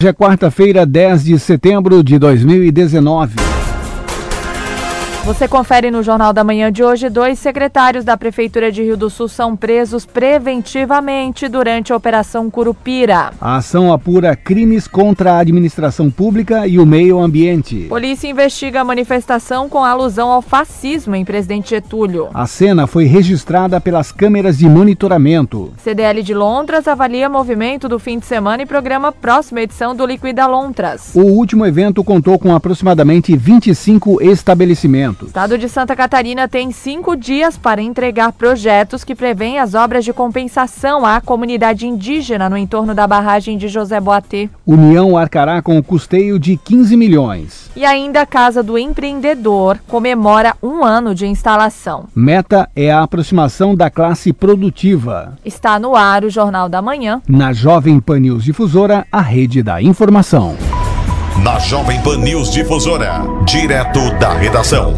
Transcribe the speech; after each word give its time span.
Hoje 0.00 0.10
é 0.10 0.12
quarta-feira, 0.12 0.86
10 0.86 1.24
de 1.24 1.38
setembro 1.40 2.04
de 2.04 2.20
2019. 2.20 3.57
Você 5.24 5.46
confere 5.46 5.90
no 5.90 6.02
Jornal 6.02 6.32
da 6.32 6.42
Manhã 6.42 6.72
de 6.72 6.82
hoje: 6.82 7.10
dois 7.10 7.38
secretários 7.38 8.04
da 8.04 8.16
Prefeitura 8.16 8.72
de 8.72 8.82
Rio 8.82 8.96
do 8.96 9.10
Sul 9.10 9.28
são 9.28 9.54
presos 9.54 10.06
preventivamente 10.06 11.48
durante 11.48 11.92
a 11.92 11.96
Operação 11.96 12.48
Curupira. 12.48 13.32
A 13.38 13.56
ação 13.56 13.92
apura 13.92 14.34
crimes 14.34 14.88
contra 14.88 15.32
a 15.34 15.38
administração 15.40 16.10
pública 16.10 16.66
e 16.66 16.78
o 16.78 16.86
meio 16.86 17.18
ambiente. 17.18 17.86
Polícia 17.88 18.28
investiga 18.28 18.80
a 18.80 18.84
manifestação 18.84 19.68
com 19.68 19.84
alusão 19.84 20.30
ao 20.30 20.40
fascismo 20.40 21.14
em 21.14 21.24
Presidente 21.24 21.70
Getúlio. 21.70 22.28
A 22.32 22.46
cena 22.46 22.86
foi 22.86 23.04
registrada 23.04 23.80
pelas 23.80 24.10
câmeras 24.10 24.56
de 24.56 24.66
monitoramento. 24.66 25.72
CDL 25.78 26.22
de 26.22 26.32
Lontras 26.32 26.88
avalia 26.88 27.28
movimento 27.28 27.86
do 27.86 27.98
fim 27.98 28.18
de 28.18 28.24
semana 28.24 28.62
e 28.62 28.66
programa 28.66 29.12
próxima 29.12 29.60
edição 29.60 29.94
do 29.94 30.06
Liquida 30.06 30.46
Lontras. 30.46 31.10
O 31.14 31.20
último 31.20 31.66
evento 31.66 32.02
contou 32.02 32.38
com 32.38 32.54
aproximadamente 32.54 33.36
25 33.36 34.22
estabelecimentos. 34.22 35.07
O 35.22 35.26
estado 35.26 35.56
de 35.56 35.68
Santa 35.68 35.96
Catarina 35.96 36.48
tem 36.48 36.70
cinco 36.70 37.16
dias 37.16 37.56
para 37.56 37.80
entregar 37.80 38.32
projetos 38.32 39.04
que 39.04 39.14
prevêem 39.14 39.58
as 39.58 39.74
obras 39.74 40.04
de 40.04 40.12
compensação 40.12 41.04
à 41.06 41.20
comunidade 41.20 41.86
indígena 41.86 42.48
no 42.48 42.56
entorno 42.56 42.94
da 42.94 43.06
barragem 43.06 43.56
de 43.56 43.68
José 43.68 44.00
Boatê. 44.00 44.50
União 44.66 45.16
arcará 45.16 45.62
com 45.62 45.78
o 45.78 45.82
custeio 45.82 46.38
de 46.38 46.56
15 46.56 46.96
milhões. 46.96 47.70
E 47.74 47.84
ainda 47.84 48.22
a 48.22 48.26
Casa 48.26 48.62
do 48.62 48.76
Empreendedor 48.76 49.78
comemora 49.86 50.54
um 50.62 50.84
ano 50.84 51.14
de 51.14 51.26
instalação. 51.26 52.04
Meta 52.14 52.68
é 52.74 52.90
a 52.90 53.02
aproximação 53.02 53.74
da 53.74 53.88
classe 53.88 54.32
produtiva. 54.32 55.36
Está 55.44 55.78
no 55.78 55.96
ar 55.96 56.24
o 56.24 56.30
Jornal 56.30 56.68
da 56.68 56.82
Manhã. 56.82 57.22
Na 57.28 57.52
Jovem 57.52 58.00
Pan 58.00 58.20
News 58.20 58.44
Difusora, 58.44 59.06
a 59.10 59.20
rede 59.20 59.62
da 59.62 59.80
informação 59.80 60.56
na 61.42 61.58
Jovem 61.60 62.02
Pan 62.02 62.18
News 62.18 62.50
Difusora, 62.50 63.20
direto 63.44 64.10
da 64.18 64.32
redação. 64.32 64.92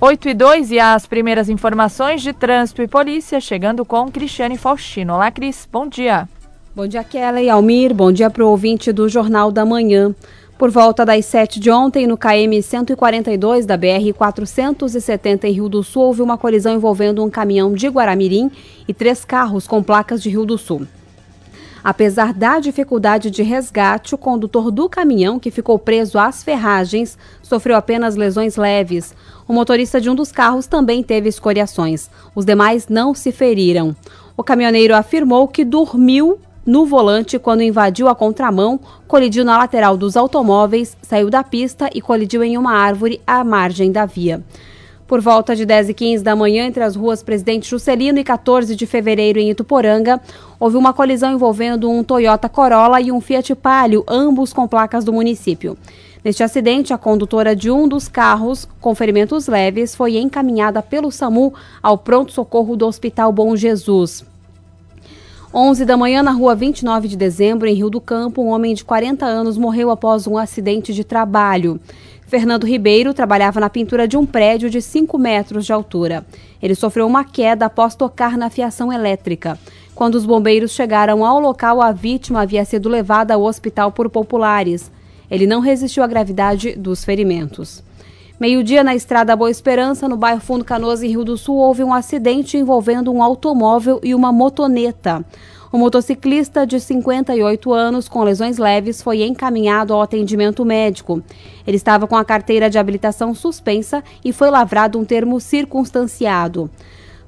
8 0.00 0.28
e 0.28 0.34
2 0.34 0.70
e 0.70 0.80
as 0.80 1.06
primeiras 1.06 1.48
informações 1.48 2.22
de 2.22 2.32
trânsito 2.32 2.82
e 2.82 2.88
polícia 2.88 3.40
chegando 3.40 3.84
com 3.84 4.10
Cristiane 4.10 4.56
Faustino. 4.56 5.14
Olá, 5.14 5.30
Cris, 5.30 5.68
bom 5.70 5.86
dia. 5.86 6.28
Bom 6.74 6.86
dia, 6.86 7.04
Kelly 7.04 7.44
e 7.44 7.50
Almir. 7.50 7.92
Bom 7.92 8.10
dia 8.12 8.30
para 8.30 8.44
o 8.44 8.48
ouvinte 8.48 8.92
do 8.92 9.08
Jornal 9.08 9.52
da 9.52 9.64
Manhã. 9.64 10.14
Por 10.56 10.70
volta 10.70 11.04
das 11.04 11.26
7 11.26 11.60
de 11.60 11.70
ontem, 11.70 12.06
no 12.06 12.16
KM 12.16 12.62
142 12.62 13.66
da 13.66 13.76
BR 13.76 14.12
470 14.16 15.48
em 15.48 15.52
Rio 15.52 15.68
do 15.68 15.82
Sul, 15.82 16.04
houve 16.04 16.22
uma 16.22 16.38
colisão 16.38 16.72
envolvendo 16.72 17.22
um 17.22 17.28
caminhão 17.28 17.74
de 17.74 17.88
Guaramirim 17.88 18.50
e 18.88 18.94
três 18.94 19.24
carros 19.24 19.66
com 19.66 19.82
placas 19.82 20.22
de 20.22 20.30
Rio 20.30 20.46
do 20.46 20.56
Sul. 20.56 20.86
Apesar 21.84 22.32
da 22.32 22.58
dificuldade 22.58 23.30
de 23.30 23.42
resgate, 23.42 24.14
o 24.14 24.18
condutor 24.18 24.70
do 24.70 24.88
caminhão, 24.88 25.38
que 25.38 25.50
ficou 25.50 25.78
preso 25.78 26.18
às 26.18 26.42
ferragens, 26.42 27.18
sofreu 27.42 27.76
apenas 27.76 28.16
lesões 28.16 28.56
leves. 28.56 29.14
O 29.46 29.52
motorista 29.52 30.00
de 30.00 30.08
um 30.08 30.14
dos 30.14 30.32
carros 30.32 30.66
também 30.66 31.02
teve 31.02 31.28
escoriações. 31.28 32.08
Os 32.34 32.46
demais 32.46 32.88
não 32.88 33.14
se 33.14 33.30
feriram. 33.30 33.94
O 34.34 34.42
caminhoneiro 34.42 34.96
afirmou 34.96 35.46
que 35.46 35.62
dormiu 35.62 36.40
no 36.64 36.86
volante 36.86 37.38
quando 37.38 37.62
invadiu 37.62 38.08
a 38.08 38.14
contramão, 38.14 38.80
colidiu 39.06 39.44
na 39.44 39.58
lateral 39.58 39.94
dos 39.98 40.16
automóveis, 40.16 40.96
saiu 41.02 41.28
da 41.28 41.44
pista 41.44 41.90
e 41.94 42.00
colidiu 42.00 42.42
em 42.42 42.56
uma 42.56 42.72
árvore 42.72 43.20
à 43.26 43.44
margem 43.44 43.92
da 43.92 44.06
via. 44.06 44.42
Por 45.14 45.20
volta 45.20 45.54
de 45.54 45.64
10 45.64 45.90
e 45.90 45.94
15 45.94 46.24
da 46.24 46.34
manhã, 46.34 46.66
entre 46.66 46.82
as 46.82 46.96
ruas 46.96 47.22
Presidente 47.22 47.70
Juscelino 47.70 48.18
e 48.18 48.24
14 48.24 48.74
de 48.74 48.84
fevereiro, 48.84 49.38
em 49.38 49.48
Ituporanga, 49.48 50.20
houve 50.58 50.76
uma 50.76 50.92
colisão 50.92 51.32
envolvendo 51.32 51.88
um 51.88 52.02
Toyota 52.02 52.48
Corolla 52.48 53.00
e 53.00 53.12
um 53.12 53.20
Fiat 53.20 53.54
Palio, 53.54 54.02
ambos 54.08 54.52
com 54.52 54.66
placas 54.66 55.04
do 55.04 55.12
município. 55.12 55.78
Neste 56.24 56.42
acidente, 56.42 56.92
a 56.92 56.98
condutora 56.98 57.54
de 57.54 57.70
um 57.70 57.86
dos 57.86 58.08
carros, 58.08 58.66
com 58.80 58.92
ferimentos 58.92 59.46
leves, 59.46 59.94
foi 59.94 60.16
encaminhada 60.16 60.82
pelo 60.82 61.12
SAMU 61.12 61.54
ao 61.80 61.96
pronto-socorro 61.96 62.74
do 62.74 62.84
Hospital 62.84 63.30
Bom 63.30 63.54
Jesus. 63.54 64.24
11 65.54 65.84
da 65.84 65.96
manhã, 65.96 66.20
na 66.20 66.32
rua 66.32 66.56
29 66.56 67.06
de 67.06 67.16
dezembro, 67.16 67.68
em 67.68 67.74
Rio 67.74 67.88
do 67.88 68.00
Campo, 68.00 68.42
um 68.42 68.48
homem 68.48 68.74
de 68.74 68.84
40 68.84 69.24
anos 69.24 69.56
morreu 69.56 69.88
após 69.88 70.26
um 70.26 70.36
acidente 70.36 70.92
de 70.92 71.04
trabalho. 71.04 71.80
Fernando 72.34 72.66
Ribeiro 72.66 73.14
trabalhava 73.14 73.60
na 73.60 73.70
pintura 73.70 74.08
de 74.08 74.16
um 74.16 74.26
prédio 74.26 74.68
de 74.68 74.82
5 74.82 75.16
metros 75.16 75.64
de 75.64 75.72
altura. 75.72 76.26
Ele 76.60 76.74
sofreu 76.74 77.06
uma 77.06 77.22
queda 77.22 77.66
após 77.66 77.94
tocar 77.94 78.36
na 78.36 78.50
fiação 78.50 78.92
elétrica. 78.92 79.56
Quando 79.94 80.16
os 80.16 80.26
bombeiros 80.26 80.72
chegaram 80.72 81.24
ao 81.24 81.38
local, 81.38 81.80
a 81.80 81.92
vítima 81.92 82.42
havia 82.42 82.64
sido 82.64 82.88
levada 82.88 83.34
ao 83.34 83.44
hospital 83.44 83.92
por 83.92 84.10
populares. 84.10 84.90
Ele 85.30 85.46
não 85.46 85.60
resistiu 85.60 86.02
à 86.02 86.08
gravidade 86.08 86.72
dos 86.72 87.04
ferimentos. 87.04 87.84
Meio-dia 88.40 88.82
na 88.82 88.96
estrada 88.96 89.36
Boa 89.36 89.48
Esperança, 89.48 90.08
no 90.08 90.16
bairro 90.16 90.40
Fundo 90.40 90.64
Canoas, 90.64 91.04
em 91.04 91.10
Rio 91.10 91.22
do 91.22 91.38
Sul, 91.38 91.54
houve 91.54 91.84
um 91.84 91.94
acidente 91.94 92.56
envolvendo 92.56 93.12
um 93.12 93.22
automóvel 93.22 94.00
e 94.02 94.12
uma 94.12 94.32
motoneta. 94.32 95.24
O 95.74 95.76
motociclista 95.76 96.64
de 96.64 96.78
58 96.78 97.72
anos, 97.72 98.08
com 98.08 98.22
lesões 98.22 98.58
leves, 98.58 99.02
foi 99.02 99.24
encaminhado 99.24 99.92
ao 99.92 100.02
atendimento 100.02 100.64
médico. 100.64 101.20
Ele 101.66 101.76
estava 101.76 102.06
com 102.06 102.14
a 102.14 102.24
carteira 102.24 102.70
de 102.70 102.78
habilitação 102.78 103.34
suspensa 103.34 104.00
e 104.24 104.32
foi 104.32 104.50
lavrado 104.50 105.00
um 105.00 105.04
termo 105.04 105.40
circunstanciado. 105.40 106.70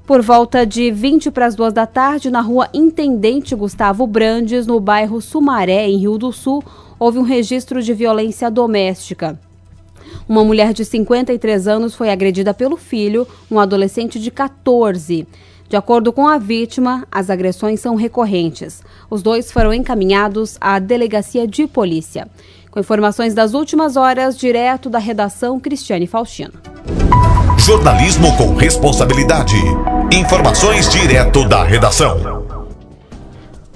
Por 0.05 0.21
volta 0.21 0.65
de 0.65 0.89
20 0.89 1.29
para 1.29 1.45
as 1.45 1.55
duas 1.55 1.73
da 1.73 1.85
tarde, 1.85 2.31
na 2.31 2.39
rua 2.39 2.69
Intendente 2.73 3.53
Gustavo 3.53 4.07
Brandes, 4.07 4.65
no 4.65 4.79
bairro 4.79 5.19
Sumaré, 5.19 5.89
em 5.89 5.97
Rio 5.97 6.17
do 6.17 6.31
Sul, 6.31 6.63
houve 6.97 7.19
um 7.19 7.23
registro 7.23 7.83
de 7.83 7.93
violência 7.93 8.49
doméstica. 8.49 9.37
Uma 10.25 10.45
mulher 10.45 10.71
de 10.71 10.85
53 10.85 11.67
anos 11.67 11.93
foi 11.93 12.09
agredida 12.09 12.53
pelo 12.53 12.77
filho, 12.77 13.27
um 13.51 13.59
adolescente 13.59 14.17
de 14.21 14.31
14. 14.31 15.27
De 15.69 15.75
acordo 15.75 16.13
com 16.13 16.25
a 16.27 16.37
vítima, 16.37 17.05
as 17.11 17.29
agressões 17.29 17.81
são 17.81 17.95
recorrentes. 17.95 18.81
Os 19.09 19.21
dois 19.21 19.51
foram 19.51 19.73
encaminhados 19.73 20.57
à 20.61 20.79
delegacia 20.79 21.45
de 21.45 21.67
polícia. 21.67 22.27
Com 22.71 22.79
informações 22.79 23.33
das 23.33 23.53
últimas 23.53 23.97
horas, 23.97 24.37
direto 24.37 24.89
da 24.89 24.99
redação 24.99 25.59
Cristiane 25.59 26.07
Faustino. 26.07 26.53
Jornalismo 27.57 28.35
com 28.37 28.55
responsabilidade. 28.55 29.57
Informações 30.13 30.87
direto 30.89 31.45
da 31.49 31.63
redação. 31.63 32.45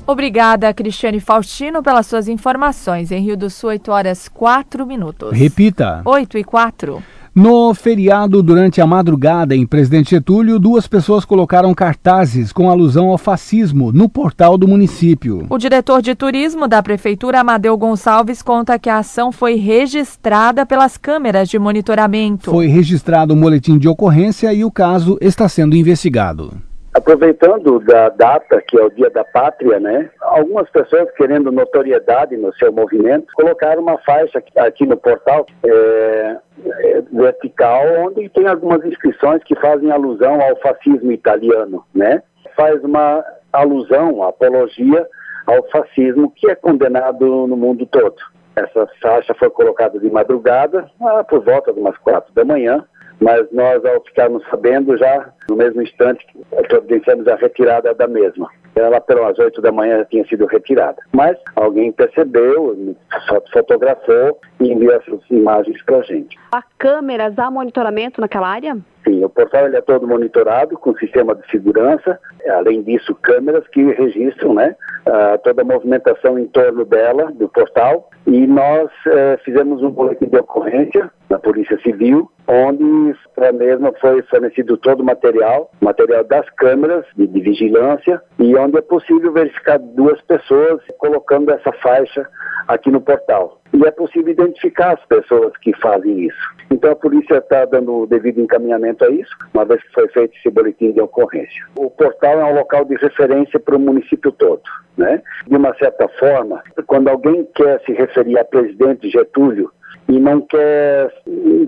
Obrigada, 0.08 0.74
Cristiane 0.74 1.20
Faustino, 1.20 1.84
pelas 1.84 2.08
suas 2.08 2.30
informações. 2.30 3.12
Em 3.12 3.22
Rio 3.22 3.36
do 3.36 3.50
Sul, 3.50 3.70
8 3.70 3.92
horas 3.92 4.30
4 4.30 4.86
minutos. 4.86 5.32
Repita. 5.38 6.02
8 6.06 6.38
e 6.38 6.44
4. 6.44 7.04
No 7.34 7.74
feriado, 7.74 8.44
durante 8.44 8.82
a 8.82 8.86
madrugada 8.86 9.56
em 9.56 9.66
Presidente 9.66 10.10
Getúlio, 10.10 10.60
duas 10.60 10.86
pessoas 10.86 11.24
colocaram 11.24 11.74
cartazes 11.74 12.52
com 12.52 12.70
alusão 12.70 13.08
ao 13.08 13.18
fascismo 13.18 13.90
no 13.94 14.10
portal 14.10 14.58
do 14.58 14.68
município. 14.68 15.46
O 15.50 15.58
diretor 15.58 16.02
de 16.02 16.14
turismo 16.14 16.68
da 16.68 16.84
prefeitura, 16.84 17.40
Amadeu 17.40 17.78
Gonçalves, 17.78 18.42
conta 18.42 18.78
que 18.78 18.90
a 18.90 18.98
ação 18.98 19.32
foi 19.32 19.56
registrada 19.56 20.66
pelas 20.66 20.98
câmeras 20.98 21.48
de 21.48 21.58
monitoramento. 21.58 22.52
Foi 22.52 22.68
registrado 22.68 23.34
o 23.34 23.38
um 23.38 23.40
boletim 23.40 23.78
de 23.78 23.88
ocorrência 23.88 24.54
e 24.54 24.66
o 24.66 24.72
caso 24.72 25.18
está 25.22 25.48
sendo 25.48 25.78
investigado. 25.78 26.52
Aproveitando 26.94 27.80
da 27.80 28.10
data, 28.10 28.62
que 28.62 28.78
é 28.78 28.84
o 28.84 28.90
Dia 28.90 29.10
da 29.10 29.24
Pátria, 29.24 29.80
né? 29.80 30.10
Algumas 30.20 30.70
pessoas 30.70 31.10
querendo 31.12 31.50
notoriedade 31.50 32.36
no 32.36 32.54
seu 32.56 32.72
movimento, 32.72 33.32
colocaram 33.34 33.82
uma 33.82 33.98
faixa 34.00 34.44
aqui, 34.58 34.86
no 34.86 34.98
portal 34.98 35.46
é, 35.64 36.38
é, 36.66 37.02
vertical, 37.14 37.84
onde 38.00 38.28
tem 38.30 38.46
algumas 38.46 38.84
inscrições 38.84 39.42
que 39.44 39.56
fazem 39.56 39.90
alusão 39.90 40.42
ao 40.42 40.58
fascismo 40.58 41.14
italiano, 41.14 41.86
né? 41.96 42.22
Faz 42.58 42.84
uma 42.84 43.24
alusão, 43.54 44.22
apologia 44.24 45.08
ao 45.48 45.64
fascismo 45.70 46.30
que 46.36 46.52
é 46.52 46.56
condenado 46.56 47.48
no 47.48 47.56
mundo 47.56 47.86
todo. 47.86 48.18
Essa 48.54 48.86
faixa 49.02 49.34
foi 49.36 49.50
colocada 49.50 49.98
de 49.98 50.10
madrugada, 50.10 50.90
ah, 51.02 51.24
por 51.24 51.42
volta 51.42 51.72
de 51.72 51.80
umas 51.80 51.98
quatro 52.00 52.34
da 52.34 52.44
manhã, 52.44 52.86
mas 53.22 53.50
nós, 53.52 53.86
ao 53.86 54.04
ficarmos 54.04 54.44
sabendo, 54.50 54.98
já 54.98 55.32
no 55.48 55.56
mesmo 55.56 55.82
instante, 55.82 56.26
providenciamos 56.68 57.28
a 57.28 57.36
retirada 57.36 57.94
da 57.94 58.08
mesma. 58.08 58.50
Ela, 58.76 59.00
pelas 59.00 59.38
oito 59.38 59.62
da 59.62 59.72
manhã, 59.72 60.00
já 60.00 60.06
tinha 60.06 60.26
sido 60.28 60.46
retirada. 60.46 60.98
Mas 61.14 61.38
alguém 61.56 61.92
percebeu, 61.92 62.96
fotografou 63.54 64.40
e 64.62 64.72
enviou 64.72 64.94
essas 64.94 65.20
imagens 65.30 65.82
para 65.84 65.98
a 65.98 66.02
gente. 66.04 66.38
Há 66.52 66.64
câmeras, 66.78 67.38
há 67.38 67.50
monitoramento 67.50 68.22
naquela 68.22 68.48
área? 68.48 68.78
Sim, 69.04 69.24
o 69.24 69.30
portal 69.30 69.66
ele 69.66 69.78
é 69.78 69.82
todo 69.82 70.08
monitorado 70.08 70.78
com 70.78 70.96
sistema 70.96 71.34
de 71.34 71.50
segurança, 71.50 72.20
além 72.50 72.84
disso 72.84 73.16
câmeras 73.16 73.68
que 73.70 73.82
registram 73.94 74.54
né, 74.54 74.76
toda 75.44 75.64
a 75.64 75.66
movimentação 75.66 76.38
em 76.38 76.46
torno 76.48 76.86
dela, 76.86 77.32
do 77.32 77.50
portal, 77.50 78.10
e 78.28 78.46
nós 78.46 78.92
eh, 79.08 79.40
fizemos 79.44 79.82
um 79.82 79.90
boletim 79.90 80.28
de 80.28 80.38
ocorrência 80.38 81.10
na 81.28 81.40
Polícia 81.40 81.80
Civil, 81.82 82.30
onde 82.48 83.16
para 83.36 83.50
a 83.50 83.54
mesma 83.54 83.92
foi 84.00 84.22
fornecido 84.24 84.78
todo 84.78 85.02
o 85.02 85.06
material, 85.06 85.72
material 85.82 86.24
das 86.24 86.48
câmeras 86.52 87.04
de, 87.16 87.26
de 87.26 87.42
vigilância, 87.42 88.22
e 88.38 88.56
onde 88.56 88.78
é 88.78 88.82
possível 88.82 89.34
verificar 89.34 89.80
duas 89.80 90.22
pessoas 90.22 90.80
colocando 91.00 91.52
essa 91.52 91.72
faixa 91.74 92.28
aqui 92.68 92.92
no 92.92 93.02
portal. 93.02 93.61
E 93.74 93.86
é 93.86 93.92
possível 93.92 94.32
identificar 94.32 94.94
as 94.94 95.06
pessoas 95.06 95.56
que 95.58 95.74
fazem 95.78 96.26
isso. 96.26 96.56
Então 96.70 96.92
a 96.92 96.96
polícia 96.96 97.38
está 97.38 97.66
dando 97.66 98.02
o 98.02 98.08
devido 98.08 98.42
encaminhamento 98.42 99.06
a 99.06 99.10
isso, 99.10 99.32
uma 99.54 99.66
vez 99.66 99.82
que 99.84 99.94
foi 99.94 100.08
feito 100.10 100.36
esse 100.38 100.50
boletim 100.50 100.92
de 100.92 101.02
ocorrência. 101.02 101.66
O 101.78 101.90
portal 101.90 102.40
é 102.40 102.46
um 102.46 102.56
local 102.56 102.86
de 102.86 102.96
referência 102.96 103.60
para 103.60 103.76
o 103.76 103.80
município 103.80 104.32
todo. 104.32 104.62
Né? 104.98 105.22
De 105.48 105.56
uma 105.56 105.74
certa 105.76 106.08
forma, 106.20 106.62
quando 106.88 107.08
alguém 107.08 107.48
quer 107.56 107.82
se 107.86 107.94
referir 107.94 108.38
a 108.38 108.46
presidente 108.46 109.10
Getúlio 109.10 109.72
e 110.10 110.20
não 110.20 110.42
quer 110.42 111.14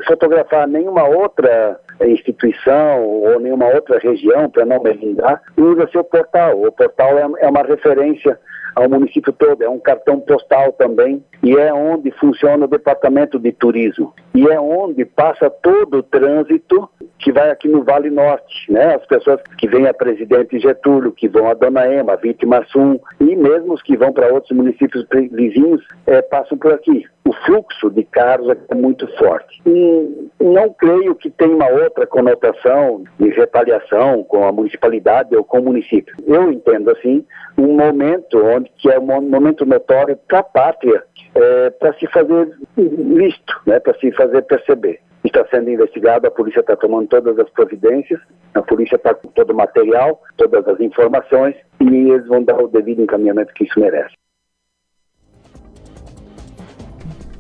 fotografar 0.06 0.68
nenhuma 0.68 1.04
outra 1.06 1.80
instituição 2.02 3.06
ou 3.06 3.40
nenhuma 3.40 3.68
outra 3.68 4.00
região 4.00 4.50
para 4.50 4.66
não 4.66 4.82
melindrar, 4.82 5.42
usa 5.58 5.88
seu 5.92 6.04
portal. 6.04 6.62
O 6.62 6.72
portal 6.72 7.18
é, 7.18 7.46
é 7.46 7.50
uma 7.50 7.64
referência 7.64 8.38
ao 8.76 8.90
município 8.90 9.32
todo, 9.34 9.64
é 9.64 9.70
um 9.70 9.80
cartão 9.80 10.20
postal 10.20 10.72
também, 10.74 11.24
e 11.42 11.56
é 11.56 11.74
onde 11.74 12.12
funciona 12.12 12.66
o 12.66 12.68
departamento 12.68 13.40
de 13.40 13.52
turismo, 13.52 14.14
e 14.34 14.48
é 14.48 14.60
onde 14.60 15.06
passa 15.06 15.50
todo 15.50 15.98
o 15.98 16.04
trânsito 16.04 16.90
que 17.20 17.32
vai 17.32 17.50
aqui 17.50 17.68
no 17.68 17.84
Vale 17.84 18.10
Norte, 18.10 18.72
né? 18.72 18.96
As 18.96 19.06
pessoas 19.06 19.42
que 19.58 19.68
vêm 19.68 19.88
a 19.88 19.94
Presidente 19.94 20.60
Getúlio, 20.60 21.12
que 21.12 21.28
vão 21.28 21.48
a 21.50 21.54
Dona 21.54 21.88
Ema, 21.88 22.18
Vítima 22.18 22.66
Sum, 22.72 23.00
e 23.20 23.36
mesmo 23.36 23.74
os 23.74 23.82
que 23.82 23.96
vão 23.96 24.12
para 24.12 24.34
outros 24.34 24.56
municípios 24.56 25.06
vizinhos, 25.32 25.82
é, 26.06 26.22
passam 26.22 26.58
por 26.58 26.74
aqui. 26.74 27.06
O 27.26 27.34
fluxo 27.46 27.90
de 27.90 28.04
carros 28.04 28.50
é 28.70 28.76
muito 28.76 29.08
forte. 29.18 29.62
E 29.66 30.30
não 30.42 30.74
creio 30.74 31.16
que 31.16 31.30
tenha 31.30 31.56
uma 31.56 31.70
outra 31.70 32.06
conotação 32.06 33.04
de 33.20 33.30
retaliação 33.30 34.24
com 34.24 34.46
a 34.46 34.52
municipalidade 34.52 35.36
ou 35.36 35.44
com 35.44 35.60
o 35.60 35.64
município. 35.64 36.16
Eu 36.28 36.52
entendo 36.52 36.92
assim 36.92 37.26
um 37.58 37.78
momento 37.78 38.44
onde 38.44 38.70
que 38.78 38.92
é 38.92 39.00
um 39.00 39.22
momento 39.22 39.66
notório 39.66 40.18
para 40.28 40.40
a 40.40 40.44
pátria, 40.44 41.04
é, 41.34 41.70
para 41.70 41.94
se 41.94 42.08
fazer 42.08 42.52
visto, 42.76 43.62
né, 43.66 43.80
para 43.80 43.98
se 44.00 44.12
fazer 44.12 44.42
perceber 44.44 45.00
está 45.34 45.46
sendo 45.48 45.70
investigado, 45.70 46.28
a 46.28 46.32
polícia 46.32 46.60
está 46.60 46.76
tomando 46.76 47.08
todas 47.08 47.38
as 47.40 47.50
providências, 47.50 48.20
a 48.54 48.62
polícia 48.62 48.96
está 48.96 49.14
com 49.14 49.30
todo 49.30 49.52
o 49.52 49.56
material, 49.56 50.22
todas 50.38 50.68
as 50.68 50.80
informações 50.80 51.56
e 51.80 52.10
eles 52.12 52.28
vão 52.28 52.44
dar 52.44 52.62
o 52.62 52.68
devido 52.68 53.02
encaminhamento 53.02 53.54
que 53.54 53.64
isso 53.64 53.80
merece. 53.80 54.14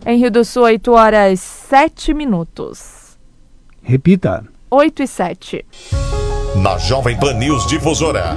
Em 0.06 0.18
Rio 0.18 0.30
do 0.30 0.44
Sul, 0.44 0.64
8 0.64 0.92
horas 0.92 1.40
7 1.40 2.14
minutos. 2.14 3.18
Repita. 3.82 4.44
8 4.70 5.04
e 5.04 5.08
7. 5.08 5.66
Na 6.62 6.78
Jovem 6.78 7.18
Pan 7.18 7.34
News 7.36 7.66
Difusora. 7.66 8.36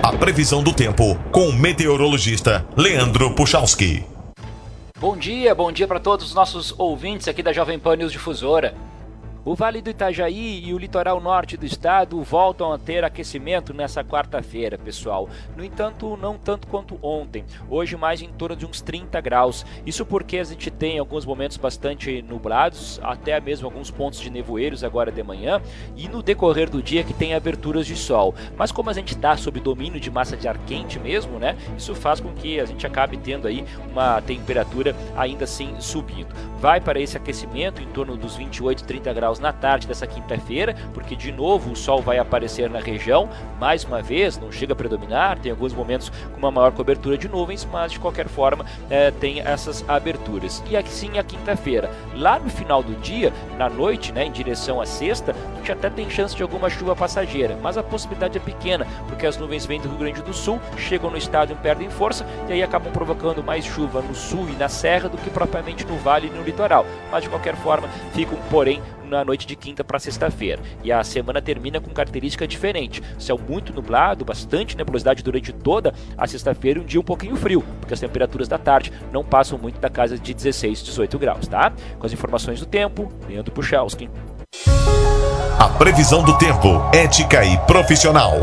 A 0.00 0.12
previsão 0.16 0.62
do 0.62 0.72
tempo 0.72 1.16
com 1.32 1.48
o 1.48 1.52
meteorologista 1.52 2.64
Leandro 2.76 3.34
Puchalski. 3.34 4.04
Bom 5.00 5.16
dia, 5.16 5.56
bom 5.56 5.72
dia 5.72 5.88
para 5.88 5.98
todos 5.98 6.26
os 6.26 6.34
nossos 6.34 6.72
ouvintes 6.78 7.26
aqui 7.26 7.42
da 7.42 7.52
Jovem 7.52 7.80
Pan 7.80 7.96
News 7.96 8.12
Difusora. 8.12 8.72
O 9.46 9.54
Vale 9.54 9.80
do 9.80 9.88
Itajaí 9.88 10.60
e 10.66 10.74
o 10.74 10.78
litoral 10.78 11.20
norte 11.20 11.56
do 11.56 11.64
estado 11.64 12.20
voltam 12.20 12.72
a 12.72 12.78
ter 12.78 13.04
aquecimento 13.04 13.72
nessa 13.72 14.02
quarta-feira, 14.02 14.76
pessoal. 14.76 15.28
No 15.56 15.64
entanto, 15.64 16.16
não 16.16 16.36
tanto 16.36 16.66
quanto 16.66 16.98
ontem. 17.00 17.44
Hoje, 17.70 17.96
mais 17.96 18.20
em 18.20 18.28
torno 18.28 18.56
de 18.56 18.66
uns 18.66 18.80
30 18.80 19.20
graus. 19.20 19.64
Isso 19.86 20.04
porque 20.04 20.38
a 20.38 20.42
gente 20.44 20.68
tem 20.68 20.98
alguns 20.98 21.24
momentos 21.24 21.58
bastante 21.58 22.20
nublados, 22.22 22.98
até 23.04 23.40
mesmo 23.40 23.68
alguns 23.68 23.88
pontos 23.88 24.18
de 24.18 24.30
nevoeiros 24.30 24.82
agora 24.82 25.12
de 25.12 25.22
manhã, 25.22 25.62
e 25.94 26.08
no 26.08 26.24
decorrer 26.24 26.68
do 26.68 26.82
dia 26.82 27.04
que 27.04 27.14
tem 27.14 27.32
aberturas 27.32 27.86
de 27.86 27.94
sol. 27.94 28.34
Mas 28.56 28.72
como 28.72 28.90
a 28.90 28.92
gente 28.92 29.14
está 29.14 29.36
sob 29.36 29.60
domínio 29.60 30.00
de 30.00 30.10
massa 30.10 30.36
de 30.36 30.48
ar 30.48 30.58
quente 30.66 30.98
mesmo, 30.98 31.38
né? 31.38 31.56
Isso 31.78 31.94
faz 31.94 32.18
com 32.18 32.32
que 32.32 32.58
a 32.58 32.64
gente 32.64 32.84
acabe 32.84 33.16
tendo 33.16 33.46
aí 33.46 33.64
uma 33.92 34.20
temperatura 34.22 34.96
ainda 35.16 35.44
assim 35.44 35.72
subindo. 35.78 36.34
Vai 36.58 36.80
para 36.80 36.98
esse 36.98 37.16
aquecimento 37.16 37.80
em 37.80 37.86
torno 37.86 38.16
dos 38.16 38.34
28, 38.34 38.82
30 38.82 39.12
graus 39.12 39.35
graus 39.36 39.40
na 39.40 39.52
tarde 39.52 39.86
dessa 39.86 40.06
quinta-feira, 40.06 40.74
porque 40.92 41.14
de 41.14 41.30
novo 41.32 41.72
o 41.72 41.76
sol 41.76 42.00
vai 42.02 42.18
aparecer 42.18 42.68
na 42.68 42.80
região, 42.80 43.28
mais 43.60 43.84
uma 43.84 44.02
vez, 44.02 44.38
não 44.38 44.50
chega 44.50 44.72
a 44.72 44.76
predominar, 44.76 45.38
tem 45.38 45.50
alguns 45.50 45.72
momentos 45.72 46.10
com 46.32 46.38
uma 46.38 46.50
maior 46.50 46.72
cobertura 46.72 47.16
de 47.16 47.28
nuvens, 47.28 47.66
mas 47.70 47.92
de 47.92 47.98
qualquer 47.98 48.28
forma 48.28 48.64
é, 48.90 49.10
tem 49.10 49.40
essas 49.40 49.84
aberturas. 49.88 50.62
E 50.68 50.76
assim 50.76 51.18
a 51.18 51.22
quinta-feira, 51.22 51.90
lá 52.14 52.38
no 52.38 52.50
final 52.50 52.82
do 52.82 52.94
dia, 52.96 53.32
na 53.56 53.68
noite, 53.68 54.12
né, 54.12 54.24
em 54.24 54.32
direção 54.32 54.80
à 54.80 54.86
sexta, 54.86 55.34
a 55.54 55.56
gente 55.58 55.72
até 55.72 55.90
tem 55.90 56.10
chance 56.10 56.34
de 56.34 56.42
alguma 56.42 56.68
chuva 56.68 56.94
passageira, 56.96 57.58
mas 57.62 57.78
a 57.78 57.82
possibilidade 57.82 58.38
é 58.38 58.40
pequena, 58.40 58.86
porque 59.08 59.26
as 59.26 59.36
nuvens 59.36 59.66
vêm 59.66 59.80
do 59.80 59.88
Rio 59.88 59.98
Grande 59.98 60.22
do 60.22 60.32
Sul, 60.32 60.60
chegam 60.76 61.10
no 61.10 61.16
estado 61.16 61.52
e 61.52 61.56
perdem 61.56 61.90
força, 61.90 62.26
e 62.48 62.52
aí 62.52 62.62
acabam 62.62 62.92
provocando 62.92 63.42
mais 63.42 63.64
chuva 63.64 64.02
no 64.02 64.14
sul 64.14 64.48
e 64.48 64.52
na 64.52 64.68
serra 64.68 65.08
do 65.08 65.16
que 65.16 65.30
propriamente 65.30 65.84
no 65.84 65.96
vale 65.96 66.28
e 66.28 66.30
no 66.30 66.42
litoral. 66.42 66.86
Mas 67.10 67.24
de 67.24 67.28
qualquer 67.28 67.56
forma, 67.56 67.88
ficam, 68.12 68.38
porém, 68.50 68.82
na 69.06 69.24
noite 69.24 69.46
de 69.46 69.56
quinta 69.56 69.84
para 69.84 69.98
sexta-feira. 69.98 70.60
E 70.82 70.92
a 70.92 71.02
semana 71.02 71.40
termina 71.40 71.80
com 71.80 71.90
característica 71.90 72.46
diferente. 72.46 73.02
Céu 73.18 73.38
muito 73.48 73.72
nublado, 73.72 74.24
bastante 74.24 74.76
nebulosidade 74.76 75.22
durante 75.22 75.52
toda 75.52 75.94
a 76.16 76.26
sexta-feira 76.26 76.78
e 76.78 76.82
um 76.82 76.84
dia 76.84 77.00
um 77.00 77.04
pouquinho 77.04 77.36
frio, 77.36 77.64
porque 77.80 77.94
as 77.94 78.00
temperaturas 78.00 78.48
da 78.48 78.58
tarde 78.58 78.92
não 79.12 79.24
passam 79.24 79.58
muito 79.58 79.80
da 79.80 79.88
casa 79.88 80.18
de 80.18 80.34
16, 80.34 80.82
18 80.82 81.18
graus, 81.18 81.48
tá? 81.48 81.72
Com 81.98 82.06
as 82.06 82.12
informações 82.12 82.60
do 82.60 82.66
tempo, 82.66 83.12
Leandro 83.28 83.52
Puchalski. 83.52 84.10
A 85.58 85.68
previsão 85.68 86.22
do 86.22 86.36
tempo, 86.36 86.68
ética 86.92 87.44
e 87.44 87.56
profissional. 87.66 88.34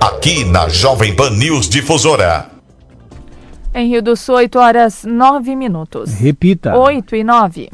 Aqui 0.00 0.44
na 0.44 0.68
Jovem 0.68 1.14
Pan 1.16 1.30
News 1.30 1.68
Difusora. 1.68 2.50
Em 3.74 3.88
Rio 3.88 4.02
do 4.02 4.16
Sul, 4.16 4.36
8 4.36 4.58
horas 4.58 5.04
9 5.04 5.54
minutos. 5.54 6.12
Repita. 6.14 6.76
8 6.76 7.16
e 7.16 7.24
9. 7.24 7.68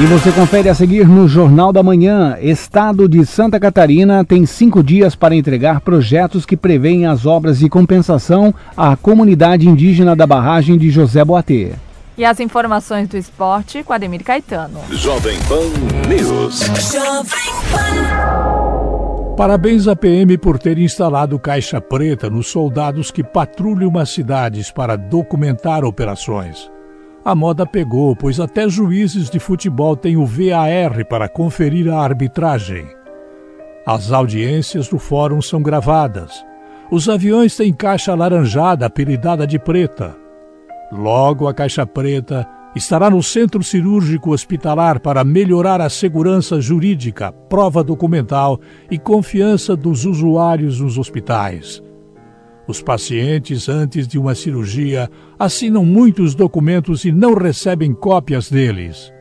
E 0.00 0.06
você 0.06 0.32
confere 0.32 0.70
a 0.70 0.74
seguir 0.74 1.06
no 1.06 1.28
Jornal 1.28 1.70
da 1.70 1.82
Manhã. 1.82 2.38
Estado 2.40 3.06
de 3.06 3.26
Santa 3.26 3.60
Catarina 3.60 4.24
tem 4.24 4.46
cinco 4.46 4.82
dias 4.82 5.14
para 5.14 5.34
entregar 5.34 5.82
projetos 5.82 6.46
que 6.46 6.56
prevêem 6.56 7.06
as 7.06 7.26
obras 7.26 7.58
de 7.58 7.68
compensação 7.68 8.54
à 8.74 8.96
comunidade 8.96 9.68
indígena 9.68 10.16
da 10.16 10.26
barragem 10.26 10.78
de 10.78 10.90
José 10.90 11.22
Boatê. 11.22 11.72
E 12.16 12.24
as 12.24 12.40
informações 12.40 13.06
do 13.06 13.18
esporte 13.18 13.84
com 13.84 13.92
Ademir 13.92 14.24
Caetano. 14.24 14.80
Jovem 14.90 15.38
Pan 15.40 16.08
News. 16.08 16.60
Jovem 16.90 17.52
Pan. 17.70 19.36
Parabéns 19.36 19.86
à 19.88 19.94
PM 19.94 20.38
por 20.38 20.58
ter 20.58 20.78
instalado 20.78 21.38
caixa 21.38 21.80
preta 21.80 22.30
nos 22.30 22.46
soldados 22.46 23.10
que 23.10 23.22
patrulham 23.22 23.98
as 23.98 24.08
cidades 24.08 24.70
para 24.70 24.96
documentar 24.96 25.84
operações. 25.84 26.70
A 27.24 27.36
moda 27.36 27.64
pegou, 27.64 28.16
pois 28.16 28.40
até 28.40 28.68
juízes 28.68 29.30
de 29.30 29.38
futebol 29.38 29.96
têm 29.96 30.16
o 30.16 30.26
VAR 30.26 31.06
para 31.08 31.28
conferir 31.28 31.88
a 31.88 32.00
arbitragem. 32.00 32.84
As 33.86 34.10
audiências 34.10 34.88
do 34.88 34.98
fórum 34.98 35.40
são 35.40 35.62
gravadas. 35.62 36.44
Os 36.90 37.08
aviões 37.08 37.56
têm 37.56 37.72
caixa 37.72 38.10
alaranjada 38.10 38.86
apelidada 38.86 39.46
de 39.46 39.56
preta. 39.56 40.16
Logo, 40.90 41.46
a 41.46 41.54
caixa 41.54 41.86
preta 41.86 42.46
estará 42.74 43.08
no 43.08 43.22
centro 43.22 43.62
cirúrgico 43.62 44.32
hospitalar 44.32 44.98
para 44.98 45.22
melhorar 45.22 45.80
a 45.80 45.88
segurança 45.88 46.60
jurídica, 46.60 47.30
prova 47.32 47.84
documental 47.84 48.58
e 48.90 48.98
confiança 48.98 49.76
dos 49.76 50.04
usuários 50.04 50.80
nos 50.80 50.98
hospitais. 50.98 51.82
Os 52.66 52.80
pacientes, 52.80 53.68
antes 53.68 54.06
de 54.06 54.18
uma 54.18 54.34
cirurgia, 54.34 55.10
assinam 55.38 55.84
muitos 55.84 56.34
documentos 56.34 57.04
e 57.04 57.10
não 57.10 57.34
recebem 57.34 57.92
cópias 57.92 58.48
deles. 58.48 59.12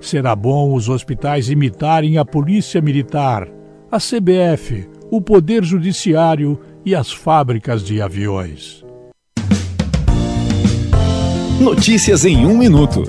Será 0.00 0.36
bom 0.36 0.74
os 0.74 0.88
hospitais 0.88 1.48
imitarem 1.48 2.18
a 2.18 2.24
Polícia 2.24 2.82
Militar, 2.82 3.48
a 3.90 3.98
CBF, 3.98 4.88
o 5.10 5.22
Poder 5.22 5.64
Judiciário 5.64 6.58
e 6.84 6.94
as 6.94 7.10
fábricas 7.10 7.82
de 7.82 8.02
aviões. 8.02 8.84
Notícias 11.60 12.24
em 12.24 12.44
um 12.44 12.58
minuto. 12.58 13.04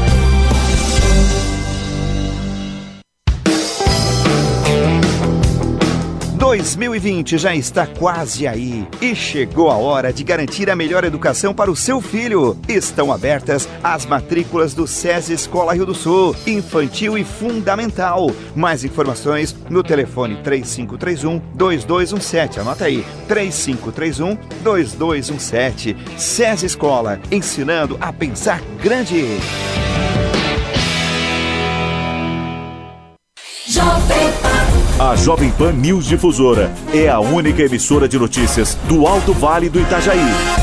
2020 6.51 7.37
já 7.37 7.55
está 7.55 7.87
quase 7.87 8.45
aí 8.45 8.85
e 8.99 9.15
chegou 9.15 9.71
a 9.71 9.77
hora 9.77 10.11
de 10.11 10.21
garantir 10.21 10.69
a 10.69 10.75
melhor 10.75 11.05
educação 11.05 11.53
para 11.53 11.71
o 11.71 11.77
seu 11.77 12.01
filho. 12.01 12.57
Estão 12.67 13.09
abertas 13.09 13.69
as 13.81 14.05
matrículas 14.05 14.73
do 14.73 14.85
SESI 14.85 15.31
Escola 15.31 15.73
Rio 15.73 15.85
do 15.85 15.95
Sul, 15.95 16.35
infantil 16.45 17.17
e 17.17 17.23
fundamental. 17.23 18.29
Mais 18.53 18.83
informações 18.83 19.55
no 19.69 19.81
telefone 19.81 20.43
3531 20.43 21.39
2217. 21.55 22.59
Anota 22.59 22.83
aí, 22.83 23.05
3531 23.29 24.35
2217. 24.61 25.95
SESI 26.17 26.65
Escola, 26.65 27.17
ensinando 27.31 27.97
a 28.01 28.11
pensar 28.11 28.61
grande. 28.83 29.25
Jovem 33.65 34.60
a 35.01 35.15
Jovem 35.15 35.49
Pan 35.49 35.71
News 35.71 36.05
Difusora 36.05 36.71
é 36.93 37.09
a 37.09 37.19
única 37.19 37.63
emissora 37.63 38.07
de 38.07 38.19
notícias 38.19 38.77
do 38.87 39.07
Alto 39.07 39.33
Vale 39.33 39.67
do 39.67 39.81
Itajaí. 39.81 40.60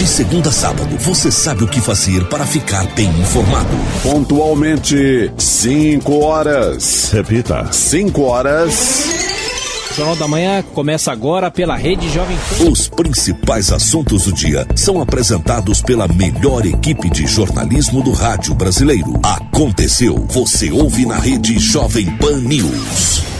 De 0.00 0.06
segunda 0.06 0.48
a 0.48 0.52
sábado, 0.52 0.96
você 0.98 1.30
sabe 1.30 1.62
o 1.62 1.68
que 1.68 1.78
fazer 1.78 2.24
para 2.24 2.46
ficar 2.46 2.86
bem 2.94 3.10
informado. 3.20 3.68
Pontualmente, 4.02 5.30
5 5.36 6.24
horas. 6.24 7.10
Repita: 7.12 7.70
5 7.70 8.22
horas. 8.22 9.04
O 9.90 9.94
Jornal 9.94 10.16
da 10.16 10.26
Manhã 10.26 10.64
começa 10.72 11.12
agora 11.12 11.50
pela 11.50 11.76
Rede 11.76 12.08
Jovem 12.08 12.38
Pan. 12.38 12.70
Os 12.70 12.88
principais 12.88 13.70
assuntos 13.70 14.24
do 14.24 14.32
dia 14.32 14.66
são 14.74 15.02
apresentados 15.02 15.82
pela 15.82 16.08
melhor 16.08 16.64
equipe 16.64 17.10
de 17.10 17.26
jornalismo 17.26 18.02
do 18.02 18.12
rádio 18.12 18.54
brasileiro. 18.54 19.20
Aconteceu, 19.22 20.24
você 20.30 20.70
ouve 20.70 21.04
na 21.04 21.18
Rede 21.18 21.58
Jovem 21.58 22.06
Pan 22.16 22.38
News. 22.38 23.39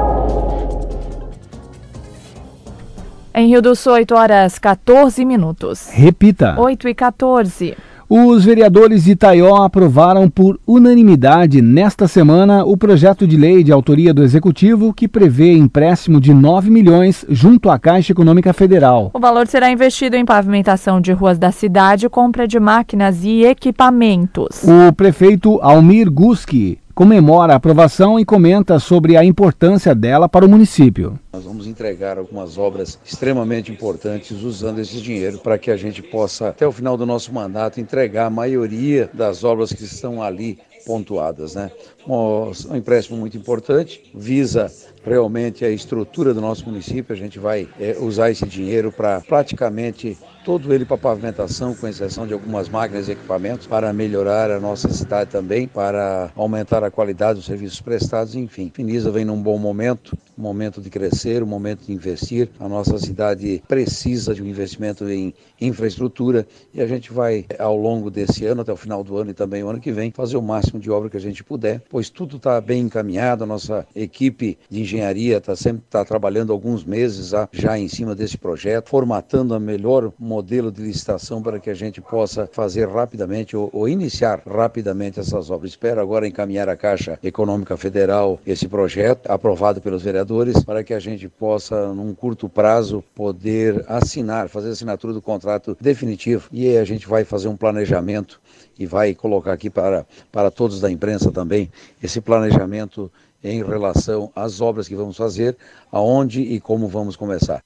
Em 3.33 3.47
Rio 3.47 3.61
do 3.61 3.75
Sul, 3.75 3.93
8 3.93 4.13
horas 4.13 4.59
14 4.59 5.23
minutos. 5.23 5.87
Repita. 5.89 6.59
8 6.59 6.89
e 6.89 6.93
14. 6.93 7.77
Os 8.13 8.43
vereadores 8.43 9.05
de 9.05 9.11
Itaió 9.11 9.63
aprovaram 9.63 10.29
por 10.29 10.59
unanimidade 10.67 11.61
nesta 11.61 12.09
semana 12.09 12.65
o 12.65 12.75
projeto 12.75 13.25
de 13.25 13.37
lei 13.37 13.63
de 13.63 13.71
autoria 13.71 14.13
do 14.13 14.21
Executivo 14.21 14.93
que 14.93 15.07
prevê 15.07 15.53
empréstimo 15.53 16.19
de 16.19 16.33
9 16.33 16.69
milhões 16.69 17.25
junto 17.29 17.69
à 17.69 17.79
Caixa 17.79 18.11
Econômica 18.11 18.51
Federal. 18.51 19.11
O 19.13 19.19
valor 19.19 19.47
será 19.47 19.71
investido 19.71 20.17
em 20.17 20.25
pavimentação 20.25 20.99
de 20.99 21.13
ruas 21.13 21.39
da 21.39 21.53
cidade, 21.53 22.09
compra 22.09 22.45
de 22.45 22.59
máquinas 22.59 23.23
e 23.23 23.45
equipamentos. 23.45 24.61
O 24.65 24.91
prefeito 24.91 25.57
Almir 25.61 26.11
Guski 26.11 26.80
comemora 26.93 27.53
a 27.53 27.55
aprovação 27.55 28.19
e 28.19 28.25
comenta 28.25 28.79
sobre 28.79 29.17
a 29.17 29.23
importância 29.23 29.95
dela 29.95 30.29
para 30.29 30.45
o 30.45 30.49
município. 30.49 31.19
Nós 31.33 31.43
vamos 31.43 31.65
entregar 31.65 32.17
algumas 32.17 32.57
obras 32.57 32.99
extremamente 33.03 33.71
importantes 33.71 34.43
usando 34.43 34.79
esse 34.79 35.01
dinheiro 35.01 35.39
para 35.39 35.57
que 35.57 35.71
a 35.71 35.77
gente 35.77 36.01
possa, 36.01 36.49
até 36.49 36.67
o 36.67 36.71
final 36.71 36.97
do 36.97 37.05
nosso 37.05 37.33
mandato, 37.33 37.79
entregar 37.79 38.27
a 38.27 38.29
maioria 38.29 39.09
das 39.13 39.43
obras 39.43 39.71
que 39.71 39.83
estão 39.83 40.21
ali 40.21 40.59
pontuadas. 40.85 41.55
Né? 41.55 41.71
Um 42.07 42.75
empréstimo 42.75 43.17
muito 43.17 43.37
importante, 43.37 44.11
visa 44.13 44.71
realmente 45.03 45.65
a 45.65 45.69
estrutura 45.69 46.33
do 46.33 46.41
nosso 46.41 46.65
município. 46.65 47.13
A 47.13 47.17
gente 47.17 47.39
vai 47.39 47.67
é, 47.79 47.97
usar 47.99 48.31
esse 48.31 48.45
dinheiro 48.45 48.91
para 48.91 49.21
praticamente 49.21 50.17
todo 50.43 50.73
ele 50.73 50.85
para 50.85 50.97
pavimentação, 50.97 51.75
com 51.75 51.87
exceção 51.87 52.25
de 52.25 52.33
algumas 52.33 52.67
máquinas 52.67 53.07
e 53.07 53.11
equipamentos, 53.11 53.67
para 53.67 53.93
melhorar 53.93 54.49
a 54.49 54.59
nossa 54.59 54.89
cidade 54.89 55.29
também, 55.29 55.67
para 55.67 56.31
aumentar 56.35 56.83
a 56.83 56.89
qualidade 56.89 57.35
dos 57.35 57.45
serviços 57.45 57.79
prestados, 57.79 58.35
enfim. 58.35 58.71
Finisa 58.73 59.11
vem 59.11 59.23
num 59.23 59.41
bom 59.41 59.57
momento, 59.57 60.17
um 60.37 60.41
momento 60.41 60.81
de 60.81 60.89
crescer, 60.89 61.43
um 61.43 61.47
momento 61.47 61.85
de 61.85 61.93
investir. 61.93 62.49
A 62.59 62.67
nossa 62.67 62.97
cidade 62.97 63.61
precisa 63.67 64.33
de 64.33 64.41
um 64.41 64.47
investimento 64.47 65.07
em 65.09 65.33
infraestrutura 65.59 66.47
e 66.73 66.81
a 66.81 66.87
gente 66.87 67.11
vai, 67.13 67.45
ao 67.59 67.77
longo 67.77 68.09
desse 68.09 68.45
ano, 68.45 68.61
até 68.61 68.73
o 68.73 68.77
final 68.77 69.03
do 69.03 69.17
ano 69.17 69.31
e 69.31 69.33
também 69.33 69.63
o 69.63 69.69
ano 69.69 69.79
que 69.79 69.91
vem, 69.91 70.11
fazer 70.11 70.37
o 70.37 70.41
máximo 70.41 70.79
de 70.79 70.89
obra 70.89 71.09
que 71.09 71.17
a 71.17 71.21
gente 71.21 71.43
puder, 71.43 71.81
pois 71.91 72.09
tudo 72.09 72.37
está 72.37 72.61
bem 72.61 72.83
encaminhado. 72.83 73.43
A 73.43 73.47
nossa 73.47 73.85
equipe 73.93 74.57
de 74.69 74.81
engenharia 74.81 75.37
está 75.37 75.57
sempre 75.57 75.83
tá 75.89 76.05
trabalhando 76.05 76.53
alguns 76.53 76.85
meses 76.85 77.33
já, 77.51 77.77
em 77.77 77.89
cima 77.89 78.15
desse 78.15 78.37
projeto, 78.37 78.87
formatando 78.87 79.53
a 79.53 79.59
melhor 79.59 80.13
modelo 80.17 80.71
de 80.71 80.81
licitação 80.81 81.43
para 81.43 81.59
que 81.59 81.69
a 81.69 81.73
gente 81.73 81.99
possa 81.99 82.47
fazer 82.49 82.87
rapidamente 82.87 83.57
ou, 83.57 83.69
ou 83.73 83.89
iniciar 83.89 84.41
rapidamente 84.47 85.19
essas 85.19 85.49
obras. 85.49 85.71
Espero 85.71 85.99
agora 85.99 86.25
encaminhar 86.25 86.69
à 86.69 86.77
Caixa 86.77 87.19
Econômica 87.21 87.75
Federal 87.75 88.39
esse 88.47 88.69
projeto, 88.69 89.29
aprovado 89.29 89.81
pelos 89.81 90.01
vereadores, 90.01 90.63
para 90.63 90.85
que 90.85 90.93
a 90.93 90.99
gente 90.99 91.27
possa, 91.27 91.93
num 91.93 92.15
curto 92.15 92.47
prazo, 92.47 93.03
poder 93.13 93.83
assinar, 93.89 94.47
fazer 94.47 94.69
a 94.69 94.71
assinatura 94.71 95.11
do 95.11 95.21
contrato 95.21 95.75
definitivo. 95.81 96.47
E 96.53 96.69
aí 96.69 96.77
a 96.77 96.85
gente 96.85 97.05
vai 97.05 97.25
fazer 97.25 97.49
um 97.49 97.57
planejamento 97.57 98.39
e 98.79 98.85
vai 98.85 99.13
colocar 99.13 99.51
aqui 99.51 99.69
para, 99.69 100.05
para 100.31 100.49
todos 100.49 100.79
da 100.79 100.89
imprensa 100.89 101.31
também 101.31 101.69
esse 102.01 102.21
planejamento 102.21 103.11
em 103.43 103.63
relação 103.63 104.31
às 104.35 104.61
obras 104.61 104.87
que 104.87 104.95
vamos 104.95 105.17
fazer, 105.17 105.57
aonde 105.91 106.41
e 106.41 106.59
como 106.59 106.87
vamos 106.87 107.15
começar. 107.15 107.61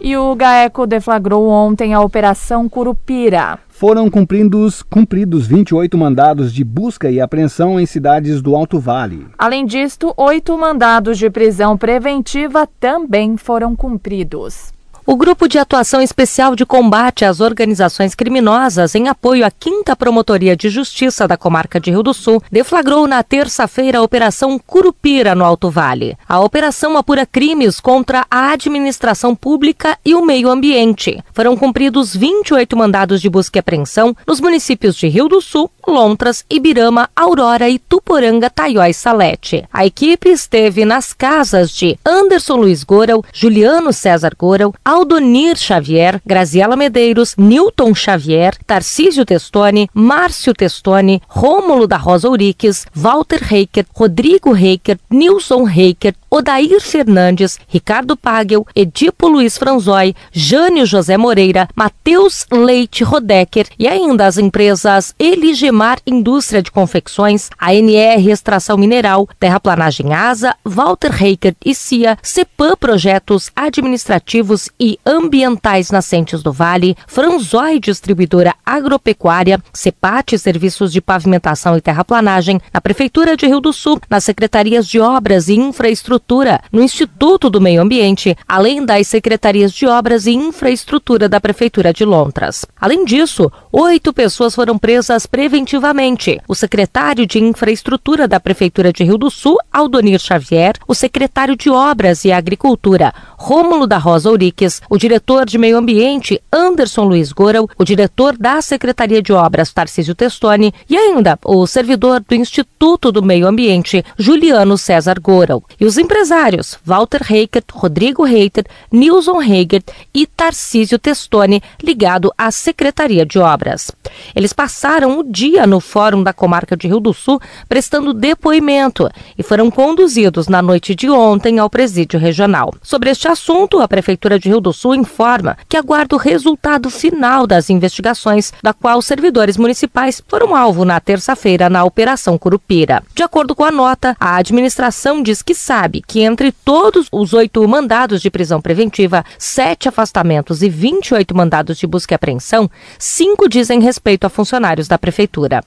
E 0.00 0.16
o 0.16 0.34
GAECO 0.36 0.86
deflagrou 0.86 1.48
ontem 1.48 1.92
a 1.92 2.00
Operação 2.00 2.68
Curupira. 2.68 3.58
Foram 3.68 4.08
cumpridos, 4.08 4.82
cumpridos 4.82 5.46
28 5.46 5.98
mandados 5.98 6.52
de 6.52 6.62
busca 6.62 7.10
e 7.10 7.20
apreensão 7.20 7.80
em 7.80 7.84
cidades 7.84 8.40
do 8.40 8.54
Alto 8.54 8.78
Vale. 8.78 9.26
Além 9.36 9.66
disto, 9.66 10.14
oito 10.16 10.56
mandados 10.56 11.18
de 11.18 11.28
prisão 11.28 11.76
preventiva 11.76 12.68
também 12.78 13.36
foram 13.36 13.74
cumpridos. 13.74 14.75
O 15.08 15.14
Grupo 15.14 15.46
de 15.46 15.56
Atuação 15.56 16.02
Especial 16.02 16.56
de 16.56 16.66
Combate 16.66 17.24
às 17.24 17.38
Organizações 17.38 18.12
Criminosas, 18.12 18.92
em 18.96 19.06
apoio 19.06 19.46
à 19.46 19.52
5 19.56 19.94
Promotoria 19.96 20.56
de 20.56 20.68
Justiça 20.68 21.28
da 21.28 21.36
Comarca 21.36 21.78
de 21.78 21.92
Rio 21.92 22.02
do 22.02 22.12
Sul, 22.12 22.42
deflagrou 22.50 23.06
na 23.06 23.22
terça-feira 23.22 23.98
a 23.98 24.02
Operação 24.02 24.58
Curupira 24.58 25.32
no 25.32 25.44
Alto 25.44 25.70
Vale. 25.70 26.18
A 26.28 26.40
operação 26.40 26.96
apura 26.96 27.24
crimes 27.24 27.78
contra 27.78 28.26
a 28.28 28.50
administração 28.50 29.32
pública 29.32 29.96
e 30.04 30.12
o 30.12 30.26
meio 30.26 30.50
ambiente. 30.50 31.22
Foram 31.32 31.56
cumpridos 31.56 32.12
28 32.16 32.76
mandados 32.76 33.22
de 33.22 33.30
busca 33.30 33.58
e 33.58 33.60
apreensão 33.60 34.12
nos 34.26 34.40
municípios 34.40 34.96
de 34.96 35.06
Rio 35.06 35.28
do 35.28 35.40
Sul, 35.40 35.70
Lontras, 35.86 36.44
Ibirama, 36.50 37.08
Aurora 37.14 37.68
e 37.70 37.78
Tuporanga, 37.78 38.50
Taióis 38.50 38.96
Salete. 38.96 39.64
A 39.72 39.86
equipe 39.86 40.30
esteve 40.30 40.84
nas 40.84 41.12
casas 41.12 41.70
de 41.70 41.96
Anderson 42.04 42.56
Luiz 42.56 42.82
Goral, 42.82 43.24
Juliano 43.32 43.92
César 43.92 44.32
Goral, 44.36 44.74
Aldonir 44.96 45.58
Xavier, 45.58 46.22
Graziela 46.24 46.74
Medeiros, 46.74 47.34
Newton 47.36 47.92
Xavier, 47.92 48.56
Tarcísio 48.66 49.26
Testoni, 49.26 49.90
Márcio 49.92 50.54
Testoni, 50.54 51.20
Rômulo 51.28 51.86
da 51.86 51.98
Rosa 51.98 52.30
Uriques, 52.30 52.86
Walter 52.96 53.38
Reiker, 53.42 53.84
Rodrigo 53.94 54.52
Reiker, 54.52 54.98
Nilson 55.10 55.64
Reiker, 55.64 56.14
Odair 56.36 56.82
Fernandes, 56.82 57.58
Ricardo 57.66 58.14
Pagel, 58.14 58.66
Edipo 58.76 59.26
Luiz 59.26 59.56
Franzói, 59.56 60.14
Jânio 60.30 60.84
José 60.84 61.16
Moreira, 61.16 61.66
Matheus 61.74 62.44
Leite 62.52 63.02
Rodecker 63.02 63.66
e 63.78 63.88
ainda 63.88 64.26
as 64.26 64.36
empresas 64.36 65.14
Eligemar 65.18 65.98
Indústria 66.06 66.60
de 66.60 66.70
Confecções, 66.70 67.48
ANR 67.58 68.28
Extração 68.28 68.76
Mineral, 68.76 69.26
Terraplanagem 69.40 70.12
Asa, 70.12 70.54
Walter 70.62 71.10
Reiker 71.10 71.56
e 71.64 71.74
CIA, 71.74 72.18
CEPAM 72.22 72.76
Projetos 72.76 73.50
Administrativos 73.56 74.68
e 74.78 74.98
Ambientais 75.06 75.90
Nascentes 75.90 76.42
do 76.42 76.52
Vale, 76.52 76.98
Franzói 77.06 77.80
Distribuidora 77.80 78.54
Agropecuária, 78.62 79.58
CEPAT 79.72 80.36
Serviços 80.36 80.92
de 80.92 81.00
Pavimentação 81.00 81.78
e 81.78 81.80
Terraplanagem, 81.80 82.60
na 82.74 82.80
Prefeitura 82.82 83.38
de 83.38 83.46
Rio 83.46 83.60
do 83.60 83.72
Sul, 83.72 83.98
nas 84.10 84.24
Secretarias 84.24 84.86
de 84.86 85.00
Obras 85.00 85.48
e 85.48 85.54
Infraestrutura, 85.54 86.25
no 86.72 86.82
Instituto 86.82 87.48
do 87.48 87.60
Meio 87.60 87.80
Ambiente, 87.80 88.36
além 88.48 88.84
das 88.84 89.06
Secretarias 89.06 89.72
de 89.72 89.86
Obras 89.86 90.26
e 90.26 90.32
Infraestrutura 90.32 91.28
da 91.28 91.40
Prefeitura 91.40 91.92
de 91.92 92.04
Lontras. 92.04 92.66
Além 92.80 93.04
disso, 93.04 93.50
oito 93.72 94.12
pessoas 94.12 94.54
foram 94.54 94.76
presas 94.76 95.24
preventivamente. 95.26 96.40
O 96.48 96.54
secretário 96.54 97.26
de 97.26 97.38
Infraestrutura 97.38 98.26
da 98.26 98.40
Prefeitura 98.40 98.92
de 98.92 99.04
Rio 99.04 99.16
do 99.16 99.30
Sul, 99.30 99.56
Aldonir 99.72 100.18
Xavier, 100.18 100.74
o 100.88 100.94
secretário 100.94 101.56
de 101.56 101.70
Obras 101.70 102.24
e 102.24 102.32
Agricultura, 102.32 103.14
Rômulo 103.38 103.86
da 103.86 103.98
Rosa 103.98 104.30
Uriques, 104.30 104.82
o 104.90 104.98
diretor 104.98 105.46
de 105.46 105.58
Meio 105.58 105.78
Ambiente, 105.78 106.42
Anderson 106.52 107.04
Luiz 107.04 107.32
Goral, 107.32 107.68
o 107.78 107.84
diretor 107.84 108.36
da 108.36 108.60
Secretaria 108.60 109.22
de 109.22 109.32
Obras, 109.32 109.72
Tarcísio 109.72 110.14
Testoni, 110.14 110.74
e 110.88 110.96
ainda 110.96 111.38
o 111.44 111.66
servidor 111.66 112.24
do 112.26 112.34
Instituto 112.34 113.12
do 113.12 113.22
Meio 113.22 113.46
Ambiente, 113.46 114.04
Juliano 114.18 114.76
César 114.76 115.20
Goral. 115.20 115.62
E 115.78 115.84
os 115.84 115.96
empresários, 116.06 116.78
Walter 116.84 117.20
Reikert, 117.20 117.64
Rodrigo 117.72 118.22
Reiter, 118.22 118.64
Nilson 118.92 119.38
Reigert 119.38 119.88
e 120.14 120.24
Tarcísio 120.24 121.00
Testoni, 121.00 121.60
ligado 121.82 122.32
à 122.38 122.48
Secretaria 122.52 123.26
de 123.26 123.40
Obras. 123.40 123.90
Eles 124.34 124.52
passaram 124.52 125.18
o 125.18 125.24
dia 125.24 125.66
no 125.66 125.80
Fórum 125.80 126.22
da 126.22 126.32
Comarca 126.32 126.76
de 126.76 126.86
Rio 126.86 127.00
do 127.00 127.12
Sul 127.12 127.40
prestando 127.68 128.14
depoimento 128.14 129.10
e 129.36 129.42
foram 129.42 129.68
conduzidos 129.68 130.46
na 130.46 130.62
noite 130.62 130.94
de 130.94 131.10
ontem 131.10 131.58
ao 131.58 131.68
presídio 131.68 132.20
regional. 132.20 132.72
Sobre 132.82 133.10
este 133.10 133.26
assunto, 133.26 133.80
a 133.80 133.88
Prefeitura 133.88 134.38
de 134.38 134.48
Rio 134.48 134.60
do 134.60 134.72
Sul 134.72 134.94
informa 134.94 135.58
que 135.68 135.76
aguarda 135.76 136.14
o 136.14 136.20
resultado 136.20 136.88
final 136.88 137.48
das 137.48 137.68
investigações, 137.68 138.52
da 138.62 138.72
qual 138.72 139.02
servidores 139.02 139.56
municipais 139.56 140.22
foram 140.28 140.54
alvo 140.54 140.84
na 140.84 141.00
terça-feira 141.00 141.68
na 141.68 141.82
Operação 141.82 142.38
Curupira. 142.38 143.02
De 143.12 143.24
acordo 143.24 143.56
com 143.56 143.64
a 143.64 143.72
nota, 143.72 144.16
a 144.20 144.36
administração 144.36 145.20
diz 145.20 145.42
que 145.42 145.54
sabe 145.54 145.95
que 146.06 146.22
entre 146.22 146.52
todos 146.52 147.08
os 147.12 147.32
oito 147.32 147.66
mandados 147.68 148.20
de 148.20 148.30
prisão 148.30 148.60
preventiva, 148.60 149.24
sete 149.38 149.88
afastamentos 149.88 150.62
e 150.62 150.68
28 150.68 151.36
mandados 151.36 151.78
de 151.78 151.86
busca 151.86 152.14
e 152.14 152.16
apreensão, 152.16 152.70
cinco 152.98 153.48
dizem 153.48 153.80
respeito 153.80 154.26
a 154.26 154.30
funcionários 154.30 154.88
da 154.88 154.98
Prefeitura. 154.98 155.62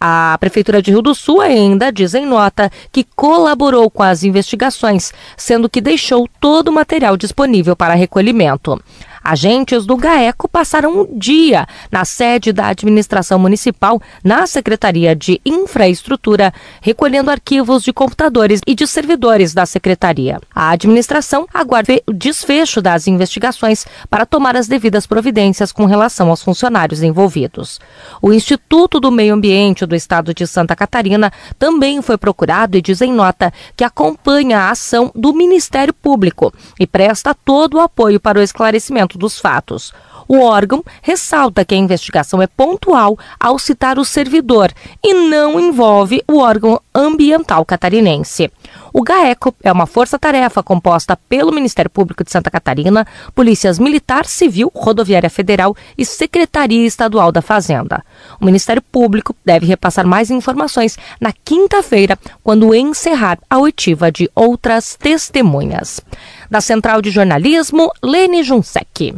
A 0.00 0.36
Prefeitura 0.40 0.80
de 0.80 0.90
Rio 0.90 1.02
do 1.02 1.14
Sul 1.14 1.40
ainda 1.40 1.92
diz 1.92 2.14
em 2.14 2.26
nota 2.26 2.70
que 2.92 3.06
colaborou 3.16 3.90
com 3.90 4.02
as 4.02 4.24
investigações, 4.24 5.12
sendo 5.36 5.68
que 5.68 5.80
deixou 5.80 6.28
todo 6.40 6.68
o 6.68 6.72
material 6.72 7.16
disponível 7.16 7.76
para 7.76 7.94
recolhimento. 7.94 8.80
Agentes 9.28 9.84
do 9.84 9.94
GAECO 9.94 10.48
passaram 10.48 11.02
um 11.02 11.18
dia 11.18 11.66
na 11.92 12.02
sede 12.06 12.50
da 12.50 12.68
administração 12.68 13.38
municipal, 13.38 14.00
na 14.24 14.46
Secretaria 14.46 15.14
de 15.14 15.38
Infraestrutura, 15.44 16.50
recolhendo 16.80 17.30
arquivos 17.30 17.84
de 17.84 17.92
computadores 17.92 18.62
e 18.66 18.74
de 18.74 18.86
servidores 18.86 19.52
da 19.52 19.66
secretaria. 19.66 20.40
A 20.54 20.70
administração 20.70 21.46
aguarda 21.52 22.00
o 22.06 22.12
desfecho 22.14 22.80
das 22.80 23.06
investigações 23.06 23.84
para 24.08 24.24
tomar 24.24 24.56
as 24.56 24.66
devidas 24.66 25.06
providências 25.06 25.72
com 25.72 25.84
relação 25.84 26.30
aos 26.30 26.42
funcionários 26.42 27.02
envolvidos. 27.02 27.78
O 28.22 28.32
Instituto 28.32 28.98
do 28.98 29.12
Meio 29.12 29.34
Ambiente 29.34 29.84
do 29.84 29.94
Estado 29.94 30.32
de 30.32 30.46
Santa 30.46 30.74
Catarina 30.74 31.30
também 31.58 32.00
foi 32.00 32.16
procurado 32.16 32.78
e 32.78 32.82
diz 32.82 33.02
em 33.02 33.12
nota 33.12 33.52
que 33.76 33.84
acompanha 33.84 34.60
a 34.60 34.70
ação 34.70 35.12
do 35.14 35.34
Ministério 35.34 35.92
Público 35.92 36.50
e 36.80 36.86
presta 36.86 37.34
todo 37.34 37.74
o 37.74 37.80
apoio 37.80 38.18
para 38.18 38.38
o 38.38 38.42
esclarecimento 38.42 39.17
dos 39.18 39.38
fatos. 39.38 39.92
O 40.28 40.40
órgão 40.40 40.84
ressalta 41.00 41.64
que 41.64 41.74
a 41.74 41.78
investigação 41.78 42.42
é 42.42 42.46
pontual 42.46 43.18
ao 43.40 43.58
citar 43.58 43.98
o 43.98 44.04
servidor 44.04 44.70
e 45.02 45.14
não 45.14 45.58
envolve 45.58 46.22
o 46.28 46.38
órgão 46.38 46.78
ambiental 46.94 47.64
catarinense. 47.64 48.50
O 48.92 49.02
GAECO 49.02 49.54
é 49.62 49.72
uma 49.72 49.86
força-tarefa 49.86 50.62
composta 50.62 51.16
pelo 51.28 51.52
Ministério 51.52 51.90
Público 51.90 52.22
de 52.22 52.30
Santa 52.30 52.50
Catarina, 52.50 53.06
Polícias 53.34 53.78
Militar, 53.78 54.26
Civil, 54.26 54.70
Rodoviária 54.74 55.30
Federal 55.30 55.74
e 55.96 56.04
Secretaria 56.04 56.86
Estadual 56.86 57.32
da 57.32 57.40
Fazenda. 57.40 58.04
O 58.38 58.44
Ministério 58.44 58.82
Público 58.82 59.34
deve 59.44 59.66
repassar 59.66 60.06
mais 60.06 60.30
informações 60.30 60.98
na 61.20 61.32
quinta-feira, 61.32 62.18
quando 62.42 62.74
encerrar 62.74 63.38
a 63.48 63.58
oitiva 63.58 64.12
de 64.12 64.30
outras 64.34 64.94
testemunhas. 64.96 66.00
Da 66.50 66.60
Central 66.60 67.02
de 67.02 67.10
Jornalismo, 67.10 67.90
Lene 68.02 68.42
Junsec. 68.42 69.14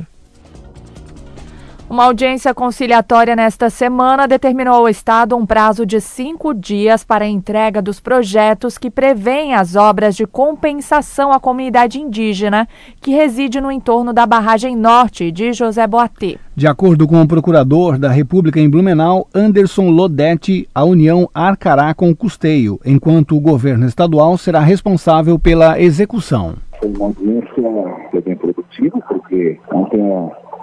Uma 1.91 2.05
audiência 2.05 2.55
conciliatória 2.55 3.35
nesta 3.35 3.69
semana 3.69 4.29
determinou 4.29 4.75
ao 4.75 4.89
Estado 4.89 5.37
um 5.37 5.45
prazo 5.45 5.85
de 5.85 6.01
cinco 6.01 6.55
dias 6.55 7.03
para 7.03 7.25
a 7.25 7.29
entrega 7.29 7.83
dos 7.83 7.99
projetos 7.99 8.79
que 8.79 8.89
prevêem 8.89 9.55
as 9.55 9.75
obras 9.75 10.15
de 10.15 10.25
compensação 10.25 11.33
à 11.33 11.41
comunidade 11.41 11.99
indígena 12.01 12.69
que 13.01 13.11
reside 13.11 13.61
no 13.61 13.73
entorno 13.73 14.13
da 14.13 14.25
barragem 14.25 14.77
norte 14.77 15.33
de 15.33 15.53
José 15.53 15.85
Boatê. 15.85 16.39
De 16.55 16.69
acordo 16.69 17.09
com 17.09 17.21
o 17.21 17.27
procurador 17.27 17.99
da 17.99 18.09
República 18.09 18.61
em 18.61 18.71
Blumenau, 18.71 19.29
Anderson 19.35 19.91
Lodete, 19.91 20.69
a 20.73 20.85
União 20.85 21.29
arcará 21.35 21.93
com 21.93 22.09
o 22.09 22.17
custeio, 22.17 22.81
enquanto 22.85 23.37
o 23.37 23.41
governo 23.41 23.85
estadual 23.85 24.39
será 24.39 24.61
responsável 24.61 25.41
pela 25.41 25.81
execução. 25.81 26.55
Foi 26.81 26.89
uma 26.97 27.07
audiência 27.09 28.23
bem 28.25 28.37
produtiva, 28.37 28.99
porque 29.07 29.61
ontem 29.71 30.01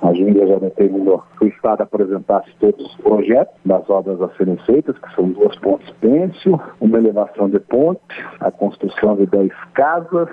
a 0.02 0.14
Júlia 0.14 0.48
já 0.48 0.58
determinou 0.58 1.24
que 1.38 1.46
o 1.46 1.48
Estado 1.48 1.82
apresentasse 1.82 2.50
todos 2.60 2.84
os 2.88 2.96
projetos 2.96 3.54
das 3.64 3.88
obras 3.88 4.20
a 4.20 4.30
serem 4.30 4.58
feitas, 4.66 4.98
que 4.98 5.14
são 5.14 5.30
duas 5.30 5.56
pontes 5.60 5.88
pêncil, 6.02 6.60
uma 6.82 6.98
elevação 6.98 7.48
de 7.48 7.60
ponte, 7.60 8.02
a 8.40 8.50
construção 8.50 9.16
de 9.16 9.28
10 9.28 9.52
casas, 9.76 10.28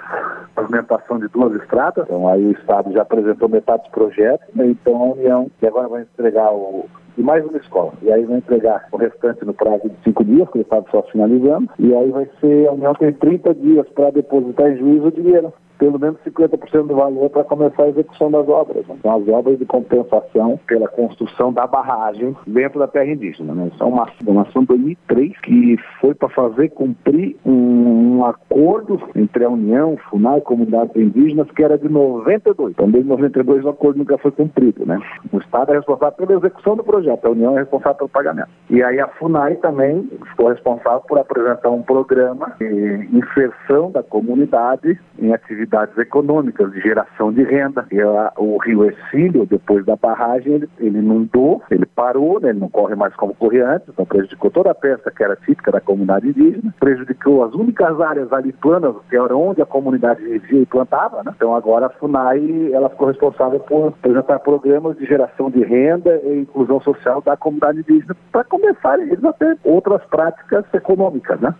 pavimentação 0.55 1.19
de 1.19 1.29
duas 1.29 1.55
estradas. 1.61 2.07
Então 2.07 2.29
aí 2.29 2.47
o 2.47 2.53
Estado 2.53 2.91
já 2.91 3.03
apresentou 3.03 3.51
metade 3.51 3.83
dos 3.83 3.93
projetos, 3.93 4.55
né? 4.55 4.67
então 4.69 4.97
a 4.97 5.13
União, 5.13 5.51
que 5.61 5.67
agora 5.67 5.87
vai 5.87 6.03
entregar 6.03 6.51
o, 6.51 6.87
e 7.19 7.23
mais 7.23 7.45
uma 7.45 7.59
escola. 7.59 7.93
E 8.01 8.11
aí 8.11 8.25
vai 8.25 8.39
entregar 8.39 8.89
o 8.91 8.97
restante 8.97 9.45
no 9.45 9.53
prazo 9.53 9.91
de 9.91 9.97
cinco 10.03 10.25
dias, 10.25 10.49
que 10.49 10.57
ele 10.57 10.65
estava 10.65 10.87
só 10.91 11.03
finalizando. 11.03 11.69
E 11.79 11.95
aí 11.95 12.11
vai 12.11 12.27
ser, 12.41 12.69
a 12.69 12.73
União 12.73 12.95
tem 12.95 13.13
30 13.13 13.55
dias 13.55 13.87
para 13.91 14.11
depositar 14.11 14.71
em 14.71 14.79
juízo 14.79 15.09
o 15.09 15.13
dinheiro 15.13 15.53
pelo 15.79 15.99
menos 15.99 16.19
50% 16.27 16.87
do 16.87 16.95
valor 16.95 17.31
para 17.31 17.45
começar 17.45 17.85
a 17.85 17.89
execução 17.89 18.31
das 18.31 18.49
obras. 18.49 18.85
Então, 18.89 19.17
as 19.17 19.29
obras 19.29 19.59
de 19.59 19.65
compensação 19.65 20.59
pela 20.67 20.89
construção 20.89 21.53
da 21.53 21.67
barragem 21.67 22.37
dentro 22.47 22.79
da 22.79 22.87
terra 22.87 23.11
indígena. 23.11 23.55
Né? 23.55 23.71
Isso 23.73 23.83
é 23.83 23.87
uma, 23.87 24.07
uma 24.27 24.43
ação 24.43 24.63
de 24.63 24.69
2003 24.69 25.41
que 25.41 25.77
foi 26.01 26.15
para 26.15 26.29
fazer 26.29 26.71
cumprir 26.71 27.37
um, 27.45 28.19
um, 28.19 28.25
acordo 28.25 29.01
entre 29.15 29.45
a 29.45 29.49
União, 29.49 29.97
FUNAI 30.11 30.39
e 30.39 30.43
comunidades 30.43 30.95
indígenas 30.97 31.51
que 31.51 31.63
era 31.63 31.79
de 31.79 31.89
92. 31.89 32.73
Então, 32.73 32.91
desde 32.91 33.09
92 33.09 33.65
o 33.65 33.69
acordo 33.69 33.99
nunca 33.99 34.19
foi 34.19 34.31
cumprido. 34.31 34.87
Né? 34.87 34.99
O 35.33 35.39
Estado 35.39 35.73
é 35.73 35.77
responsável 35.77 36.27
pela 36.27 36.39
execução 36.39 36.77
do 36.77 36.85
projeto, 36.85 37.27
a 37.27 37.31
União 37.31 37.57
é 37.57 37.61
responsável 37.61 37.97
pelo 37.97 38.09
pagamento. 38.09 38.49
E 38.71 38.83
aí 38.83 39.01
a 39.01 39.09
FUNAI 39.09 39.57
também 39.57 40.09
ficou 40.31 40.49
responsável 40.49 41.01
por 41.01 41.19
apresentar 41.19 41.71
um 41.71 41.83
programa 41.83 42.55
de 42.59 43.09
inserção 43.13 43.91
da 43.91 44.03
comunidade 44.03 44.99
em 45.19 45.33
atividades 45.33 45.64
atividades 45.65 45.97
econômicas, 45.99 46.71
de 46.73 46.81
geração 46.81 47.33
de 47.33 47.43
renda. 47.43 47.87
E 47.91 48.01
a, 48.01 48.33
o 48.37 48.59
rio 48.59 48.85
Exílio, 48.85 49.47
depois 49.47 49.85
da 49.85 49.97
barragem, 49.97 50.55
ele, 50.55 50.69
ele 50.79 50.99
inundou, 50.99 51.63
ele 51.71 51.87
parou, 51.87 52.41
né, 52.41 52.51
ele 52.51 52.61
não 52.61 52.69
corre 52.69 52.95
mais 52.95 53.15
como 53.17 53.35
corria 53.35 53.69
antes, 53.69 53.89
então 53.89 54.05
prejudicou 54.05 54.51
toda 54.51 54.71
a 54.71 54.75
pesca 54.75 55.11
que 55.11 55.23
era 55.23 55.37
típica 55.37 55.73
da 55.73 55.81
comunidade 55.81 56.29
indígena, 56.29 56.75
prejudicou 56.79 57.45
as 57.45 57.55
únicas 57.55 58.01
áreas 58.01 58.33
ali 58.33 58.53
planas, 58.53 58.95
que 59.09 59.17
era 59.17 59.37
onde 59.37 59.63
a 59.63 59.67
comunidade 59.67 60.23
vivia 60.23 60.63
e 60.63 60.67
plantava. 60.67 61.23
Né? 61.23 61.33
Então 61.35 61.55
agora 61.55 61.87
a 61.87 61.91
FUNAI 61.91 62.73
ela 62.73 62.91
ficou 62.91 63.09
responsável 63.09 63.61
por 63.61 63.89
apresentar 63.89 64.39
programas 64.41 64.97
de 64.99 65.07
geração 65.07 65.51
de 65.51 65.65
renda 65.65 66.21
e 66.25 66.41
inclusão 66.41 66.81
social 66.81 67.21
da 67.23 67.37
comunidade 67.37 67.81
indígena 67.81 68.17
para 68.31 68.45
começar 68.45 68.99
eles 68.99 69.25
a 69.25 69.33
ter 69.33 69.59
outras 69.65 70.05
práticas 70.07 70.65
econômicas. 70.75 71.41
Né? 71.41 71.55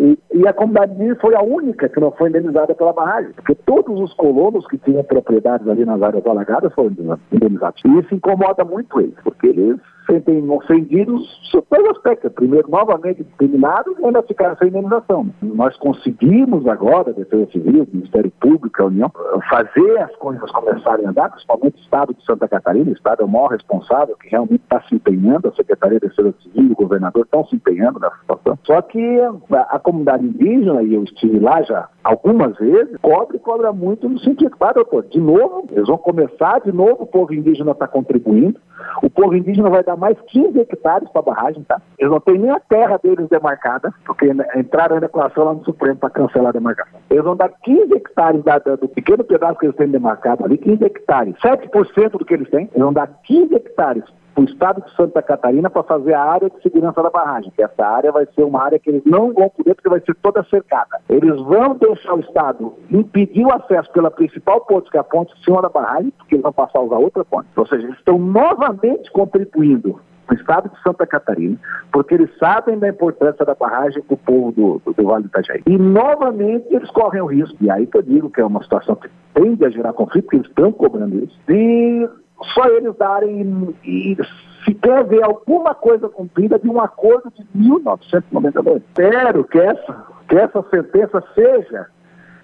E, 0.00 0.18
e, 0.32 0.48
a 0.48 0.52
comunidade 0.54 0.94
indígena 0.94 1.16
foi 1.20 1.34
a 1.34 1.42
única 1.42 1.86
que 1.86 2.00
não 2.00 2.10
foi 2.12 2.30
indenizada 2.30 2.74
pela 2.74 2.94
barragem, 2.94 3.32
porque 3.32 3.54
todos 3.54 4.00
os 4.00 4.14
colonos 4.14 4.66
que 4.66 4.78
tinham 4.78 5.04
propriedades 5.04 5.68
ali 5.68 5.84
nas 5.84 6.00
áreas 6.00 6.26
alagadas 6.26 6.72
foram 6.72 6.90
indenizados. 7.30 7.82
E 7.84 7.98
isso 7.98 8.14
incomoda 8.14 8.64
muito 8.64 8.98
eles, 8.98 9.14
porque 9.22 9.48
eles 9.48 9.78
sentem 10.06 10.48
ofendidos 10.50 11.22
sob 11.50 11.66
dois 11.70 11.96
aspectos. 11.96 12.32
Primeiro, 12.32 12.70
novamente 12.70 13.22
discriminados 13.22 13.98
e 13.98 14.04
ainda 14.04 14.22
ficaram 14.22 14.56
sem 14.56 14.68
indenização. 14.68 15.28
Nós 15.42 15.76
conseguimos 15.78 16.66
agora, 16.66 17.10
a 17.10 17.14
Defesa 17.14 17.50
Civil, 17.50 17.84
o 17.84 17.96
Ministério 17.96 18.32
Público, 18.40 18.82
a 18.82 18.86
União, 18.86 19.10
fazer 19.48 19.98
as 19.98 20.14
coisas 20.16 20.50
começarem 20.50 21.06
a 21.06 21.10
andar, 21.10 21.30
principalmente 21.30 21.76
o 21.76 21.80
Estado 21.80 22.14
de 22.14 22.24
Santa 22.24 22.48
Catarina, 22.48 22.90
o 22.90 22.94
Estado 22.94 23.22
é 23.22 23.24
o 23.24 23.28
maior 23.28 23.48
responsável, 23.48 24.16
que 24.16 24.28
realmente 24.28 24.62
está 24.62 24.80
se 24.82 24.94
empenhando, 24.94 25.48
a 25.48 25.52
Secretaria 25.52 26.00
de 26.00 26.08
Defesa 26.08 26.34
Civil, 26.42 26.72
o 26.72 26.76
governador 26.76 27.24
estão 27.24 27.44
se 27.46 27.56
empenhando 27.56 27.98
nessa 27.98 28.16
situação. 28.18 28.58
Só 28.64 28.82
que 28.82 29.20
a, 29.20 29.76
a 29.76 29.78
comunidade 29.78 30.24
indígena, 30.24 30.82
e 30.82 30.94
eu 30.94 31.04
estive 31.04 31.38
lá 31.38 31.62
já 31.62 31.88
algumas 32.02 32.56
vezes, 32.56 32.96
cobre 33.02 33.38
cobra 33.38 33.72
muito 33.72 34.08
no 34.08 34.18
sentido, 34.18 34.56
ah, 34.60 34.72
doutor, 34.72 35.04
de 35.04 35.20
novo, 35.20 35.66
eles 35.72 35.86
vão 35.86 35.98
começar, 35.98 36.60
de 36.60 36.72
novo 36.72 37.02
o 37.02 37.06
povo 37.06 37.34
indígena 37.34 37.72
está 37.72 37.86
contribuindo, 37.86 38.60
o 39.02 39.10
povo 39.10 39.34
indígena 39.34 39.68
vai 39.68 39.82
dar 39.82 39.96
mais 39.96 40.16
15 40.28 40.58
hectares 40.60 41.08
para 41.10 41.20
a 41.20 41.24
barragem, 41.24 41.62
tá? 41.64 41.80
Eles 41.98 42.12
não 42.12 42.20
têm 42.20 42.38
nem 42.38 42.50
a 42.50 42.60
terra 42.60 42.98
deles 43.02 43.28
demarcada, 43.28 43.92
porque 44.04 44.30
entraram 44.56 44.96
ainda 44.96 45.08
com 45.08 45.20
ação 45.20 45.44
lá 45.44 45.54
no 45.54 45.64
Supremo 45.64 45.96
para 45.96 46.10
cancelar 46.10 46.50
a 46.50 46.52
demarcação. 46.52 47.00
Eles 47.10 47.24
vão 47.24 47.36
dar 47.36 47.50
15 47.62 47.94
hectares 47.94 48.42
da, 48.44 48.58
da, 48.58 48.76
do 48.76 48.88
pequeno 48.88 49.24
pedaço 49.24 49.58
que 49.58 49.66
eles 49.66 49.76
têm 49.76 49.88
demarcado 49.88 50.44
ali, 50.44 50.56
15 50.58 50.84
hectares, 50.84 51.34
7% 51.44 52.10
do 52.10 52.24
que 52.24 52.34
eles 52.34 52.50
têm, 52.50 52.68
eles 52.72 52.82
vão 52.82 52.92
dar 52.92 53.08
15 53.24 53.54
hectares 53.54 54.04
o 54.36 54.44
estado 54.44 54.82
de 54.82 54.94
Santa 54.94 55.22
Catarina 55.22 55.68
para 55.68 55.82
fazer 55.82 56.14
a 56.14 56.22
área 56.22 56.50
de 56.50 56.62
segurança 56.62 57.02
da 57.02 57.10
barragem, 57.10 57.50
que 57.50 57.62
essa 57.62 57.84
área 57.84 58.12
vai 58.12 58.26
ser 58.34 58.42
uma 58.44 58.62
área 58.62 58.78
que 58.78 58.90
eles 58.90 59.02
não 59.04 59.32
vão 59.32 59.48
poder 59.48 59.74
porque 59.74 59.88
vai 59.88 60.00
ser 60.00 60.14
toda 60.16 60.44
cercada. 60.44 61.00
Eles 61.08 61.36
vão 61.42 61.76
deixar 61.76 62.14
o 62.14 62.20
estado 62.20 62.74
impedir 62.90 63.44
o 63.44 63.52
acesso 63.52 63.90
pela 63.92 64.10
principal 64.10 64.60
ponte, 64.62 64.90
que 64.90 64.96
é 64.96 65.00
a 65.00 65.04
ponte 65.04 65.34
de 65.34 65.44
cima 65.44 65.60
da 65.60 65.68
barragem, 65.68 66.12
porque 66.16 66.36
eles 66.36 66.42
vão 66.42 66.52
passar 66.52 66.78
a 66.78 66.82
usar 66.82 66.96
outra 66.96 67.24
ponte. 67.24 67.48
Ou 67.56 67.66
seja, 67.66 67.84
eles 67.86 67.98
estão 67.98 68.18
novamente 68.18 69.10
contribuindo 69.10 70.00
no 70.30 70.36
estado 70.36 70.70
de 70.70 70.80
Santa 70.82 71.06
Catarina, 71.06 71.58
porque 71.92 72.14
eles 72.14 72.30
sabem 72.38 72.78
da 72.78 72.88
importância 72.88 73.44
da 73.44 73.54
barragem 73.54 74.00
para 74.02 74.14
o 74.14 74.18
povo 74.18 74.52
do, 74.52 74.82
do, 74.84 74.92
do, 74.92 75.04
Vale 75.04 75.24
do 75.24 75.26
Itajaí. 75.26 75.62
E, 75.66 75.76
novamente, 75.76 76.66
eles 76.70 76.90
correm 76.90 77.20
o 77.20 77.26
risco, 77.26 77.56
e 77.60 77.70
aí 77.70 77.86
que 77.86 77.98
eu 77.98 78.02
digo 78.02 78.30
que 78.30 78.40
é 78.40 78.44
uma 78.44 78.62
situação 78.62 78.94
que 78.94 79.08
tende 79.34 79.64
a 79.64 79.70
gerar 79.70 79.92
conflito, 79.92 80.24
porque 80.24 80.36
eles 80.36 80.48
estão 80.48 80.70
cobrando 80.72 81.24
isso, 81.24 81.36
de 81.48 82.08
só 82.54 82.64
eles 82.66 82.96
darem 82.96 83.74
e 83.84 84.16
se 84.64 84.74
quer 84.74 85.04
ver 85.04 85.22
alguma 85.22 85.74
coisa 85.74 86.08
cumprida 86.08 86.58
de 86.58 86.68
um 86.68 86.80
acordo 86.80 87.30
de 87.30 87.46
1992. 87.54 88.82
Espero 88.82 89.44
que 89.44 89.58
essa, 89.58 90.06
que 90.28 90.36
essa 90.36 90.64
sentença 90.70 91.22
seja 91.34 91.86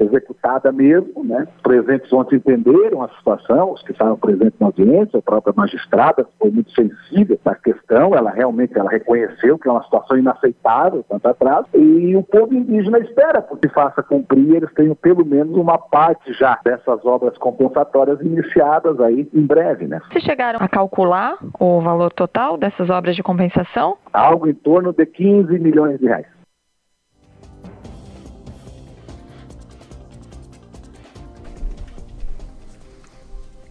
executada 0.04 0.72
mesmo, 0.72 1.24
né? 1.24 1.46
Os 1.56 1.62
presentes 1.62 2.12
ontem 2.12 2.36
entenderam 2.36 3.02
a 3.02 3.08
situação, 3.08 3.72
os 3.72 3.82
que 3.82 3.92
estavam 3.92 4.16
presentes 4.16 4.58
na 4.60 4.66
audiência, 4.66 5.18
a 5.18 5.22
própria 5.22 5.54
magistrada 5.56 6.26
foi 6.38 6.50
muito 6.50 6.70
sensível 6.72 7.38
à 7.44 7.54
questão, 7.54 8.14
ela 8.14 8.30
realmente 8.30 8.78
ela 8.78 8.90
reconheceu 8.90 9.58
que 9.58 9.68
é 9.68 9.72
uma 9.72 9.82
situação 9.82 10.16
inaceitável, 10.18 11.04
tanto 11.08 11.26
atrás, 11.28 11.66
e 11.74 12.16
o 12.16 12.22
povo 12.22 12.54
indígena 12.54 12.98
espera 12.98 13.42
que 13.60 13.68
faça 13.68 14.02
cumprir, 14.02 14.56
eles 14.56 14.72
tenham 14.74 14.94
pelo 14.94 15.24
menos 15.24 15.56
uma 15.56 15.78
parte 15.78 16.32
já 16.32 16.58
dessas 16.64 17.04
obras 17.04 17.36
compensatórias 17.38 18.20
iniciadas 18.20 19.00
aí 19.00 19.28
em 19.32 19.46
breve, 19.46 19.86
né? 19.86 20.00
Vocês 20.10 20.24
chegaram 20.24 20.58
a 20.60 20.68
calcular 20.68 21.36
o 21.58 21.80
valor 21.80 22.12
total 22.12 22.56
dessas 22.56 22.90
obras 22.90 23.16
de 23.16 23.22
compensação? 23.22 23.96
Algo 24.12 24.48
em 24.48 24.54
torno 24.54 24.92
de 24.92 25.06
15 25.06 25.58
milhões 25.58 25.98
de 25.98 26.06
reais. 26.06 26.35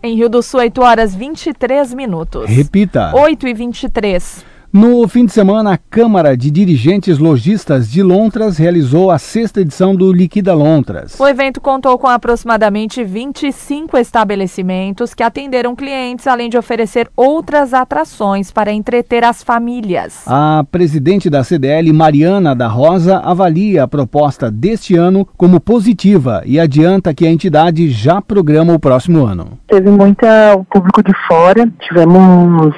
Em 0.05 0.15
Rio 0.15 0.29
do 0.29 0.43
Sul, 0.43 0.59
8 0.59 0.81
horas 0.83 1.15
23 1.15 1.95
minutos. 1.95 2.47
Repita. 2.47 3.11
8 3.15 3.47
e 3.47 3.53
23. 3.55 4.45
No 4.75 5.07
fim 5.07 5.25
de 5.25 5.31
semana, 5.31 5.71
a 5.71 5.77
Câmara 5.77 6.35
de 6.35 6.51
Dirigentes 6.51 7.17
Logistas 7.17 7.89
de 7.89 8.03
Lontras 8.03 8.57
realizou 8.57 9.09
a 9.09 9.17
sexta 9.17 9.61
edição 9.61 9.95
do 9.95 10.11
Liquida 10.11 10.53
Lontras. 10.53 11.17
O 11.17 11.25
evento 11.25 11.61
contou 11.61 11.97
com 11.97 12.07
aproximadamente 12.07 13.01
25 13.01 13.97
estabelecimentos 13.97 15.13
que 15.13 15.23
atenderam 15.23 15.77
clientes, 15.77 16.27
além 16.27 16.49
de 16.49 16.57
oferecer 16.57 17.09
outras 17.15 17.73
atrações 17.73 18.51
para 18.51 18.73
entreter 18.73 19.23
as 19.23 19.41
famílias. 19.41 20.27
A 20.27 20.65
presidente 20.69 21.29
da 21.29 21.41
CDL, 21.41 21.93
Mariana 21.93 22.53
da 22.53 22.67
Rosa, 22.67 23.19
avalia 23.19 23.83
a 23.83 23.87
proposta 23.87 24.51
deste 24.51 24.93
ano 24.97 25.25
como 25.37 25.61
positiva 25.61 26.43
e 26.45 26.59
adianta 26.59 27.13
que 27.13 27.25
a 27.25 27.31
entidade 27.31 27.89
já 27.91 28.21
programa 28.21 28.73
o 28.73 28.79
próximo 28.79 29.25
ano. 29.25 29.57
Teve 29.67 29.89
muita 29.89 30.61
público 30.69 31.01
de 31.01 31.13
fora, 31.29 31.65
tivemos 31.79 32.75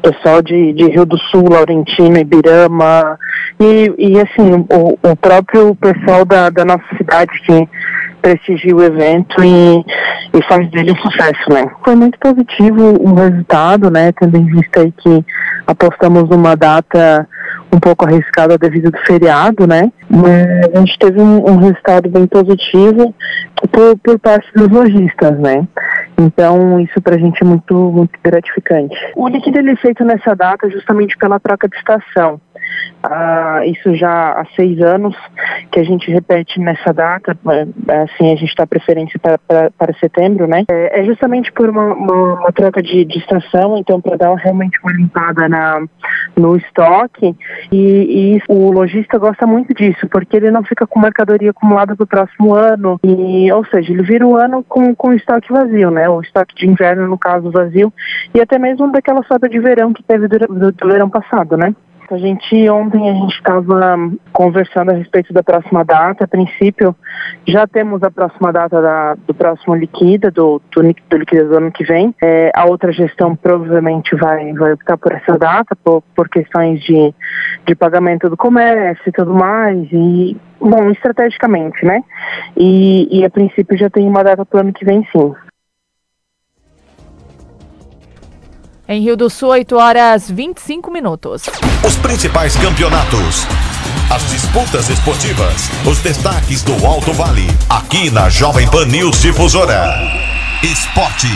pessoal 0.00 0.40
de, 0.40 0.72
de 0.74 0.84
Rio 0.84 1.04
do 1.04 1.18
Sul 1.18 1.39
Sul, 1.40 1.48
Laurentino, 1.48 2.18
Ibirama, 2.18 3.18
e, 3.58 3.94
e 3.98 4.20
assim, 4.20 4.66
o, 4.70 4.98
o 5.02 5.16
próprio 5.16 5.74
pessoal 5.74 6.24
da, 6.24 6.50
da 6.50 6.64
nossa 6.64 6.84
cidade 6.96 7.30
que 7.46 7.68
prestigia 8.20 8.76
o 8.76 8.82
evento 8.82 9.42
e, 9.42 9.78
e 10.36 10.42
faz 10.46 10.70
dele 10.70 10.92
um 10.92 10.96
sucesso, 10.96 11.50
né? 11.50 11.64
Foi 11.82 11.94
muito 11.94 12.18
positivo 12.18 12.94
o 13.00 13.14
resultado, 13.14 13.90
né? 13.90 14.12
Tendo 14.12 14.36
em 14.36 14.44
vista 14.44 14.80
aí 14.80 14.92
que 14.92 15.24
apostamos 15.66 16.28
numa 16.28 16.54
data 16.54 17.26
um 17.72 17.78
pouco 17.78 18.04
arriscada 18.04 18.58
devido 18.58 18.94
ao 18.94 19.06
feriado, 19.06 19.66
né? 19.66 19.90
Mas 20.08 20.74
a 20.74 20.80
gente 20.80 20.98
teve 20.98 21.20
um, 21.20 21.50
um 21.50 21.56
resultado 21.56 22.10
bem 22.10 22.26
positivo 22.26 23.14
por, 23.72 23.96
por 23.98 24.18
parte 24.18 24.52
dos 24.54 24.68
lojistas, 24.68 25.38
né? 25.38 25.66
Então, 26.20 26.78
isso 26.80 27.00
para 27.00 27.16
a 27.16 27.18
gente 27.18 27.42
é 27.42 27.46
muito, 27.46 27.74
muito 27.74 28.18
gratificante. 28.22 28.94
O 29.16 29.26
líquido 29.26 29.58
ele 29.58 29.70
é 29.70 29.76
feito 29.76 30.04
nessa 30.04 30.34
data 30.36 30.68
justamente 30.68 31.16
pela 31.16 31.40
troca 31.40 31.66
de 31.66 31.76
estação. 31.76 32.38
Ah, 33.02 33.62
isso 33.64 33.94
já 33.94 34.32
há 34.32 34.44
seis 34.54 34.78
anos 34.80 35.16
que 35.72 35.80
a 35.80 35.84
gente 35.84 36.10
repete 36.10 36.60
nessa 36.60 36.92
data, 36.92 37.36
é, 37.48 38.02
assim 38.02 38.32
a 38.32 38.36
gente 38.36 38.54
dá 38.54 38.66
preferência 38.66 39.18
para 39.18 39.94
setembro, 39.98 40.46
né? 40.46 40.64
É, 40.68 41.00
é 41.00 41.04
justamente 41.04 41.50
por 41.52 41.70
uma, 41.70 41.94
uma, 41.94 42.34
uma, 42.40 42.52
troca 42.52 42.82
de, 42.82 43.04
de 43.04 43.18
estação, 43.18 43.78
então 43.78 44.00
para 44.00 44.16
dar 44.16 44.34
realmente 44.34 44.78
uma 44.82 44.92
limpada 44.92 45.48
na, 45.48 45.82
no 46.36 46.56
estoque 46.56 47.34
e, 47.72 48.36
e, 48.36 48.42
o 48.48 48.70
lojista 48.70 49.18
gosta 49.18 49.46
muito 49.46 49.72
disso, 49.72 50.06
porque 50.08 50.36
ele 50.36 50.50
não 50.50 50.62
fica 50.62 50.86
com 50.86 51.00
mercadoria 51.00 51.50
acumulada 51.50 51.96
para 51.96 52.04
o 52.04 52.06
próximo 52.06 52.54
ano, 52.54 53.00
e, 53.02 53.50
ou 53.50 53.64
seja, 53.66 53.92
ele 53.92 54.02
vira 54.02 54.26
o 54.26 54.36
ano 54.36 54.62
com, 54.68 54.94
com 54.94 55.14
estoque 55.14 55.52
vazio, 55.52 55.90
né? 55.90 56.08
O 56.08 56.20
estoque 56.20 56.54
de 56.54 56.68
inverno, 56.68 57.06
no 57.06 57.18
caso, 57.18 57.50
vazio, 57.50 57.92
e 58.34 58.40
até 58.40 58.58
mesmo 58.58 58.92
daquela 58.92 59.22
sobra 59.22 59.48
de 59.48 59.58
verão 59.58 59.92
que 59.92 60.02
teve 60.02 60.28
do, 60.28 60.38
do, 60.38 60.72
do 60.72 60.88
verão 60.88 61.08
passado, 61.08 61.56
né? 61.56 61.74
A 62.10 62.18
gente 62.18 62.68
ontem 62.68 63.08
a 63.08 63.14
gente 63.14 63.34
estava 63.34 63.96
conversando 64.32 64.90
a 64.90 64.94
respeito 64.94 65.32
da 65.32 65.44
próxima 65.44 65.84
data. 65.84 66.24
A 66.24 66.28
princípio, 66.28 66.94
já 67.46 67.68
temos 67.68 68.02
a 68.02 68.10
próxima 68.10 68.52
data 68.52 68.82
da, 68.82 69.14
do 69.14 69.32
próximo 69.32 69.76
liquida, 69.76 70.28
do, 70.28 70.60
do, 70.74 70.82
do 70.82 71.16
liquida 71.16 71.44
do 71.44 71.56
ano 71.56 71.70
que 71.70 71.84
vem. 71.84 72.12
É, 72.20 72.50
a 72.54 72.64
outra 72.64 72.90
gestão 72.90 73.36
provavelmente 73.36 74.16
vai, 74.16 74.52
vai 74.54 74.72
optar 74.72 74.96
por 74.96 75.12
essa 75.12 75.38
data, 75.38 75.76
por, 75.76 76.02
por 76.14 76.28
questões 76.28 76.82
de, 76.82 77.14
de 77.64 77.74
pagamento 77.76 78.28
do 78.28 78.36
comércio 78.36 79.08
e 79.08 79.12
tudo 79.12 79.32
mais. 79.32 79.86
E, 79.92 80.36
bom, 80.60 80.90
estrategicamente, 80.90 81.84
né? 81.84 82.02
E, 82.56 83.20
e 83.20 83.24
a 83.24 83.30
princípio 83.30 83.78
já 83.78 83.88
tem 83.88 84.08
uma 84.08 84.24
data 84.24 84.44
para 84.44 84.58
o 84.58 84.60
ano 84.60 84.72
que 84.72 84.84
vem, 84.84 85.06
sim. 85.12 85.32
Em 88.92 89.00
Rio 89.00 89.16
do 89.16 89.30
Sul, 89.30 89.50
8 89.50 89.76
horas 89.76 90.28
25 90.28 90.90
minutos. 90.90 91.44
Os 91.86 91.94
principais 91.98 92.56
campeonatos. 92.56 93.46
As 94.12 94.28
disputas 94.28 94.90
esportivas. 94.90 95.70
Os 95.88 96.00
destaques 96.00 96.64
do 96.64 96.84
Alto 96.84 97.12
Vale. 97.12 97.46
Aqui 97.68 98.10
na 98.10 98.28
Jovem 98.28 98.68
Pan 98.68 98.86
News 98.86 99.22
Difusora. 99.22 99.96
Esporte. 100.64 101.28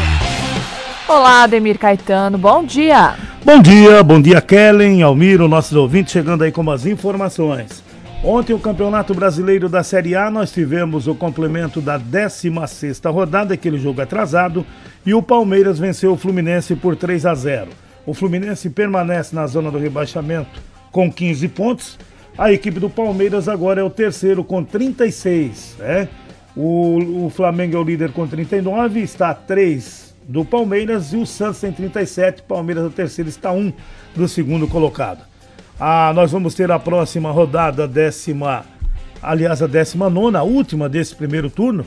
Olá, 1.07 1.45
Ademir 1.45 1.79
Caetano. 1.79 2.37
Bom 2.37 2.64
dia. 2.64 3.14
Bom 3.45 3.62
dia, 3.62 4.03
bom 4.03 4.21
dia, 4.21 4.40
Kellen, 4.40 5.05
Almiro, 5.05 5.47
nossos 5.47 5.77
ouvintes 5.77 6.12
chegando 6.12 6.43
aí 6.43 6.51
com 6.51 6.69
as 6.69 6.85
informações. 6.85 7.85
Ontem, 8.26 8.54
o 8.54 8.58
Campeonato 8.58 9.12
Brasileiro 9.12 9.68
da 9.68 9.82
Série 9.82 10.16
A, 10.16 10.30
nós 10.30 10.50
tivemos 10.50 11.06
o 11.06 11.14
complemento 11.14 11.78
da 11.78 12.00
16ª 12.00 13.12
rodada, 13.12 13.52
aquele 13.52 13.76
jogo 13.76 14.00
atrasado, 14.00 14.64
e 15.04 15.12
o 15.12 15.22
Palmeiras 15.22 15.78
venceu 15.78 16.12
o 16.12 16.16
Fluminense 16.16 16.74
por 16.74 16.96
3 16.96 17.26
a 17.26 17.34
0. 17.34 17.68
O 18.06 18.14
Fluminense 18.14 18.70
permanece 18.70 19.37
na 19.37 19.46
zona 19.46 19.70
do 19.70 19.76
rebaixamento 19.76 20.62
com 20.90 21.12
15 21.12 21.48
pontos. 21.48 21.98
A 22.38 22.50
equipe 22.50 22.80
do 22.80 22.88
Palmeiras 22.88 23.46
agora 23.46 23.82
é 23.82 23.84
o 23.84 23.90
terceiro 23.90 24.42
com 24.42 24.64
36, 24.64 25.76
né? 25.78 26.08
O, 26.56 27.26
o 27.26 27.30
Flamengo 27.30 27.76
é 27.76 27.78
o 27.78 27.84
líder 27.84 28.10
com 28.10 28.26
39, 28.26 29.00
está 29.00 29.30
a 29.30 29.34
3 29.34 30.14
do 30.26 30.46
Palmeiras 30.46 31.12
e 31.12 31.18
o 31.18 31.26
Santos 31.26 31.60
tem 31.60 31.70
37, 31.70 32.42
Palmeiras 32.44 32.84
é 32.84 32.87
o 32.87 32.90
terceiro, 32.90 33.28
está 33.28 33.52
um 33.52 33.70
do 34.16 34.26
segundo 34.26 34.66
colocado. 34.66 35.34
Ah, 35.78 36.12
nós 36.14 36.30
vamos 36.30 36.54
ter 36.54 36.70
a 36.70 36.78
próxima 36.78 37.32
rodada, 37.32 37.88
décima, 37.88 38.64
aliás, 39.20 39.60
a 39.60 39.66
décima 39.66 40.08
nona, 40.08 40.38
a 40.38 40.42
última 40.44 40.88
desse 40.88 41.16
primeiro 41.16 41.50
turno, 41.50 41.84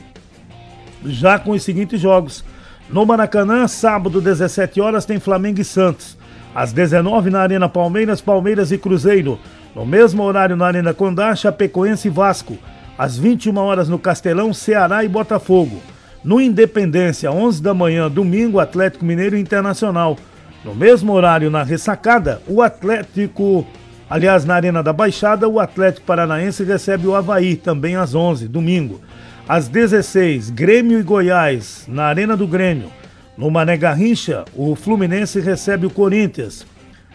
já 1.04 1.38
com 1.38 1.52
os 1.52 1.62
seguintes 1.62 1.98
jogos. 1.98 2.44
No 2.90 3.06
Maracanã, 3.06 3.66
sábado, 3.66 4.20
17 4.20 4.80
horas, 4.80 5.06
tem 5.06 5.18
Flamengo 5.18 5.60
e 5.60 5.64
Santos. 5.64 6.18
Às 6.54 6.72
19 6.72 7.30
na 7.30 7.40
Arena 7.40 7.68
Palmeiras, 7.68 8.20
Palmeiras 8.20 8.72
e 8.72 8.78
Cruzeiro. 8.78 9.38
No 9.74 9.86
mesmo 9.86 10.22
horário 10.22 10.56
na 10.56 10.66
Arena 10.66 10.92
Condá, 10.92 11.34
Chapecoense 11.34 12.08
e 12.08 12.10
Vasco. 12.10 12.58
Às 12.96 13.16
21 13.16 13.56
horas 13.56 13.88
no 13.88 13.98
Castelão, 13.98 14.52
Ceará 14.52 15.04
e 15.04 15.08
Botafogo. 15.08 15.80
No 16.24 16.40
Independência, 16.40 17.30
11 17.30 17.62
da 17.62 17.72
manhã, 17.72 18.10
domingo, 18.10 18.58
Atlético 18.58 19.04
Mineiro 19.04 19.36
Internacional. 19.36 20.16
No 20.64 20.74
mesmo 20.74 21.12
horário, 21.12 21.50
na 21.50 21.62
ressacada, 21.62 22.42
o 22.46 22.60
Atlético, 22.60 23.66
aliás, 24.10 24.44
na 24.44 24.54
Arena 24.54 24.82
da 24.82 24.92
Baixada, 24.92 25.48
o 25.48 25.60
Atlético 25.60 26.06
Paranaense 26.06 26.64
recebe 26.64 27.06
o 27.06 27.14
Havaí, 27.14 27.54
também 27.54 27.94
às 27.94 28.14
11, 28.14 28.48
domingo. 28.48 29.00
Às 29.48 29.68
16, 29.68 30.50
Grêmio 30.50 30.98
e 30.98 31.02
Goiás, 31.02 31.84
na 31.86 32.04
Arena 32.04 32.36
do 32.36 32.46
Grêmio. 32.46 32.90
No 33.36 33.50
Mané 33.50 33.76
Garrincha, 33.76 34.44
o 34.52 34.74
Fluminense 34.74 35.40
recebe 35.40 35.86
o 35.86 35.90
Corinthians. 35.90 36.66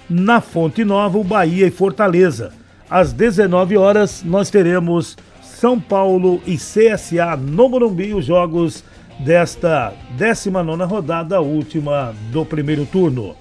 Na 0.10 0.40
Fonte 0.40 0.86
Nova, 0.86 1.18
o 1.18 1.24
Bahia 1.24 1.68
e 1.68 1.72
Fortaleza. 1.72 2.54
Às 2.90 3.12
19 3.12 3.76
horas, 3.76 4.24
nós 4.24 4.50
teremos 4.50 5.18
São 5.42 5.80
Paulo 5.80 6.42
e 6.48 6.56
CSA 6.56 7.36
no 7.36 7.68
Morumbi, 7.68 8.14
os 8.14 8.26
jogos 8.26 8.84
desta 9.20 9.94
19 10.18 10.84
rodada, 10.84 11.42
última 11.42 12.14
do 12.32 12.46
primeiro 12.46 12.86
turno. 12.86 13.36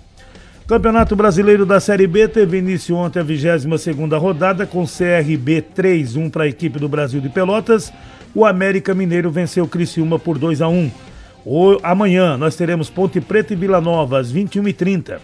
Campeonato 0.66 1.16
Brasileiro 1.16 1.66
da 1.66 1.80
Série 1.80 2.06
B 2.06 2.28
teve 2.28 2.58
início 2.58 2.96
ontem 2.96 3.20
a 3.20 3.22
22 3.22 3.64
rodada 4.20 4.66
com 4.66 4.87
CRB 4.87 5.64
3-1 5.74 6.30
para 6.30 6.44
a 6.44 6.48
equipe 6.48 6.78
do 6.78 6.88
Brasil 6.88 7.20
de 7.20 7.28
Pelotas. 7.28 7.92
O 8.35 8.46
América 8.46 8.94
Mineiro 8.94 9.30
venceu 9.30 9.66
Criciúma 9.66 10.18
por 10.18 10.38
2 10.38 10.62
a 10.62 10.68
1. 10.68 10.90
O, 11.44 11.76
amanhã 11.82 12.37
nós 12.37 12.54
teremos 12.54 12.88
Ponte 12.88 13.20
Preta 13.20 13.52
e 13.52 13.56
Vila 13.56 13.80
Nova 13.80 14.18
às 14.20 14.32
21h30. 14.32 15.18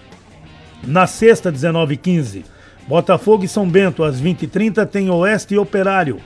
Na 0.87 1.07
sexta, 1.07 1.53
19h15, 1.53 2.45
Botafogo 2.87 3.45
e 3.45 3.49
São 3.49 3.69
Bento 3.69 4.03
às 4.03 4.21
20h30 4.21 4.87
tem 4.87 5.11
Oeste 5.11 5.55
e 5.55 5.59
Operário. 5.59 6.21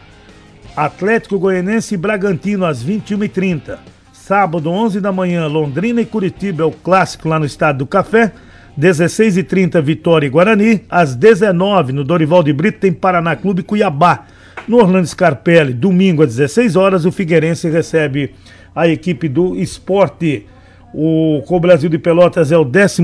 Atlético 0.74 1.38
Goianense 1.38 1.94
e 1.94 1.98
Bragantino 1.98 2.64
às 2.64 2.84
21h30. 2.84 3.78
Sábado, 4.24 4.70
11 4.70 5.00
da 5.00 5.10
manhã, 5.10 5.48
Londrina 5.48 6.00
e 6.00 6.06
Curitiba 6.06 6.62
é 6.62 6.64
o 6.64 6.70
clássico 6.70 7.28
lá 7.28 7.40
no 7.40 7.44
Estádio 7.44 7.80
do 7.80 7.86
Café. 7.86 8.30
16h30, 8.78 9.82
Vitória 9.82 10.28
e 10.28 10.30
Guarani. 10.30 10.82
Às 10.88 11.16
19 11.16 11.92
no 11.92 12.04
Dorival 12.04 12.40
de 12.40 12.52
Brito, 12.52 12.78
tem 12.78 12.92
Paraná 12.92 13.34
Clube 13.34 13.64
Cuiabá. 13.64 14.26
No 14.68 14.76
Orlando 14.76 15.08
Scarpelli, 15.08 15.74
domingo 15.74 16.22
às 16.22 16.36
16 16.36 16.76
horas, 16.76 17.04
o 17.04 17.10
Figueirense 17.10 17.68
recebe 17.68 18.32
a 18.76 18.86
equipe 18.86 19.28
do 19.28 19.56
esporte. 19.56 20.46
O, 20.94 21.42
o 21.44 21.60
Brasil 21.60 21.90
de 21.90 21.98
Pelotas 21.98 22.52
é 22.52 22.56
o 22.56 22.62
12 22.62 23.02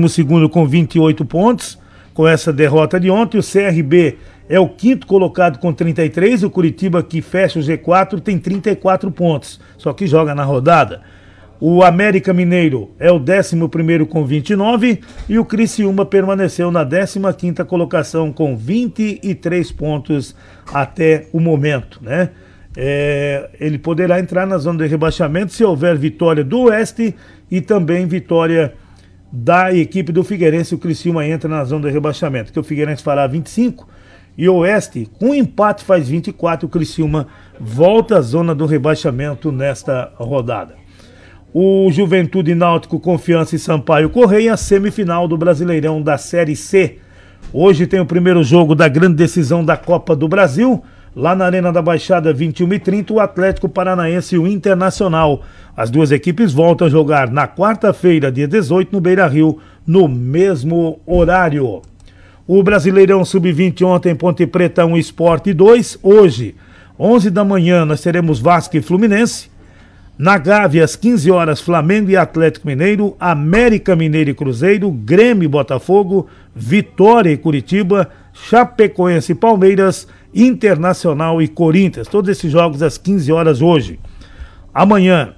com 0.49 0.65
28 0.65 1.25
pontos. 1.25 1.77
Com 2.13 2.25
essa 2.25 2.53
derrota 2.53 2.97
de 2.97 3.09
ontem, 3.11 3.37
o 3.37 3.43
CRB 3.43 4.17
é 4.49 4.59
o 4.59 4.67
quinto 4.67 5.05
colocado 5.05 5.59
com 5.59 5.71
33. 5.71 6.43
O 6.43 6.49
Curitiba, 6.49 7.03
que 7.03 7.21
fecha 7.21 7.59
o 7.59 7.61
G4, 7.61 8.19
tem 8.19 8.39
34 8.39 9.11
pontos, 9.11 9.61
só 9.77 9.93
que 9.93 10.07
joga 10.07 10.33
na 10.33 10.43
rodada. 10.43 11.01
O 11.61 11.83
América 11.83 12.33
Mineiro 12.33 12.89
é 12.97 13.11
o 13.11 13.17
11 13.17 14.05
com 14.07 14.25
29 14.25 15.01
e 15.27 15.37
o 15.37 15.43
Criciúma 15.43 16.05
permaneceu 16.05 16.71
na 16.71 16.85
15 16.85 17.65
colocação 17.67 18.31
com 18.31 18.55
23 18.55 19.69
pontos 19.73 20.33
até 20.73 21.27
o 21.33 21.39
momento, 21.39 21.99
né? 22.01 22.29
É, 22.77 23.49
ele 23.59 23.77
poderá 23.77 24.19
entrar 24.19 24.47
na 24.47 24.57
zona 24.57 24.83
de 24.83 24.87
rebaixamento 24.87 25.51
se 25.51 25.65
houver 25.65 25.97
vitória 25.97 26.45
do 26.45 26.61
Oeste 26.61 27.13
e 27.51 27.59
também 27.59 28.05
vitória 28.05 28.73
da 29.29 29.73
equipe 29.73 30.13
do 30.13 30.23
Figueirense. 30.23 30.75
O 30.75 30.77
Criciúma 30.77 31.27
entra 31.27 31.49
na 31.49 31.63
zona 31.65 31.87
de 31.87 31.93
rebaixamento, 31.93 32.53
que 32.53 32.59
o 32.59 32.63
Figueirense 32.63 33.03
fará 33.03 33.27
25 33.27 33.85
e 34.39 34.47
Oeste, 34.47 35.05
com 35.19 35.35
empate, 35.35 35.83
faz 35.83 36.07
24. 36.07 36.65
O 36.65 36.69
Criciúma 36.69 37.27
volta 37.59 38.19
à 38.19 38.21
zona 38.21 38.55
do 38.55 38.65
rebaixamento 38.65 39.51
nesta 39.51 40.13
rodada. 40.15 40.75
O 41.53 41.91
Juventude 41.91 42.55
Náutico, 42.55 43.01
Confiança 43.01 43.57
e 43.57 43.59
Sampaio 43.59 44.09
Correia, 44.09 44.55
semifinal 44.55 45.27
do 45.27 45.37
Brasileirão 45.37 46.01
da 46.01 46.17
Série 46.17 46.55
C. 46.55 46.99
Hoje 47.51 47.85
tem 47.85 47.99
o 47.99 48.05
primeiro 48.05 48.41
jogo 48.41 48.75
da 48.75 48.87
grande 48.87 49.17
decisão 49.17 49.65
da 49.65 49.75
Copa 49.75 50.15
do 50.15 50.29
Brasil. 50.29 50.81
Lá 51.13 51.35
na 51.35 51.43
Arena 51.43 51.69
da 51.69 51.81
Baixada, 51.81 52.31
21 52.31 52.75
e 52.75 52.79
30, 52.79 53.13
o 53.13 53.19
Atlético 53.19 53.67
Paranaense 53.67 54.35
e 54.35 54.39
o 54.39 54.47
Internacional. 54.47 55.41
As 55.75 55.89
duas 55.89 56.13
equipes 56.13 56.53
voltam 56.53 56.87
a 56.87 56.89
jogar 56.89 57.29
na 57.29 57.45
quarta-feira, 57.45 58.31
dia 58.31 58.47
18, 58.47 58.89
no 58.93 59.01
Beira 59.01 59.27
Rio, 59.27 59.57
no 59.85 60.07
mesmo 60.07 61.01
horário. 61.05 61.81
O 62.51 62.63
Brasileirão 62.63 63.23
Sub-20 63.23 63.85
ontem, 63.85 64.15
Ponte 64.15 64.47
Preta 64.47 64.83
1, 64.83 64.97
Esporte 64.97 65.53
2. 65.53 65.99
Hoje, 66.01 66.55
11 66.97 67.29
da 67.29 67.45
manhã, 67.45 67.85
nós 67.85 68.01
teremos 68.01 68.39
Vasco 68.39 68.75
e 68.75 68.81
Fluminense. 68.81 69.51
Na 70.17 70.35
Gávea, 70.39 70.83
às 70.83 70.95
15 70.95 71.29
horas, 71.29 71.61
Flamengo 71.61 72.09
e 72.09 72.17
Atlético 72.17 72.65
Mineiro, 72.65 73.15
América 73.19 73.95
Mineiro 73.95 74.31
e 74.31 74.33
Cruzeiro, 74.33 74.89
Grêmio 74.89 75.45
e 75.45 75.47
Botafogo, 75.47 76.27
Vitória 76.55 77.29
e 77.29 77.37
Curitiba, 77.37 78.09
Chapecoense 78.33 79.33
e 79.33 79.35
Palmeiras, 79.35 80.07
Internacional 80.33 81.43
e 81.43 81.47
Corinthians. 81.47 82.07
Todos 82.07 82.31
esses 82.31 82.51
jogos 82.51 82.81
às 82.81 82.97
15 82.97 83.31
horas 83.31 83.61
hoje. 83.61 83.99
Amanhã, 84.73 85.35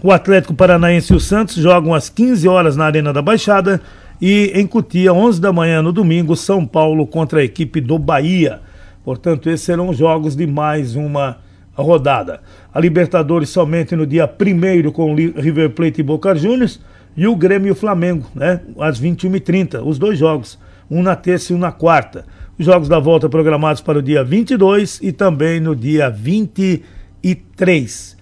o 0.00 0.12
Atlético 0.12 0.54
Paranaense 0.54 1.12
e 1.12 1.16
o 1.16 1.20
Santos 1.20 1.56
jogam 1.56 1.92
às 1.92 2.08
15 2.08 2.46
horas 2.46 2.76
na 2.76 2.84
Arena 2.84 3.12
da 3.12 3.20
Baixada. 3.20 3.82
E 4.24 4.52
em 4.54 4.68
Cutia, 4.68 5.12
11 5.12 5.40
da 5.40 5.52
manhã 5.52 5.82
no 5.82 5.90
domingo, 5.90 6.36
São 6.36 6.64
Paulo 6.64 7.08
contra 7.08 7.40
a 7.40 7.44
equipe 7.44 7.80
do 7.80 7.98
Bahia. 7.98 8.60
Portanto, 9.04 9.50
esses 9.50 9.66
serão 9.66 9.88
os 9.88 9.96
jogos 9.96 10.36
de 10.36 10.46
mais 10.46 10.94
uma 10.94 11.38
rodada. 11.74 12.40
A 12.72 12.78
Libertadores 12.78 13.48
somente 13.48 13.96
no 13.96 14.06
dia 14.06 14.32
1 14.32 14.92
com 14.92 15.12
River 15.12 15.70
Plate 15.70 16.02
e 16.02 16.04
Boca 16.04 16.36
Juniors. 16.36 16.80
E 17.16 17.26
o 17.26 17.34
Grêmio 17.34 17.66
e 17.66 17.72
o 17.72 17.74
Flamengo, 17.74 18.30
né? 18.32 18.60
Às 18.78 19.00
21h30. 19.00 19.82
Os 19.84 19.98
dois 19.98 20.16
jogos. 20.16 20.56
Um 20.88 21.02
na 21.02 21.16
terça 21.16 21.52
e 21.52 21.56
um 21.56 21.58
na 21.58 21.72
quarta. 21.72 22.24
Os 22.56 22.64
jogos 22.64 22.88
da 22.88 23.00
volta 23.00 23.28
programados 23.28 23.82
para 23.82 23.98
o 23.98 24.02
dia 24.02 24.22
22 24.22 25.00
e 25.02 25.10
também 25.10 25.58
no 25.58 25.74
dia 25.74 26.08
23. 26.08 28.16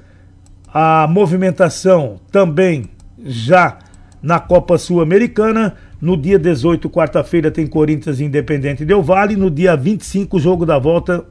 A 0.72 1.06
movimentação 1.06 2.18
também 2.32 2.88
já 3.22 3.76
na 4.22 4.40
Copa 4.40 4.78
Sul-Americana. 4.78 5.76
No 6.00 6.16
dia 6.16 6.38
18, 6.38 6.88
quarta-feira, 6.88 7.50
tem 7.50 7.66
Corinthians 7.66 8.20
Independente 8.20 8.84
Del 8.84 9.02
Vale. 9.02 9.36
No 9.36 9.50
dia 9.50 9.76
25, 9.76 10.40
jogo 10.40 10.64
da 10.64 10.78
volta 10.78 11.24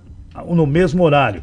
no 0.48 0.68
mesmo 0.68 1.04
horário. 1.04 1.42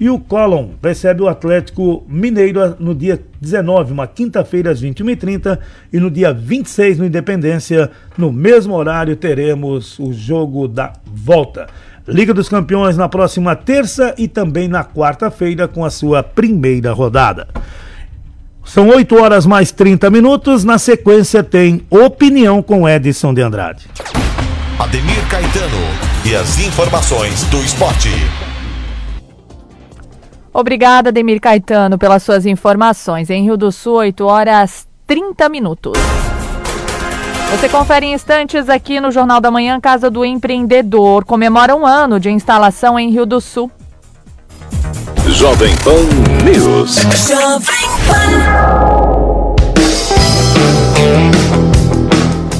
E 0.00 0.08
o 0.08 0.16
Colom 0.16 0.70
recebe 0.80 1.22
o 1.22 1.28
Atlético 1.28 2.04
Mineiro 2.08 2.76
no 2.78 2.94
dia 2.94 3.20
19, 3.40 3.92
uma 3.92 4.06
quinta-feira, 4.06 4.70
às 4.70 4.80
21h30. 4.80 5.58
E 5.92 5.98
no 5.98 6.08
dia 6.08 6.32
26, 6.32 6.98
no 6.98 7.04
Independência, 7.04 7.90
no 8.16 8.30
mesmo 8.30 8.74
horário, 8.74 9.16
teremos 9.16 9.98
o 9.98 10.12
jogo 10.12 10.68
da 10.68 10.92
volta. 11.04 11.66
Liga 12.06 12.32
dos 12.32 12.48
Campeões 12.48 12.96
na 12.96 13.08
próxima 13.08 13.56
terça 13.56 14.14
e 14.16 14.28
também 14.28 14.68
na 14.68 14.84
quarta-feira, 14.84 15.66
com 15.66 15.84
a 15.84 15.90
sua 15.90 16.22
primeira 16.22 16.92
rodada. 16.92 17.48
São 18.68 18.86
8 18.86 19.16
horas 19.16 19.46
mais 19.46 19.72
30 19.72 20.10
minutos. 20.10 20.62
Na 20.62 20.76
sequência 20.76 21.42
tem 21.42 21.86
Opinião 21.88 22.62
com 22.62 22.86
Edson 22.86 23.32
de 23.32 23.40
Andrade. 23.40 23.86
Ademir 24.78 25.26
Caetano 25.30 25.78
e 26.24 26.36
as 26.36 26.58
informações 26.60 27.44
do 27.44 27.56
esporte. 27.62 28.10
Obrigada, 30.52 31.08
Ademir 31.08 31.40
Caetano, 31.40 31.96
pelas 31.96 32.22
suas 32.22 32.44
informações. 32.44 33.30
Em 33.30 33.42
Rio 33.42 33.56
do 33.56 33.72
Sul, 33.72 33.94
8 33.94 34.26
horas 34.26 34.86
30 35.06 35.48
minutos. 35.48 35.94
Você 37.50 37.70
confere 37.70 38.04
em 38.04 38.12
instantes 38.12 38.68
aqui 38.68 39.00
no 39.00 39.10
Jornal 39.10 39.40
da 39.40 39.50
Manhã, 39.50 39.80
Casa 39.80 40.10
do 40.10 40.26
Empreendedor. 40.26 41.24
Comemora 41.24 41.74
um 41.74 41.86
ano 41.86 42.20
de 42.20 42.28
instalação 42.28 42.98
em 42.98 43.08
Rio 43.08 43.24
do 43.24 43.40
Sul. 43.40 43.70
Jovem 45.28 45.76
Pan 45.84 46.08
News. 46.44 47.04
Jovem 47.28 47.90
Pan. 48.06 48.48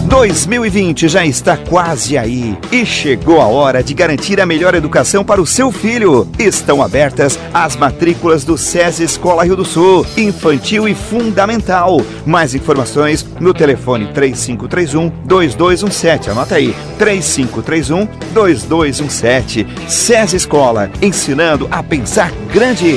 2020 0.08 1.06
já 1.06 1.26
está 1.26 1.54
quase 1.54 2.16
aí 2.16 2.56
e 2.72 2.86
chegou 2.86 3.42
a 3.42 3.46
hora 3.46 3.82
de 3.82 3.92
garantir 3.92 4.40
a 4.40 4.46
melhor 4.46 4.74
educação 4.74 5.22
para 5.22 5.40
o 5.40 5.46
seu 5.46 5.70
filho. 5.70 6.26
Estão 6.38 6.82
abertas 6.82 7.38
as 7.52 7.76
matrículas 7.76 8.42
do 8.42 8.56
SESI 8.56 9.04
Escola 9.04 9.44
Rio 9.44 9.54
do 9.54 9.66
Sul, 9.66 10.06
infantil 10.16 10.88
e 10.88 10.94
fundamental. 10.94 12.00
Mais 12.24 12.54
informações 12.54 13.26
no 13.38 13.52
telefone 13.52 14.06
3531 14.14 15.10
2217. 15.26 16.30
Anota 16.30 16.54
aí, 16.54 16.74
3531 16.98 18.08
2217. 18.32 19.66
SESI 19.86 20.36
Escola, 20.36 20.90
ensinando 21.02 21.68
a 21.70 21.82
pensar 21.82 22.32
grande. 22.50 22.96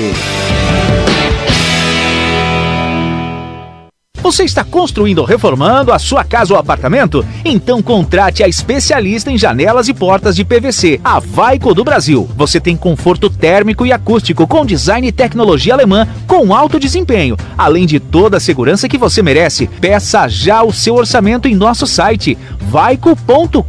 Você 4.21 4.43
está 4.43 4.63
construindo 4.63 5.17
ou 5.17 5.25
reformando 5.25 5.91
a 5.91 5.97
sua 5.97 6.23
casa 6.23 6.53
ou 6.53 6.59
apartamento? 6.59 7.25
Então 7.43 7.81
contrate 7.81 8.43
a 8.43 8.47
especialista 8.47 9.31
em 9.31 9.37
janelas 9.37 9.87
e 9.87 9.95
portas 9.95 10.35
de 10.35 10.45
PVC, 10.45 11.01
a 11.03 11.19
Vaico 11.19 11.73
do 11.73 11.83
Brasil. 11.83 12.29
Você 12.35 12.59
tem 12.59 12.77
conforto 12.77 13.31
térmico 13.31 13.83
e 13.83 13.91
acústico 13.91 14.45
com 14.45 14.63
design 14.63 15.07
e 15.07 15.11
tecnologia 15.11 15.73
alemã 15.73 16.07
com 16.27 16.53
alto 16.53 16.79
desempenho, 16.79 17.35
além 17.57 17.87
de 17.87 17.99
toda 17.99 18.37
a 18.37 18.39
segurança 18.39 18.87
que 18.87 18.97
você 18.97 19.23
merece. 19.23 19.65
Peça 19.65 20.27
já 20.27 20.61
o 20.61 20.71
seu 20.71 20.95
orçamento 20.95 21.47
em 21.47 21.55
nosso 21.55 21.87
site 21.87 22.37
vaico.com.br. 22.59 23.63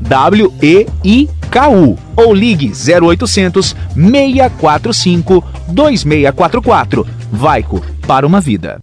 W 0.00 0.54
E 0.62 0.86
I 1.04 1.28
K 1.50 1.68
U 1.68 1.98
ou 2.16 2.32
ligue 2.32 2.72
0800 2.72 3.76
645 3.94 5.44
2644. 5.68 7.06
Vaico 7.30 7.82
para 8.06 8.26
uma 8.26 8.40
vida. 8.40 8.80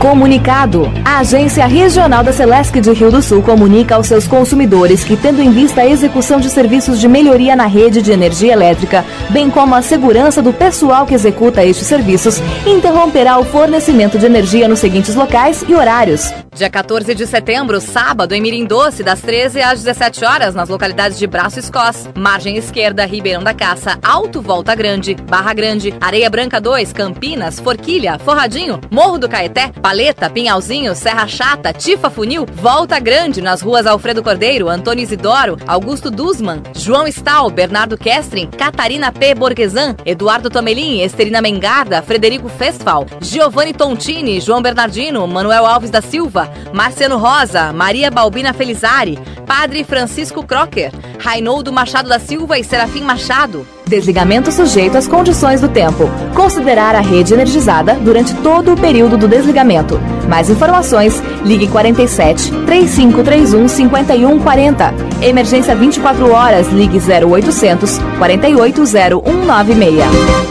Comunicado. 0.00 0.90
A 1.04 1.18
Agência 1.18 1.66
Regional 1.66 2.24
da 2.24 2.32
Celesc 2.32 2.80
de 2.80 2.90
Rio 2.92 3.10
do 3.10 3.20
Sul 3.20 3.42
comunica 3.42 3.96
aos 3.96 4.06
seus 4.06 4.26
consumidores 4.26 5.04
que, 5.04 5.14
tendo 5.14 5.42
em 5.42 5.50
vista 5.50 5.82
a 5.82 5.86
execução 5.86 6.40
de 6.40 6.48
serviços 6.48 6.98
de 6.98 7.06
melhoria 7.06 7.54
na 7.54 7.66
rede 7.66 8.00
de 8.00 8.10
energia 8.10 8.54
elétrica, 8.54 9.04
bem 9.28 9.50
como 9.50 9.74
a 9.74 9.82
segurança 9.82 10.40
do 10.40 10.54
pessoal 10.54 11.04
que 11.04 11.14
executa 11.14 11.62
estes 11.62 11.86
serviços, 11.86 12.40
interromperá 12.66 13.38
o 13.38 13.44
fornecimento 13.44 14.18
de 14.18 14.24
energia 14.24 14.66
nos 14.66 14.78
seguintes 14.78 15.14
locais 15.14 15.62
e 15.68 15.74
horários. 15.74 16.32
Dia 16.52 16.68
14 16.68 17.14
de 17.14 17.26
setembro, 17.28 17.80
sábado, 17.80 18.34
em 18.34 18.40
Mirim 18.40 18.64
Doce, 18.66 19.04
das 19.04 19.20
13 19.20 19.62
às 19.62 19.82
17 19.84 20.24
horas, 20.24 20.54
nas 20.54 20.68
localidades 20.68 21.16
de 21.16 21.26
Braço 21.26 21.60
Escós, 21.60 22.08
Margem 22.14 22.56
Esquerda, 22.56 23.06
Ribeirão 23.06 23.42
da 23.42 23.54
Caça, 23.54 23.98
Alto 24.02 24.42
Volta 24.42 24.74
Grande, 24.74 25.14
Barra 25.14 25.54
Grande, 25.54 25.94
Areia 26.00 26.28
Branca 26.28 26.60
2, 26.60 26.92
Campinas, 26.92 27.60
Forquilha, 27.60 28.18
Forradinho, 28.18 28.80
Morro 28.90 29.16
do 29.16 29.28
Caeté, 29.28 29.68
Paleta, 29.80 30.28
Pinhalzinho, 30.28 30.94
Serra 30.94 31.26
Chata, 31.28 31.72
Tifa 31.72 32.10
Funil, 32.10 32.44
Volta 32.52 32.98
Grande, 32.98 33.40
nas 33.40 33.62
ruas 33.62 33.86
Alfredo 33.86 34.22
Cordeiro, 34.22 34.68
Antônio 34.68 35.04
Isidoro, 35.04 35.56
Augusto 35.68 36.10
Duzman, 36.10 36.62
João 36.74 37.06
Stal, 37.06 37.48
Bernardo 37.48 37.96
Kestrin, 37.96 38.48
Catarina 38.48 39.12
P. 39.12 39.34
Borgesan, 39.36 39.94
Eduardo 40.04 40.50
Tomelin, 40.50 41.00
Esterina 41.00 41.40
Mengarda, 41.40 42.02
Frederico 42.02 42.48
Festfal, 42.48 43.06
Giovanni 43.20 43.72
Tontini, 43.72 44.40
João 44.40 44.60
Bernardino, 44.60 45.26
Manuel 45.28 45.64
Alves 45.64 45.90
da 45.90 46.02
Silva, 46.02 46.39
Marciano 46.72 47.18
Rosa, 47.18 47.72
Maria 47.72 48.10
Balbina 48.10 48.52
Felizari, 48.52 49.18
Padre 49.46 49.82
Francisco 49.84 50.42
Crocker, 50.44 50.92
Rainoldo 51.18 51.72
Machado 51.72 52.08
da 52.08 52.18
Silva 52.18 52.58
e 52.58 52.64
Serafim 52.64 53.02
Machado. 53.02 53.66
Desligamento 53.86 54.52
sujeito 54.52 54.96
às 54.96 55.08
condições 55.08 55.60
do 55.60 55.68
tempo. 55.68 56.08
Considerar 56.34 56.94
a 56.94 57.00
rede 57.00 57.34
energizada 57.34 57.94
durante 57.94 58.32
todo 58.36 58.72
o 58.72 58.76
período 58.76 59.18
do 59.18 59.26
desligamento. 59.26 60.00
Mais 60.28 60.48
informações, 60.48 61.20
ligue 61.44 61.66
47 61.66 62.52
3531 62.66 63.66
5140. 63.66 64.94
Emergência 65.22 65.74
24 65.74 66.30
horas, 66.30 66.68
ligue 66.68 66.98
0800 66.98 67.98
48 68.18 68.84
0196. 68.86 70.50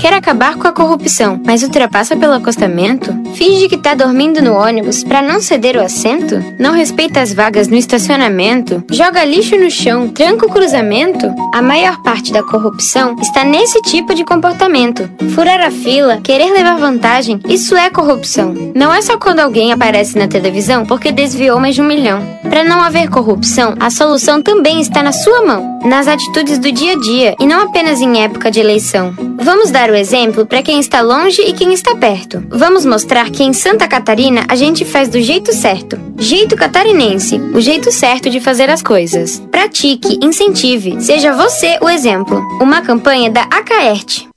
Quer 0.00 0.12
acabar 0.12 0.56
com 0.56 0.66
a 0.66 0.72
corrupção, 0.72 1.40
mas 1.46 1.62
ultrapassa 1.62 2.16
pelo 2.16 2.34
acostamento? 2.34 3.23
Finge 3.34 3.68
que 3.68 3.76
tá 3.76 3.94
dormindo 3.94 4.40
no 4.40 4.54
ônibus 4.54 5.02
para 5.02 5.20
não 5.20 5.40
ceder 5.40 5.76
o 5.76 5.82
assento? 5.82 6.42
Não 6.58 6.72
respeita 6.72 7.20
as 7.20 7.32
vagas 7.32 7.66
no 7.66 7.76
estacionamento? 7.76 8.82
Joga 8.90 9.24
lixo 9.24 9.56
no 9.56 9.70
chão? 9.70 10.08
Tranca 10.08 10.46
o 10.46 10.48
cruzamento? 10.48 11.26
A 11.52 11.60
maior 11.60 12.00
parte 12.02 12.32
da 12.32 12.44
corrupção 12.44 13.16
está 13.20 13.44
nesse 13.44 13.82
tipo 13.82 14.14
de 14.14 14.24
comportamento. 14.24 15.10
Furar 15.34 15.60
a 15.60 15.70
fila, 15.70 16.20
querer 16.22 16.52
levar 16.52 16.78
vantagem, 16.78 17.40
isso 17.48 17.76
é 17.76 17.90
corrupção. 17.90 18.54
Não 18.74 18.92
é 18.94 19.02
só 19.02 19.18
quando 19.18 19.40
alguém 19.40 19.72
aparece 19.72 20.16
na 20.16 20.28
televisão 20.28 20.86
porque 20.86 21.10
desviou 21.10 21.58
mais 21.58 21.74
de 21.74 21.82
um 21.82 21.86
milhão. 21.86 22.22
Para 22.48 22.62
não 22.62 22.80
haver 22.80 23.10
corrupção, 23.10 23.74
a 23.80 23.90
solução 23.90 24.40
também 24.40 24.80
está 24.80 25.02
na 25.02 25.12
sua 25.12 25.44
mão, 25.44 25.80
nas 25.84 26.06
atitudes 26.06 26.58
do 26.58 26.70
dia 26.70 26.92
a 26.92 26.96
dia 26.96 27.34
e 27.40 27.46
não 27.46 27.62
apenas 27.62 28.00
em 28.00 28.22
época 28.22 28.50
de 28.50 28.60
eleição. 28.60 29.12
Vamos 29.38 29.70
dar 29.70 29.90
o 29.90 29.94
exemplo 29.94 30.46
para 30.46 30.62
quem 30.62 30.78
está 30.78 31.00
longe 31.00 31.42
e 31.42 31.52
quem 31.52 31.72
está 31.72 31.96
perto. 31.96 32.42
Vamos 32.48 32.86
mostrar 32.86 33.23
que 33.30 33.42
em 33.42 33.52
Santa 33.52 33.86
Catarina 33.88 34.44
a 34.48 34.56
gente 34.56 34.84
faz 34.84 35.08
do 35.08 35.20
jeito 35.20 35.52
certo. 35.52 35.98
Jeito 36.18 36.56
catarinense, 36.56 37.38
o 37.54 37.60
jeito 37.60 37.90
certo 37.90 38.30
de 38.30 38.40
fazer 38.40 38.70
as 38.70 38.82
coisas. 38.82 39.42
Pratique, 39.50 40.18
incentive, 40.22 41.00
seja 41.00 41.32
você 41.32 41.78
o 41.80 41.88
exemplo. 41.88 42.40
Uma 42.60 42.82
campanha 42.82 43.30
da 43.30 43.42
Acaerte. 43.42 44.28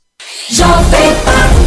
Jovem 0.50 1.12
Pan. 1.26 1.66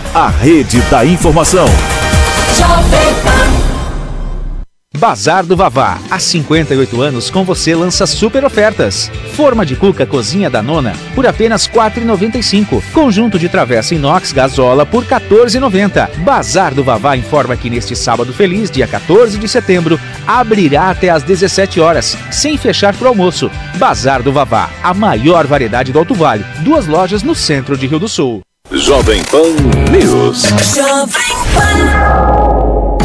a 0.13 0.27
rede 0.27 0.81
da 0.89 1.05
informação. 1.05 1.65
Bazar 4.97 5.45
do 5.45 5.55
Vavá. 5.55 5.97
Há 6.11 6.19
58 6.19 7.01
anos 7.01 7.29
com 7.29 7.45
você 7.45 7.73
lança 7.73 8.05
super 8.05 8.43
ofertas. 8.43 9.09
Forma 9.35 9.65
de 9.65 9.77
cuca 9.77 10.05
cozinha 10.05 10.49
da 10.49 10.61
nona 10.61 10.93
por 11.15 11.25
apenas 11.25 11.65
R$ 11.65 11.73
4,95. 11.75 12.83
Conjunto 12.91 13.39
de 13.39 13.47
travessa 13.47 13.95
inox 13.95 14.33
gasola 14.33 14.85
por 14.85 15.05
R$ 15.05 15.15
14,90. 15.17 16.17
Bazar 16.17 16.75
do 16.75 16.83
Vavá 16.83 17.15
informa 17.15 17.55
que 17.55 17.69
neste 17.69 17.95
sábado 17.95 18.33
feliz, 18.33 18.69
dia 18.69 18.87
14 18.87 19.39
de 19.39 19.47
setembro, 19.47 19.97
abrirá 20.27 20.89
até 20.89 21.09
às 21.09 21.23
17 21.23 21.79
horas, 21.79 22.17
sem 22.29 22.57
fechar 22.57 22.93
para 22.93 23.05
o 23.05 23.09
almoço. 23.09 23.49
Bazar 23.77 24.21
do 24.21 24.33
Vavá, 24.33 24.69
a 24.83 24.93
maior 24.93 25.47
variedade 25.47 25.93
do 25.93 25.99
Alto 25.99 26.13
Vale. 26.13 26.45
Duas 26.59 26.85
lojas 26.85 27.23
no 27.23 27.33
centro 27.33 27.77
de 27.77 27.87
Rio 27.87 27.97
do 27.97 28.09
Sul. 28.09 28.41
Jovem 28.73 29.21
Pan 29.25 29.51
News. 29.91 30.43
Jovem 30.73 31.35
Pan. 31.53 32.97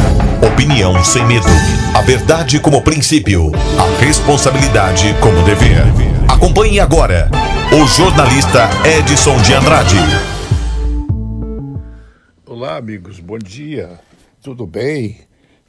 Opinião 0.47 1.03
sem 1.03 1.27
medo. 1.27 1.49
A 1.93 2.03
verdade 2.03 2.61
como 2.61 2.81
princípio. 2.83 3.51
A 3.77 4.01
responsabilidade 4.01 5.13
como 5.21 5.43
dever. 5.45 5.83
Acompanhe 6.29 6.79
agora 6.79 7.29
o 7.73 7.85
jornalista 7.89 8.69
Edson 8.87 9.37
de 9.43 9.55
Andrade. 9.55 9.97
Olá, 12.47 12.77
amigos, 12.77 13.19
bom 13.19 13.39
dia. 13.39 13.99
Tudo 14.41 14.69
bem? 14.69 15.23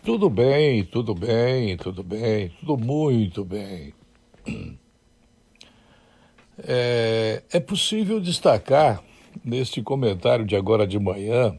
Tudo 0.06 0.30
bem, 0.30 0.84
tudo 0.84 1.16
bem, 1.16 1.76
tudo 1.76 2.04
bem, 2.04 2.52
tudo 2.60 2.78
muito 2.78 3.44
bem. 3.44 3.94
É, 6.70 7.44
é 7.54 7.60
possível 7.60 8.20
destacar 8.20 9.04
neste 9.48 9.82
comentário 9.82 10.46
de 10.46 10.58
agora 10.58 10.86
de 10.86 11.00
manhã, 11.00 11.58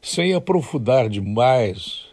sem 0.00 0.34
aprofundar 0.34 1.08
demais 1.08 2.06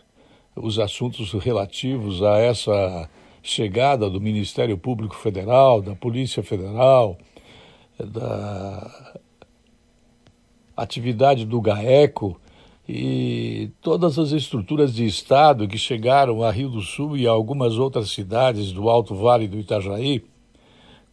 os 0.55 0.79
assuntos 0.79 1.31
relativos 1.33 2.23
a 2.23 2.39
essa 2.39 3.07
chegada 3.43 4.09
do 4.09 4.19
Ministério 4.19 4.75
Público 4.75 5.15
Federal, 5.15 5.79
da 5.79 5.95
Polícia 5.95 6.41
Federal, 6.41 7.19
da 7.99 9.21
atividade 10.75 11.45
do 11.45 11.61
GAECO 11.61 12.41
e 12.89 13.69
todas 13.81 14.17
as 14.17 14.31
estruturas 14.31 14.95
de 14.95 15.05
Estado 15.05 15.67
que 15.67 15.77
chegaram 15.77 16.41
a 16.41 16.49
Rio 16.49 16.69
do 16.69 16.81
Sul 16.81 17.15
e 17.15 17.27
a 17.27 17.31
algumas 17.31 17.77
outras 17.77 18.09
cidades 18.09 18.71
do 18.71 18.89
Alto 18.89 19.13
Vale 19.13 19.47
do 19.47 19.59
Itajaí, 19.59 20.23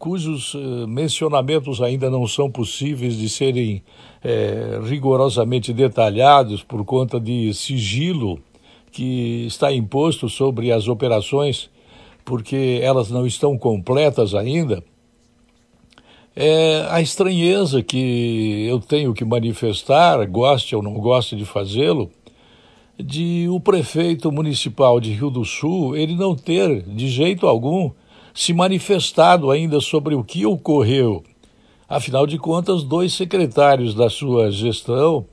cujos 0.03 0.53
uh, 0.55 0.89
mencionamentos 0.89 1.81
ainda 1.81 2.11
não 2.11 2.27
são 2.27 2.51
possíveis 2.51 3.17
de 3.17 3.29
serem 3.29 3.85
eh, 4.25 4.81
rigorosamente 4.83 5.73
detalhados 5.73 6.61
por 6.61 6.85
conta 6.85 7.21
de 7.21 7.55
sigilo 7.55 8.41
que 8.91 9.47
está 9.47 9.73
imposto 9.73 10.29
sobre 10.29 10.73
as 10.73 10.89
operações, 10.89 11.71
porque 12.25 12.81
elas 12.83 13.13
não 13.13 13.25
estão 13.25 13.57
completas 13.57 14.35
ainda, 14.35 14.83
é 16.35 16.85
a 16.91 17.01
estranheza 17.01 17.81
que 17.81 18.67
eu 18.69 18.81
tenho 18.81 19.15
que 19.15 19.25
manifestar, 19.25 20.29
goste 20.29 20.75
ou 20.75 20.83
não 20.83 20.95
goste 20.95 21.37
de 21.37 21.45
fazê-lo, 21.45 22.11
de 22.99 23.47
o 23.49 23.61
prefeito 23.61 24.33
municipal 24.33 24.99
de 24.99 25.13
Rio 25.13 25.31
do 25.31 25.45
Sul 25.45 25.97
ele 25.97 26.17
não 26.17 26.35
ter, 26.35 26.83
de 26.83 27.07
jeito 27.07 27.47
algum, 27.47 27.93
se 28.35 28.53
manifestado 28.53 29.51
ainda 29.51 29.81
sobre 29.81 30.15
o 30.15 30.25
que 30.25 30.47
ocorreu. 30.47 31.23
Afinal 31.89 32.27
de 32.27 32.39
contas, 32.39 32.83
dois 32.83 33.13
secretários 33.13 33.95
da 33.95 34.09
sua 34.09 34.51
gestão, 34.51 35.27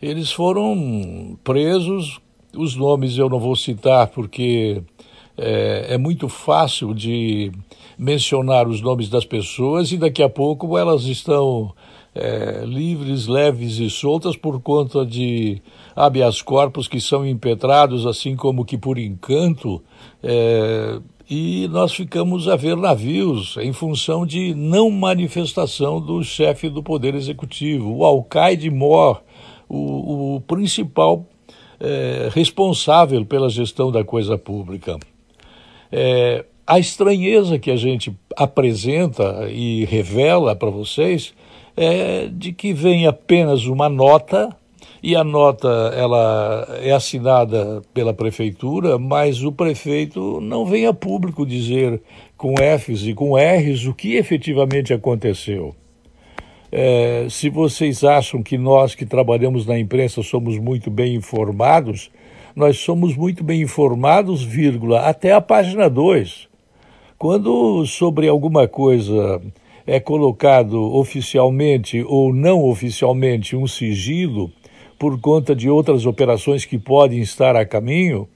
eles 0.00 0.32
foram 0.32 1.38
presos 1.44 2.20
os 2.56 2.74
nomes 2.74 3.18
eu 3.18 3.28
não 3.28 3.38
vou 3.38 3.54
citar 3.54 4.08
porque 4.08 4.82
é, 5.36 5.86
é, 5.90 5.98
muito 5.98 6.28
fácil 6.28 6.94
de 6.94 7.52
mencionar 7.98 8.66
os 8.66 8.80
nomes 8.80 9.08
das 9.08 9.24
pessoas 9.24 9.92
e 9.92 9.98
daqui 9.98 10.22
a 10.22 10.28
pouco 10.28 10.76
elas 10.78 11.04
estão 11.04 11.72
é, 12.14 12.62
livres, 12.64 13.26
leves 13.26 13.78
e 13.78 13.90
soltas 13.90 14.36
por 14.36 14.60
conta 14.60 15.04
de 15.04 15.60
habeas 15.94 16.40
corpus 16.40 16.88
que 16.88 17.00
são 17.00 17.26
impetrados, 17.26 18.06
assim 18.06 18.34
como 18.34 18.64
que 18.64 18.78
por 18.78 18.98
encanto, 18.98 19.82
é, 20.22 20.98
e 21.28 21.66
nós 21.68 21.92
ficamos 21.92 22.48
a 22.48 22.54
ver 22.54 22.76
navios 22.76 23.56
em 23.56 23.72
função 23.72 24.24
de 24.24 24.54
não 24.54 24.90
manifestação 24.90 26.00
do 26.00 26.22
chefe 26.22 26.68
do 26.68 26.82
Poder 26.82 27.14
Executivo, 27.14 27.96
o 27.96 28.04
alcaide 28.04 28.70
mor, 28.70 29.22
o, 29.68 30.36
o 30.36 30.40
principal 30.42 31.26
é, 31.80 32.28
responsável 32.32 33.24
pela 33.26 33.50
gestão 33.50 33.90
da 33.90 34.04
coisa 34.04 34.38
pública. 34.38 34.98
É, 35.90 36.44
a 36.66 36.78
estranheza 36.78 37.58
que 37.58 37.70
a 37.70 37.76
gente 37.76 38.16
apresenta 38.36 39.48
e 39.50 39.84
revela 39.84 40.54
para 40.54 40.70
vocês 40.70 41.34
é 41.76 42.28
de 42.28 42.52
que 42.52 42.72
vem 42.72 43.06
apenas 43.06 43.66
uma 43.66 43.88
nota 43.88 44.56
e 45.02 45.14
a 45.14 45.22
nota 45.22 45.68
ela 45.94 46.66
é 46.82 46.92
assinada 46.92 47.82
pela 47.92 48.14
prefeitura, 48.14 48.98
mas 48.98 49.42
o 49.42 49.52
prefeito 49.52 50.40
não 50.40 50.64
vem 50.64 50.86
a 50.86 50.92
público 50.92 51.46
dizer 51.46 52.00
com 52.36 52.54
Fs 52.56 53.06
e 53.06 53.14
com 53.14 53.34
Rs 53.34 53.86
o 53.86 53.94
que 53.94 54.16
efetivamente 54.16 54.92
aconteceu. 54.92 55.74
É, 56.70 57.26
se 57.30 57.48
vocês 57.48 58.02
acham 58.02 58.42
que 58.42 58.58
nós 58.58 58.94
que 58.94 59.06
trabalhamos 59.06 59.66
na 59.66 59.78
imprensa 59.78 60.22
somos 60.22 60.58
muito 60.58 60.90
bem 60.90 61.14
informados, 61.14 62.10
nós 62.54 62.78
somos 62.78 63.14
muito 63.16 63.44
bem 63.44 63.62
informados, 63.62 64.42
vírgula, 64.42 65.00
até 65.00 65.32
a 65.32 65.40
página 65.40 65.88
2. 65.88 66.48
Quando 67.18 67.86
sobre 67.86 68.28
alguma 68.28 68.66
coisa 68.66 69.40
é 69.86 70.00
colocado 70.00 70.94
oficialmente 70.94 72.02
ou 72.02 72.34
não 72.34 72.64
oficialmente 72.64 73.54
um 73.54 73.66
sigilo 73.66 74.50
por 74.98 75.20
conta 75.20 75.54
de 75.54 75.68
outras 75.68 76.06
operações 76.06 76.64
que 76.64 76.78
podem 76.78 77.20
estar 77.20 77.54
a 77.56 77.66
caminho, 77.66 78.28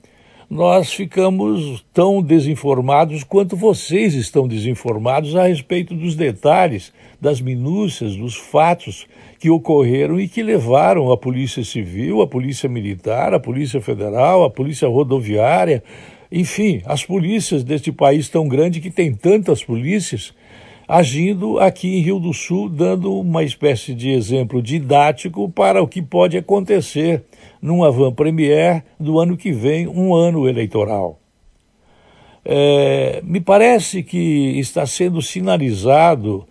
nós 0.50 0.92
ficamos 0.92 1.84
tão 1.94 2.20
desinformados 2.20 3.22
quanto 3.22 3.56
vocês 3.56 4.14
estão 4.14 4.48
desinformados 4.48 5.36
a 5.36 5.46
respeito 5.46 5.94
dos 5.94 6.16
detalhes, 6.16 6.92
das 7.20 7.40
minúcias, 7.40 8.16
dos 8.16 8.34
fatos 8.34 9.06
que 9.38 9.48
ocorreram 9.48 10.20
e 10.20 10.26
que 10.26 10.42
levaram 10.42 11.12
a 11.12 11.16
Polícia 11.16 11.62
Civil, 11.62 12.20
a 12.20 12.26
Polícia 12.26 12.68
Militar, 12.68 13.32
a 13.32 13.38
Polícia 13.38 13.80
Federal, 13.80 14.42
a 14.42 14.50
Polícia 14.50 14.88
Rodoviária, 14.88 15.84
enfim, 16.32 16.82
as 16.84 17.04
polícias 17.04 17.62
deste 17.62 17.92
país 17.92 18.28
tão 18.28 18.48
grande 18.48 18.80
que 18.80 18.90
tem 18.90 19.14
tantas 19.14 19.62
polícias 19.62 20.34
agindo 20.90 21.60
aqui 21.60 21.98
em 21.98 22.00
Rio 22.00 22.18
do 22.18 22.34
Sul, 22.34 22.68
dando 22.68 23.14
uma 23.14 23.44
espécie 23.44 23.94
de 23.94 24.10
exemplo 24.10 24.60
didático 24.60 25.48
para 25.48 25.80
o 25.80 25.86
que 25.86 26.02
pode 26.02 26.36
acontecer 26.36 27.22
num 27.62 27.84
avant 27.84 28.12
premier 28.12 28.82
do 28.98 29.20
ano 29.20 29.36
que 29.36 29.52
vem, 29.52 29.86
um 29.86 30.12
ano 30.12 30.48
eleitoral. 30.48 31.20
É, 32.44 33.22
me 33.22 33.40
parece 33.40 34.02
que 34.02 34.58
está 34.58 34.84
sendo 34.84 35.22
sinalizado 35.22 36.44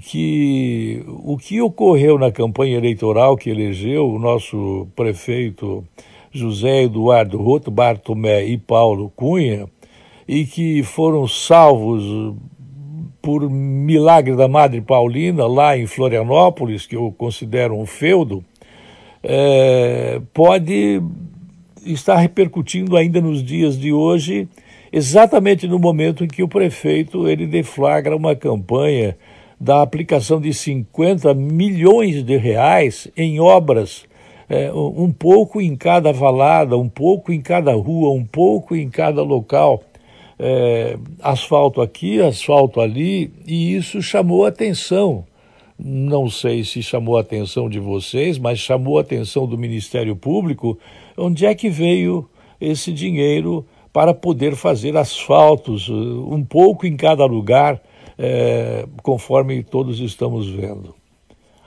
que 0.00 1.04
o 1.06 1.38
que 1.38 1.62
ocorreu 1.62 2.18
na 2.18 2.32
campanha 2.32 2.76
eleitoral 2.76 3.36
que 3.36 3.48
elegeu 3.48 4.10
o 4.10 4.18
nosso 4.18 4.88
prefeito 4.96 5.84
José 6.32 6.82
Eduardo 6.82 7.38
Roto 7.38 7.70
Bartomé 7.70 8.44
e 8.44 8.58
Paulo 8.58 9.12
Cunha, 9.14 9.68
e 10.26 10.44
que 10.46 10.82
foram 10.82 11.28
salvos 11.28 12.34
por 13.24 13.48
milagre 13.48 14.36
da 14.36 14.46
Madre 14.46 14.82
Paulina, 14.82 15.46
lá 15.46 15.78
em 15.78 15.86
Florianópolis, 15.86 16.84
que 16.84 16.94
eu 16.94 17.10
considero 17.16 17.74
um 17.74 17.86
feudo, 17.86 18.44
é, 19.22 20.20
pode 20.34 21.00
estar 21.86 22.16
repercutindo 22.16 22.98
ainda 22.98 23.22
nos 23.22 23.42
dias 23.42 23.78
de 23.78 23.90
hoje, 23.94 24.46
exatamente 24.92 25.66
no 25.66 25.78
momento 25.78 26.22
em 26.22 26.28
que 26.28 26.42
o 26.42 26.48
prefeito 26.48 27.26
ele 27.26 27.46
deflagra 27.46 28.14
uma 28.14 28.36
campanha 28.36 29.16
da 29.58 29.80
aplicação 29.80 30.38
de 30.38 30.52
50 30.52 31.32
milhões 31.32 32.22
de 32.22 32.36
reais 32.36 33.08
em 33.16 33.40
obras, 33.40 34.04
é, 34.50 34.70
um 34.70 35.10
pouco 35.10 35.62
em 35.62 35.74
cada 35.74 36.12
valada, 36.12 36.76
um 36.76 36.90
pouco 36.90 37.32
em 37.32 37.40
cada 37.40 37.72
rua, 37.72 38.12
um 38.12 38.24
pouco 38.26 38.76
em 38.76 38.90
cada 38.90 39.22
local. 39.22 39.82
É, 40.38 40.98
asfalto 41.22 41.80
aqui, 41.80 42.20
asfalto 42.20 42.80
ali, 42.80 43.32
e 43.46 43.74
isso 43.74 44.02
chamou 44.02 44.44
atenção 44.44 45.24
não 45.78 46.30
sei 46.30 46.62
se 46.62 46.82
chamou 46.82 47.16
a 47.16 47.20
atenção 47.20 47.68
de 47.68 47.80
vocês, 47.80 48.38
mas 48.38 48.58
chamou 48.58 48.98
a 48.98 49.00
atenção 49.00 49.46
do 49.46 49.58
Ministério 49.58 50.14
Público, 50.14 50.78
onde 51.16 51.44
é 51.44 51.54
que 51.54 51.68
veio 51.68 52.28
esse 52.60 52.92
dinheiro 52.92 53.66
para 53.92 54.14
poder 54.14 54.56
fazer 54.56 54.96
asfaltos, 54.96 55.88
um 55.88 56.44
pouco 56.44 56.86
em 56.86 56.96
cada 56.96 57.24
lugar, 57.24 57.80
é, 58.16 58.86
conforme 59.02 59.62
todos 59.62 60.00
estamos 60.00 60.48
vendo. 60.48 60.94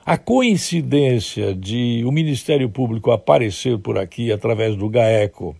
A 0.05 0.18
coincidência 0.18 1.53
de 1.53 2.03
o 2.05 2.11
Ministério 2.11 2.70
Público 2.70 3.11
aparecer 3.11 3.78
por 3.78 3.97
aqui 3.97 4.32
através 4.32 4.76
do 4.76 4.88
GAECO, 4.88 5.55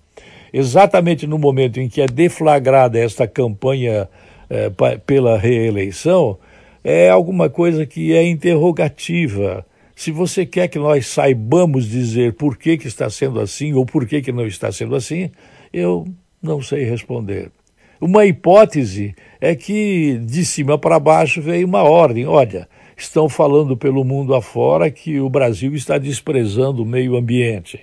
exatamente 0.58 1.28
no 1.28 1.38
momento 1.38 1.80
em 1.80 1.88
que 1.88 2.02
é 2.02 2.08
deflagrada 2.08 2.98
esta 3.00 3.28
campanha 3.28 4.10
é, 4.50 4.72
pela 5.06 5.38
reeleição, 5.38 6.38
é 6.84 7.10
alguma 7.10 7.50
coisa 7.50 7.86
que 7.86 8.14
é 8.14 8.28
interrogativa. 8.28 9.66
Se 9.96 10.12
você 10.12 10.46
quer 10.46 10.68
que 10.68 10.80
nós 10.80 11.08
saibamos 11.08 11.88
dizer 11.88 12.34
por 12.34 12.58
que, 12.58 12.78
que 12.78 12.88
está 12.88 13.10
sendo 13.10 13.40
assim 13.40 13.74
ou 13.74 13.86
por 13.86 14.08
que, 14.08 14.22
que 14.22 14.32
não 14.32 14.48
está 14.48 14.72
sendo 14.72 14.96
assim, 14.96 15.30
eu 15.72 16.08
não 16.42 16.62
sei 16.62 16.84
responder. 16.86 17.52
Uma 18.00 18.26
hipótese 18.26 19.16
é 19.42 19.56
que 19.56 20.20
de 20.24 20.46
cima 20.46 20.78
para 20.78 21.00
baixo 21.00 21.42
veio 21.42 21.68
uma 21.68 21.84
ordem. 21.84 22.26
Olha, 22.26 22.68
estão 22.96 23.28
falando 23.28 23.76
pelo 23.76 24.04
mundo 24.04 24.34
afora 24.34 24.90
que 24.90 25.20
o 25.20 25.30
Brasil 25.30 25.74
está 25.74 25.98
desprezando 25.98 26.84
o 26.84 26.86
meio 26.86 27.16
ambiente. 27.16 27.82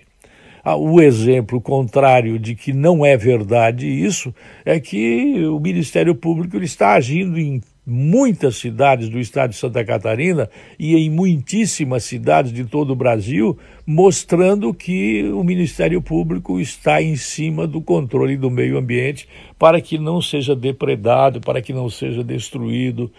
Ah, 0.65 0.77
o 0.77 0.99
exemplo 0.99 1.61
contrário 1.61 2.39
de 2.39 2.55
que 2.55 2.73
não 2.73 3.05
é 3.05 3.19
verdade 3.19 3.87
isso 3.87 4.35
é 4.65 4.81
que 4.81 5.45
o 5.47 5.61
Ministério 5.61 6.15
Público 6.15 6.57
está 6.57 6.95
agindo 6.95 7.39
em 7.39 7.61
muitas 7.87 8.57
cidades 8.57 9.11
do 9.11 9.19
estado 9.19 9.51
de 9.51 9.57
Santa 9.57 9.85
Catarina 9.85 10.49
e 10.79 10.97
em 10.97 11.11
muitíssimas 11.11 12.05
cidades 12.05 12.51
de 12.51 12.65
todo 12.65 12.95
o 12.95 12.97
Brasil, 12.97 13.59
mostrando 13.87 14.73
que 14.73 15.25
o 15.35 15.45
Ministério 15.45 16.01
Público 16.01 16.59
está 16.59 17.03
em 17.03 17.15
cima 17.15 17.67
do 17.67 17.83
controle 17.83 18.39
do 18.39 18.51
meio 18.51 18.79
ambiente 18.79 19.29
para 19.59 19.83
que 19.83 19.99
não 19.99 20.23
seja 20.23 20.57
depredado, 20.57 21.43
para 21.43 21.61
que 21.61 21.75
não 21.75 21.91
seja 21.91 22.25
destruído, 22.25 23.13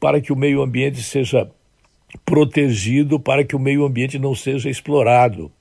para 0.00 0.22
que 0.22 0.32
o 0.32 0.36
meio 0.36 0.62
ambiente 0.62 1.02
seja 1.02 1.50
protegido, 2.24 3.20
para 3.20 3.44
que 3.44 3.54
o 3.54 3.60
meio 3.60 3.84
ambiente 3.84 4.18
não 4.18 4.34
seja 4.34 4.70
explorado. 4.70 5.52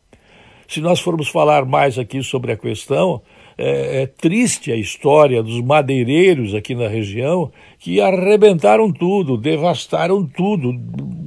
Se 0.68 0.82
nós 0.82 1.00
formos 1.00 1.30
falar 1.30 1.66
mais 1.66 1.98
aqui 1.98 2.22
sobre 2.22 2.52
a 2.52 2.58
questão, 2.58 3.22
é, 3.58 4.04
é, 4.04 4.06
triste 4.06 4.72
a 4.72 4.76
história 4.76 5.42
dos 5.42 5.62
madeireiros 5.62 6.54
aqui 6.54 6.76
na 6.76 6.88
região 6.88 7.52
que 7.80 8.00
arrebentaram 8.00 8.92
tudo, 8.92 9.36
devastaram 9.36 10.24
tudo, 10.24 10.72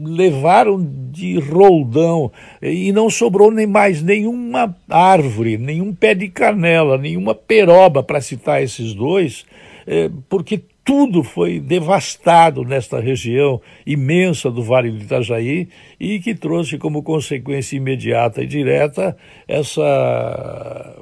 levaram 0.04 0.78
de 1.10 1.40
roldão 1.40 2.30
e 2.62 2.92
não 2.92 3.10
sobrou 3.10 3.50
nem 3.50 3.66
mais 3.66 4.00
nenhuma 4.00 4.76
árvore, 4.88 5.58
nenhum 5.58 5.92
pé 5.92 6.14
de 6.14 6.28
canela, 6.28 6.96
nenhuma 6.96 7.34
peroba 7.34 8.00
para 8.02 8.20
citar 8.20 8.62
esses 8.62 8.94
dois, 8.94 9.44
é, 9.84 10.08
porque 10.28 10.62
tudo 10.84 11.22
foi 11.22 11.60
devastado 11.60 12.64
nesta 12.64 13.00
região 13.00 13.60
imensa 13.86 14.50
do 14.50 14.62
Vale 14.62 14.90
do 14.90 15.02
Itajaí 15.02 15.68
e 15.98 16.18
que 16.18 16.34
trouxe 16.34 16.78
como 16.78 17.02
consequência 17.02 17.76
imediata 17.76 18.42
e 18.42 18.46
direta 18.46 19.16
essa 19.46 20.96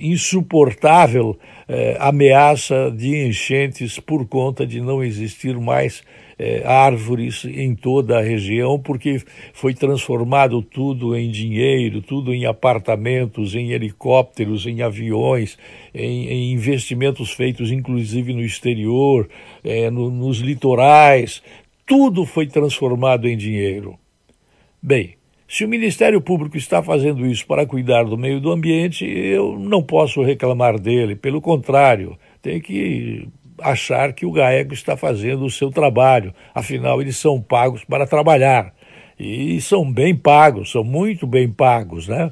insuportável 0.00 1.38
eh, 1.68 1.96
ameaça 2.00 2.90
de 2.90 3.26
enchentes 3.26 4.00
por 4.00 4.26
conta 4.26 4.66
de 4.66 4.80
não 4.80 5.04
existir 5.04 5.58
mais 5.58 6.02
eh, 6.42 6.62
árvores 6.64 7.44
em 7.44 7.74
toda 7.74 8.18
a 8.18 8.22
região, 8.22 8.78
porque 8.78 9.22
foi 9.52 9.74
transformado 9.74 10.62
tudo 10.62 11.14
em 11.14 11.30
dinheiro, 11.30 12.00
tudo 12.00 12.32
em 12.32 12.46
apartamentos, 12.46 13.54
em 13.54 13.72
helicópteros, 13.72 14.66
em 14.66 14.80
aviões, 14.80 15.58
em, 15.94 16.28
em 16.28 16.52
investimentos 16.52 17.30
feitos 17.30 17.70
inclusive 17.70 18.32
no 18.32 18.40
exterior, 18.40 19.28
eh, 19.62 19.90
no, 19.90 20.10
nos 20.10 20.38
litorais, 20.38 21.42
tudo 21.86 22.24
foi 22.24 22.46
transformado 22.46 23.28
em 23.28 23.36
dinheiro. 23.36 23.98
Bem, 24.82 25.19
se 25.50 25.64
o 25.64 25.68
Ministério 25.68 26.20
Público 26.20 26.56
está 26.56 26.80
fazendo 26.80 27.26
isso 27.26 27.44
para 27.44 27.66
cuidar 27.66 28.04
do 28.04 28.16
meio 28.16 28.40
do 28.40 28.52
ambiente, 28.52 29.04
eu 29.04 29.58
não 29.58 29.82
posso 29.82 30.22
reclamar 30.22 30.78
dele. 30.78 31.16
Pelo 31.16 31.40
contrário, 31.40 32.16
tem 32.40 32.60
que 32.60 33.26
achar 33.60 34.12
que 34.12 34.24
o 34.24 34.30
GAECO 34.30 34.72
está 34.72 34.96
fazendo 34.96 35.44
o 35.44 35.50
seu 35.50 35.68
trabalho. 35.68 36.32
Afinal, 36.54 37.02
eles 37.02 37.16
são 37.16 37.42
pagos 37.42 37.82
para 37.82 38.06
trabalhar. 38.06 38.72
E 39.18 39.60
são 39.60 39.92
bem 39.92 40.14
pagos, 40.14 40.70
são 40.70 40.84
muito 40.84 41.26
bem 41.26 41.50
pagos, 41.50 42.06
né? 42.06 42.30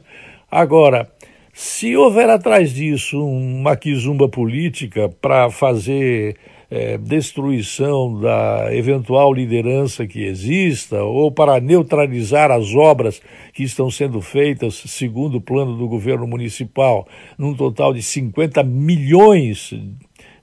Agora, 0.49 1.11
se 1.53 1.97
houver 1.97 2.31
atrás 2.31 2.73
disso 2.73 3.21
uma 3.21 3.75
quizumba 3.77 4.29
política 4.29 5.09
para 5.21 5.51
fazer 5.51 6.37
é, 6.71 6.99
destruição 6.99 8.21
da 8.21 8.75
eventual 8.75 9.33
liderança 9.33 10.07
que 10.07 10.23
exista 10.23 11.03
ou 11.03 11.33
para 11.33 11.61
neutralizar 11.61 12.51
as 12.51 12.75
obras 12.75 13.23
que 13.55 13.63
estão 13.63 13.91
sendo 13.91 14.21
feitas 14.21 14.75
segundo 14.87 15.39
o 15.39 15.41
plano 15.41 15.77
do 15.77 15.89
governo 15.89 16.27
municipal, 16.27 17.09
num 17.39 17.55
total 17.55 17.95
de 17.95 18.03
50 18.03 18.63
milhões 18.63 19.73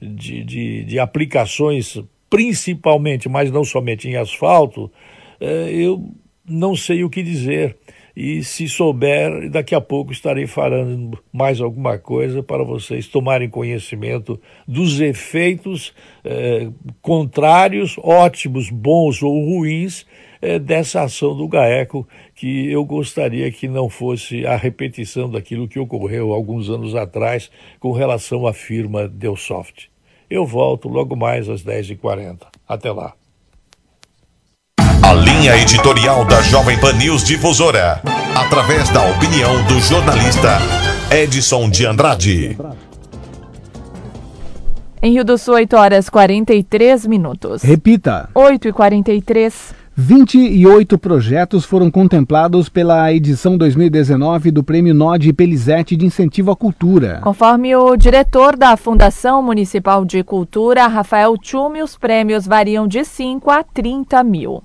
de, 0.01 0.43
de, 0.43 0.83
de 0.83 0.99
aplicações, 0.99 2.01
principalmente, 2.29 3.29
mas 3.29 3.51
não 3.51 3.63
somente 3.63 4.07
em 4.07 4.15
asfalto, 4.15 4.91
é, 5.39 5.69
eu 5.71 6.11
não 6.47 6.75
sei 6.75 7.03
o 7.03 7.09
que 7.09 7.21
dizer 7.21 7.77
e 8.15 8.43
se 8.43 8.69
souber, 8.69 9.49
daqui 9.49 9.75
a 9.75 9.81
pouco 9.81 10.13
estarei 10.13 10.47
falando 10.47 11.19
mais 11.33 11.59
alguma 11.59 11.97
coisa 11.97 12.41
para 12.41 12.63
vocês 12.63 13.07
tomarem 13.07 13.49
conhecimento 13.49 14.39
dos 14.65 15.01
efeitos 15.01 15.93
eh, 16.23 16.69
contrários, 17.01 17.97
ótimos, 18.01 18.69
bons 18.69 19.21
ou 19.21 19.33
ruins 19.33 20.05
eh, 20.41 20.57
dessa 20.57 21.03
ação 21.03 21.35
do 21.35 21.45
GAECO, 21.47 22.07
que 22.33 22.71
eu 22.71 22.85
gostaria 22.85 23.51
que 23.51 23.67
não 23.67 23.89
fosse 23.89 24.45
a 24.45 24.55
repetição 24.55 25.29
daquilo 25.29 25.67
que 25.67 25.79
ocorreu 25.79 26.31
alguns 26.31 26.69
anos 26.69 26.95
atrás 26.95 27.51
com 27.81 27.91
relação 27.91 28.47
à 28.47 28.53
firma 28.53 29.09
Deusoft. 29.09 29.89
Eu 30.29 30.45
volto 30.45 30.87
logo 30.87 31.17
mais 31.17 31.49
às 31.49 31.63
10h40. 31.63 32.47
Até 32.67 32.91
lá. 32.91 33.13
A 35.15 35.17
linha 35.17 35.55
editorial 35.55 36.25
da 36.25 36.41
Jovem 36.41 36.77
Pan 36.77 36.91
News 36.91 37.23
Difusora, 37.23 38.01
através 38.35 38.89
da 38.89 39.01
opinião 39.11 39.63
do 39.63 39.79
jornalista 39.79 40.57
Edson 41.09 41.69
de 41.69 41.85
Andrade. 41.85 42.57
Em 45.01 45.13
Rio 45.13 45.23
do 45.23 45.37
Sul, 45.37 45.53
8 45.53 45.73
horas 45.77 46.09
43 46.09 47.07
minutos. 47.07 47.63
Repita. 47.63 48.27
8 48.35 48.67
e 48.67 48.73
43 48.73 49.73
28 49.95 50.97
projetos 50.97 51.63
foram 51.63 51.89
contemplados 51.89 52.67
pela 52.67 53.13
edição 53.13 53.57
2019 53.57 54.51
do 54.51 54.65
Prêmio 54.65 54.93
Nod 54.93 55.31
Pelizete 55.31 55.95
de 55.95 56.05
Incentivo 56.05 56.51
à 56.51 56.57
Cultura. 56.57 57.21
Conforme 57.23 57.73
o 57.73 57.95
diretor 57.95 58.57
da 58.57 58.75
Fundação 58.75 59.41
Municipal 59.41 60.03
de 60.03 60.21
Cultura, 60.25 60.87
Rafael 60.87 61.37
Tchume, 61.37 61.81
os 61.81 61.97
prêmios 61.97 62.45
variam 62.45 62.85
de 62.85 63.05
5 63.05 63.49
a 63.49 63.63
30 63.63 64.21
mil. 64.21 64.61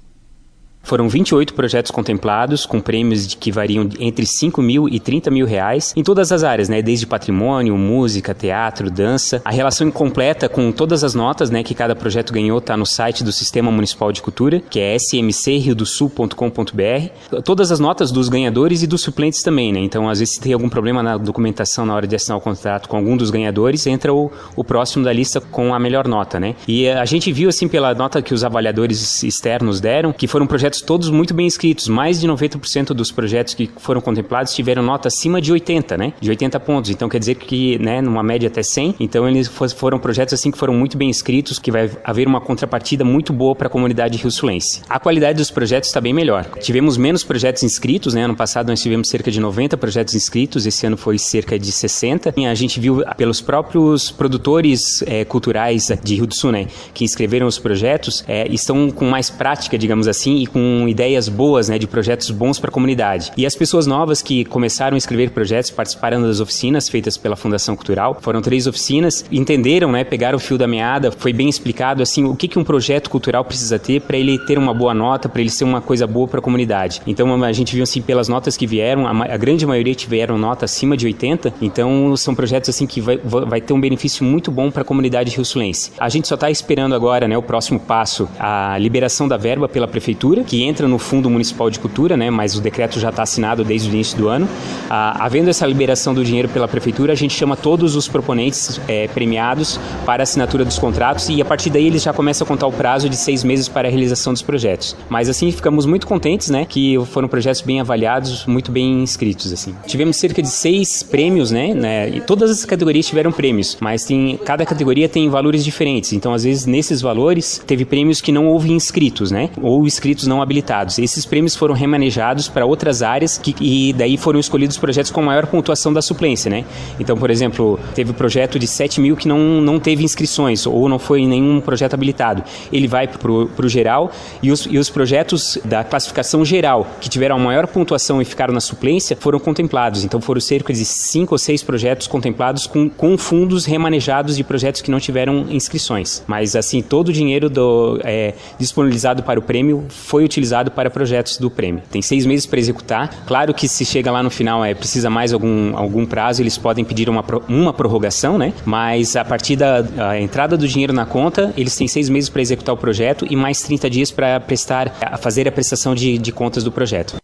Foram 0.83 1.09
28 1.09 1.55
projetos 1.55 1.91
contemplados, 1.91 2.67
com 2.67 2.81
prêmios 2.81 3.35
que 3.35 3.53
variam 3.53 3.89
entre 4.01 4.27
5 4.27 4.61
mil 4.61 4.89
e 4.89 4.99
30 4.99 5.31
mil 5.31 5.47
reais, 5.47 5.93
em 5.97 6.03
todas 6.03 6.33
as 6.33 6.43
áreas, 6.43 6.69
né? 6.69 6.83
Desde 6.83 7.07
patrimônio, 7.07 7.77
música, 7.77 8.35
teatro, 8.35 8.91
dança. 8.91 9.41
A 9.45 9.51
relação 9.51 9.87
incompleta 9.87 10.49
com 10.49 10.73
todas 10.73 11.05
as 11.05 11.15
notas, 11.15 11.51
né? 11.51 11.63
Que 11.63 11.75
cada 11.75 11.95
projeto 11.95 12.33
ganhou 12.33 12.59
está 12.59 12.77
no 12.77 12.87
site 12.87 13.23
do 13.23 13.31
Sistema 13.31 13.71
Municipal 13.71 14.11
de 14.11 14.21
Cultura, 14.21 14.61
que 14.61 14.81
é 14.81 14.97
smcriodosul.com.br. 14.97 17.43
Todas 17.45 17.71
as 17.71 17.79
notas 17.79 18.11
dos 18.11 18.29
ganhadores 18.29 18.83
e 18.83 18.87
dos 18.87 19.03
suplentes 19.03 19.43
também, 19.43 19.73
né? 19.73 19.81
Então, 19.81 20.09
às 20.09 20.19
vezes, 20.19 20.35
se 20.35 20.41
tem 20.41 20.53
algum 20.53 20.69
problema 20.69 21.03
na 21.03 21.17
documentação 21.17 21.87
na 21.87 21.95
hora 21.95 22.07
de 22.07 22.17
assinar 22.17 22.39
o 22.39 22.41
contrato 22.41 22.89
com 22.89 22.97
algum 22.97 23.17
dos 23.17 23.31
ganhadores, 23.31 23.87
entra 23.87 24.13
o, 24.13 24.31
o 24.57 24.65
próximo 24.65 25.05
da 25.05 25.13
lista 25.13 25.41
com 25.41 25.75
a 25.75 25.79
melhor 25.79 26.09
nota, 26.09 26.41
né? 26.41 26.57
E 26.67 26.89
a 26.89 27.05
gente 27.05 27.33
viu, 27.33 27.49
assim, 27.49 27.69
pela 27.69 27.95
nota 27.95 28.21
que 28.21 28.35
os 28.35 28.43
avaliadores 28.43 29.23
externos 29.23 29.81
deram, 29.81 30.13
que 30.13 30.27
foram 30.27 30.47
projetos 30.47 30.70
projetos 30.71 30.81
todos 30.81 31.11
muito 31.11 31.35
bem 31.35 31.47
escritos. 31.47 31.89
Mais 31.89 32.21
de 32.21 32.29
90% 32.29 32.89
dos 32.89 33.11
projetos 33.11 33.55
que 33.55 33.69
foram 33.79 34.01
contemplados 34.01 34.55
tiveram 34.55 34.83
nota 34.83 35.09
acima 35.09 35.41
de 35.41 35.53
80, 35.53 35.99
né? 35.99 36.13
De 36.21 36.31
80 36.31 36.61
pontos. 36.61 36.91
Então 36.91 37.09
quer 37.09 37.19
dizer 37.19 37.35
que, 37.35 37.79
né, 37.79 38.01
numa 38.01 38.23
média 38.23 38.49
até 38.49 38.63
100. 38.63 38.97
Então 39.01 39.29
eles 39.29 39.49
foram 39.77 39.99
projetos 39.99 40.35
assim 40.35 40.51
que 40.51 40.59
foram 40.59 40.75
muito 40.75 40.97
bem 40.97 41.11
escritos, 41.11 41.59
que 41.59 41.71
vai 41.71 41.91
haver 42.05 42.27
uma 42.27 42.41
contrapartida 42.41 43.05
muito 43.05 43.33
boa 43.33 43.55
para 43.55 43.67
a 43.67 43.71
comunidade 43.71 44.17
rio-sulense. 44.17 44.83
A 44.89 45.01
qualidade 45.01 45.39
dos 45.39 45.51
projetos 45.51 45.89
está 45.89 46.01
bem 46.01 46.13
melhor. 46.13 46.45
Tivemos 46.61 46.97
menos 46.97 47.25
projetos 47.25 47.63
inscritos, 47.63 48.15
né? 48.15 48.25
Ano 48.25 48.37
passado 48.37 48.69
nós 48.69 48.81
tivemos 48.81 49.09
cerca 49.09 49.31
de 49.31 49.41
90 49.41 49.77
projetos 49.77 50.15
inscritos, 50.15 50.67
esse 50.67 50.87
ano 50.87 50.97
foi 50.97 51.19
cerca 51.19 51.59
de 51.59 51.73
60. 51.73 52.35
E 52.37 52.47
a 52.47 52.55
gente 52.55 52.79
viu 52.79 53.03
pelos 53.17 53.41
próprios 53.41 54.11
produtores 54.11 55.03
é, 55.03 55.25
culturais 55.25 55.91
de 56.03 56.15
Rio 56.15 56.27
do 56.27 56.35
Sul, 56.35 56.53
né, 56.53 56.67
que 56.95 57.05
inscreveram 57.05 57.47
os 57.47 57.59
projetos, 57.59 58.25
é, 58.29 58.47
estão 58.49 58.91
com 58.91 59.07
mais 59.07 59.31
prática, 59.31 59.77
digamos 59.77 60.07
assim, 60.07 60.37
e 60.37 60.47
com 60.47 60.60
com 60.61 60.87
ideias 60.87 61.27
boas, 61.27 61.71
né, 61.71 61.79
de 61.79 61.87
projetos 61.87 62.31
bons 62.31 62.59
para 62.59 62.69
a 62.69 62.73
comunidade. 62.73 63.33
E 63.35 63.47
as 63.47 63.55
pessoas 63.55 63.87
novas 63.87 64.21
que 64.21 64.45
começaram 64.45 64.95
a 64.95 64.99
escrever 64.99 65.31
projetos, 65.31 65.71
participaram 65.71 66.21
das 66.21 66.39
oficinas 66.39 66.87
feitas 66.87 67.17
pela 67.17 67.35
Fundação 67.35 67.75
Cultural, 67.75 68.19
foram 68.21 68.43
três 68.43 68.67
oficinas, 68.67 69.25
entenderam, 69.33 69.91
né, 69.91 70.05
pegaram 70.05 70.37
o 70.37 70.41
fio 70.41 70.59
da 70.59 70.67
meada, 70.67 71.11
foi 71.11 71.33
bem 71.33 71.49
explicado 71.49 72.03
assim 72.03 72.25
o 72.25 72.37
que, 72.37 72.47
que 72.47 72.59
um 72.59 72.65
projeto 72.65 73.09
cultural 73.09 73.43
precisa 73.43 73.79
ter 73.79 74.03
para 74.03 74.19
ele 74.19 74.39
ter 74.41 74.59
uma 74.59 74.75
boa 74.75 74.93
nota, 74.93 75.29
para 75.29 75.41
ele 75.41 75.51
ser 75.51 75.65
uma 75.65 75.81
coisa 75.81 76.07
boa 76.07 76.29
para 76.29 76.41
a 76.41 76.43
comunidade. 76.43 77.01
Então 77.07 77.43
a 77.43 77.53
gente 77.53 77.75
viu 77.75 77.83
assim 77.83 78.03
pelas 78.03 78.29
notas 78.29 78.57
que 78.57 78.67
vieram, 78.67 79.07
a, 79.07 79.35
a, 79.35 79.37
grande 79.39 79.65
maioria 79.65 79.95
tiveram 79.95 80.37
nota 80.37 80.67
acima 80.67 80.95
de 80.95 81.07
80, 81.07 81.55
então 81.63 82.15
são 82.17 82.35
projetos 82.35 82.69
assim 82.69 82.87
que 82.87 83.01
vai, 83.01 83.17
vai 83.17 83.61
ter 83.63 83.73
um 83.73 83.81
benefício 83.81 84.25
muito 84.25 84.51
bom 84.51 84.71
para 84.71 84.83
a 84.83 84.85
comunidade 84.85 85.35
rio-sulense. 85.35 85.93
A 85.99 86.09
gente 86.11 86.29
só 86.29 86.35
está 86.35 86.51
esperando 86.51 86.95
agora, 86.95 87.27
né, 87.27 87.39
o 87.39 87.43
próximo 87.43 87.81
passo, 87.81 88.29
a 88.39 88.77
liberação 88.79 89.27
da 89.27 89.39
verba 89.39 89.69
pela 89.69 89.89
prefeitura, 89.89 90.45
que 90.51 90.65
entra 90.65 90.89
no 90.89 90.99
Fundo 90.99 91.31
Municipal 91.31 91.71
de 91.71 91.79
Cultura, 91.79 92.17
né, 92.17 92.29
mas 92.29 92.57
o 92.57 92.61
decreto 92.61 92.99
já 92.99 93.11
está 93.11 93.23
assinado 93.23 93.63
desde 93.63 93.89
o 93.89 93.93
início 93.93 94.19
do 94.19 94.27
ano. 94.27 94.49
Ah, 94.91 95.25
havendo 95.25 95.49
essa 95.49 95.65
liberação 95.65 96.13
do 96.13 96.25
dinheiro 96.25 96.49
pela 96.49 96.67
Prefeitura, 96.67 97.13
a 97.13 97.15
gente 97.15 97.33
chama 97.35 97.57
todos 97.57 97.95
os 97.95 98.09
proponentes 98.09 98.81
é, 98.89 99.07
premiados 99.07 99.79
para 100.05 100.25
assinatura 100.25 100.65
dos 100.65 100.77
contratos 100.77 101.29
e 101.29 101.41
a 101.41 101.45
partir 101.45 101.71
daí 101.71 101.87
eles 101.87 102.03
já 102.03 102.13
começam 102.13 102.45
a 102.45 102.49
contar 102.49 102.67
o 102.67 102.73
prazo 102.73 103.09
de 103.09 103.15
seis 103.15 103.45
meses 103.45 103.69
para 103.69 103.87
a 103.87 103.91
realização 103.93 104.33
dos 104.33 104.43
projetos. 104.43 104.97
Mas 105.09 105.29
assim, 105.29 105.53
ficamos 105.53 105.87
muito 105.87 106.05
contentes, 106.05 106.51
né, 106.51 106.67
que 106.69 106.99
foram 107.13 107.29
projetos 107.29 107.61
bem 107.61 107.81
avaliados, 107.81 108.45
muito 108.45 108.73
bem 108.73 109.05
inscritos, 109.05 109.53
assim. 109.53 109.73
Tivemos 109.87 110.17
cerca 110.17 110.43
de 110.43 110.49
seis 110.49 111.01
prêmios, 111.05 111.53
né, 111.53 111.73
né 111.75 112.09
e 112.09 112.21
todas 112.21 112.51
as 112.51 112.65
categorias 112.65 113.07
tiveram 113.07 113.31
prêmios, 113.31 113.77
mas 113.79 114.05
tem, 114.05 114.37
cada 114.45 114.67
categoria 114.67 115.09
tem 115.09 115.31
valores 115.31 115.65
diferentes, 115.65 116.13
então 116.13 116.35
às 116.35 116.43
vezes 116.43 116.67
nesses 116.67 117.01
valores 117.01 117.63
teve 117.65 117.85
prêmios 117.85 118.21
que 118.21 118.33
não 118.33 118.49
houve 118.49 118.73
inscritos, 118.73 119.31
né, 119.31 119.49
ou 119.63 119.87
inscritos 119.87 120.27
não 120.27 120.40
habilitados. 120.43 120.99
Esses 120.99 121.25
prêmios 121.25 121.55
foram 121.57 121.75
remanejados 121.75 122.49
para 122.49 122.65
outras 122.67 123.03
áreas 123.03 123.39
que, 123.39 123.55
e 123.61 123.93
daí 123.93 124.17
foram 124.17 124.39
escolhidos 124.39 124.77
projetos 124.79 125.11
com 125.11 125.23
maior 125.23 125.47
pontuação 125.47 125.93
da 125.93 126.03
suplência, 126.03 126.51
né? 126.51 126.65
Então, 126.99 127.17
por 127.17 127.31
exemplo, 127.31 127.79
teve 127.95 128.13
projeto 128.13 128.59
de 128.59 128.67
7 128.67 129.01
mil 129.01 129.17
que 129.17 129.29
não, 129.29 129.39
não 129.61 129.79
teve 129.79 130.05
inscrições 130.05 130.67
ou 130.67 130.89
não 130.89 130.99
foi 130.99 131.27
nenhum 131.27 131.61
projeto 131.61 131.95
habilitado. 131.95 132.43
Ele 132.73 132.89
vai 132.89 133.09
para 133.09 133.31
o 133.31 133.69
geral 133.69 134.11
e 134.43 134.51
os, 134.51 134.67
e 134.67 134.79
os 134.79 134.91
projetos 134.91 135.59
da 135.65 135.85
classificação 135.85 136.45
geral 136.45 136.87
que 137.01 137.09
tiveram 137.09 137.37
a 137.37 137.39
maior 137.39 137.67
pontuação 137.67 138.21
e 138.21 138.25
ficaram 138.25 138.53
na 138.53 138.61
suplência 138.61 139.17
foram 139.17 139.39
contemplados. 139.39 140.05
Então, 140.05 140.21
foram 140.21 140.41
cerca 140.41 140.73
de 140.73 140.85
5 140.85 141.35
ou 141.35 141.39
6 141.39 141.63
projetos 141.63 142.07
contemplados 142.07 142.67
com, 142.67 142.89
com 142.89 143.17
fundos 143.17 143.65
remanejados 143.65 144.37
de 144.37 144.45
projetos 144.45 144.81
que 144.81 144.91
não 144.91 145.01
tiveram 145.01 145.47
inscrições. 145.51 146.23
Mas, 146.27 146.57
assim, 146.57 146.83
todo 146.83 147.09
o 147.09 147.13
dinheiro 147.13 147.49
do, 147.49 148.01
é, 148.05 148.35
disponibilizado 148.59 149.23
para 149.23 149.39
o 149.39 149.43
prêmio 149.43 149.85
foi 149.89 150.25
utilizado 150.31 150.71
para 150.71 150.89
projetos 150.89 151.37
do 151.37 151.51
prêmio. 151.51 151.83
Tem 151.91 152.01
seis 152.01 152.25
meses 152.25 152.47
para 152.47 152.61
executar. 152.61 153.25
Claro 153.27 153.53
que 153.53 153.67
se 153.67 153.85
chega 153.85 154.11
lá 154.11 154.23
no 154.23 154.31
final 154.31 154.65
é 154.65 154.75
precisa 154.75 155.11
mais 155.11 155.33
algum, 155.33 155.77
algum 155.77 156.07
prazo, 156.07 156.41
eles 156.43 156.57
podem 156.57 156.85
pedir 156.85 157.09
uma, 157.09 157.25
uma 157.49 157.73
prorrogação, 157.73 158.39
né? 158.39 158.53
Mas 158.65 159.17
a 159.17 159.25
partir 159.25 159.57
da 159.57 159.85
entrada 160.21 160.57
do 160.57 160.67
dinheiro 160.67 160.93
na 160.93 161.05
conta, 161.05 161.53
eles 161.57 161.77
têm 161.77 161.89
seis 161.89 162.09
meses 162.09 162.31
para 162.31 162.41
executar 162.41 162.75
o 162.75 162.79
projeto 162.79 163.27
e 163.29 163.35
mais 163.35 163.61
30 163.63 163.91
dias 163.91 164.11
para 164.11 164.39
prestar, 164.39 164.93
a 165.01 165.17
fazer 165.17 165.49
a 165.49 165.53
prestação 165.53 165.95
de, 165.95 166.17
de 166.17 166.33
contas 166.33 166.63
do 166.63 166.71
projeto. 166.71 167.17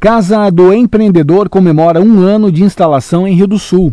Casa 0.00 0.48
do 0.48 0.72
Empreendedor 0.72 1.48
comemora 1.48 2.00
um 2.00 2.20
ano 2.20 2.52
de 2.52 2.62
instalação 2.62 3.26
em 3.26 3.34
Rio 3.34 3.48
do 3.48 3.58
Sul. 3.58 3.92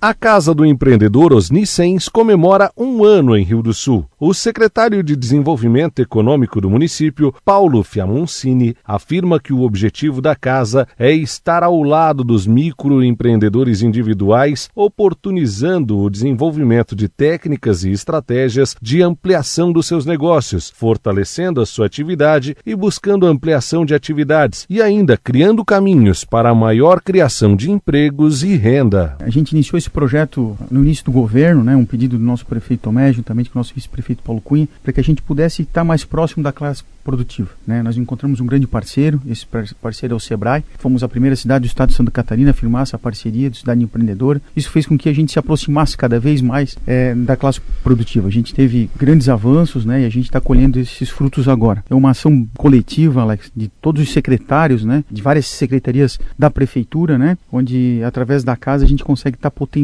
A 0.00 0.14
Casa 0.14 0.54
do 0.54 0.64
Empreendedor 0.64 1.32
Osnicens 1.32 2.08
comemora 2.08 2.70
um 2.76 3.02
ano 3.02 3.36
em 3.36 3.42
Rio 3.42 3.60
do 3.60 3.74
Sul. 3.74 4.06
O 4.20 4.32
secretário 4.32 5.02
de 5.02 5.16
Desenvolvimento 5.16 5.98
Econômico 5.98 6.60
do 6.60 6.70
município, 6.70 7.34
Paulo 7.44 7.82
Fiamoncini, 7.82 8.76
afirma 8.84 9.40
que 9.40 9.52
o 9.52 9.62
objetivo 9.62 10.22
da 10.22 10.36
casa 10.36 10.86
é 10.96 11.10
estar 11.10 11.64
ao 11.64 11.82
lado 11.82 12.22
dos 12.22 12.46
microempreendedores 12.46 13.82
individuais, 13.82 14.70
oportunizando 14.72 15.98
o 15.98 16.08
desenvolvimento 16.08 16.94
de 16.94 17.08
técnicas 17.08 17.82
e 17.82 17.90
estratégias 17.90 18.76
de 18.80 19.02
ampliação 19.02 19.72
dos 19.72 19.86
seus 19.88 20.06
negócios, 20.06 20.70
fortalecendo 20.70 21.60
a 21.60 21.66
sua 21.66 21.86
atividade 21.86 22.56
e 22.64 22.76
buscando 22.76 23.26
ampliação 23.26 23.84
de 23.84 23.96
atividades 23.96 24.64
e 24.70 24.80
ainda 24.80 25.16
criando 25.16 25.64
caminhos 25.64 26.24
para 26.24 26.50
a 26.50 26.54
maior 26.54 27.00
criação 27.00 27.56
de 27.56 27.68
empregos 27.68 28.44
e 28.44 28.54
renda. 28.54 29.16
A 29.18 29.28
gente 29.28 29.50
iniciou 29.50 29.76
esse 29.76 29.87
esse 29.88 29.90
projeto 29.90 30.56
no 30.70 30.84
início 30.84 31.04
do 31.06 31.10
governo, 31.10 31.64
né, 31.64 31.74
um 31.74 31.84
pedido 31.84 32.18
do 32.18 32.24
nosso 32.24 32.44
prefeito 32.44 32.82
Tomé, 32.82 33.12
juntamente 33.12 33.50
com 33.50 33.58
o 33.58 33.60
nosso 33.60 33.74
vice-prefeito 33.74 34.22
Paulo 34.22 34.40
Cunha, 34.40 34.68
para 34.82 34.92
que 34.92 35.00
a 35.00 35.04
gente 35.04 35.22
pudesse 35.22 35.62
estar 35.62 35.82
mais 35.82 36.04
próximo 36.04 36.42
da 36.42 36.52
classe 36.52 36.84
produtiva. 37.08 37.48
Né? 37.66 37.82
Nós 37.82 37.96
encontramos 37.96 38.38
um 38.38 38.44
grande 38.44 38.66
parceiro, 38.66 39.18
esse 39.26 39.46
parceiro 39.80 40.14
é 40.14 40.16
o 40.16 40.20
Sebrae. 40.20 40.62
Fomos 40.78 41.02
a 41.02 41.08
primeira 41.08 41.34
cidade 41.34 41.62
do 41.62 41.66
estado 41.66 41.88
de 41.88 41.94
Santa 41.94 42.10
Catarina 42.10 42.50
a 42.50 42.54
firmar 42.54 42.82
essa 42.82 42.98
parceria 42.98 43.48
de 43.48 43.56
cidade 43.56 43.82
empreendedora. 43.82 44.42
Isso 44.54 44.70
fez 44.70 44.84
com 44.86 44.98
que 44.98 45.08
a 45.08 45.12
gente 45.14 45.32
se 45.32 45.38
aproximasse 45.38 45.96
cada 45.96 46.20
vez 46.20 46.42
mais 46.42 46.76
é, 46.86 47.14
da 47.14 47.34
classe 47.34 47.62
produtiva. 47.82 48.28
A 48.28 48.30
gente 48.30 48.52
teve 48.52 48.90
grandes 48.94 49.30
avanços 49.30 49.86
né? 49.86 50.02
e 50.02 50.04
a 50.04 50.10
gente 50.10 50.26
está 50.26 50.38
colhendo 50.38 50.78
esses 50.78 51.08
frutos 51.08 51.48
agora. 51.48 51.82
É 51.88 51.94
uma 51.94 52.10
ação 52.10 52.46
coletiva, 52.58 53.22
Alex, 53.22 53.50
de 53.56 53.68
todos 53.80 54.02
os 54.02 54.12
secretários, 54.12 54.84
né? 54.84 55.02
de 55.10 55.22
várias 55.22 55.46
secretarias 55.46 56.18
da 56.38 56.50
prefeitura, 56.50 57.16
né? 57.16 57.38
onde 57.50 58.02
através 58.04 58.44
da 58.44 58.54
casa 58.54 58.84
a 58.84 58.88
gente 58.88 59.02
consegue 59.02 59.36
estar 59.36 59.50
tá 59.50 59.56
potencializando 59.56 59.77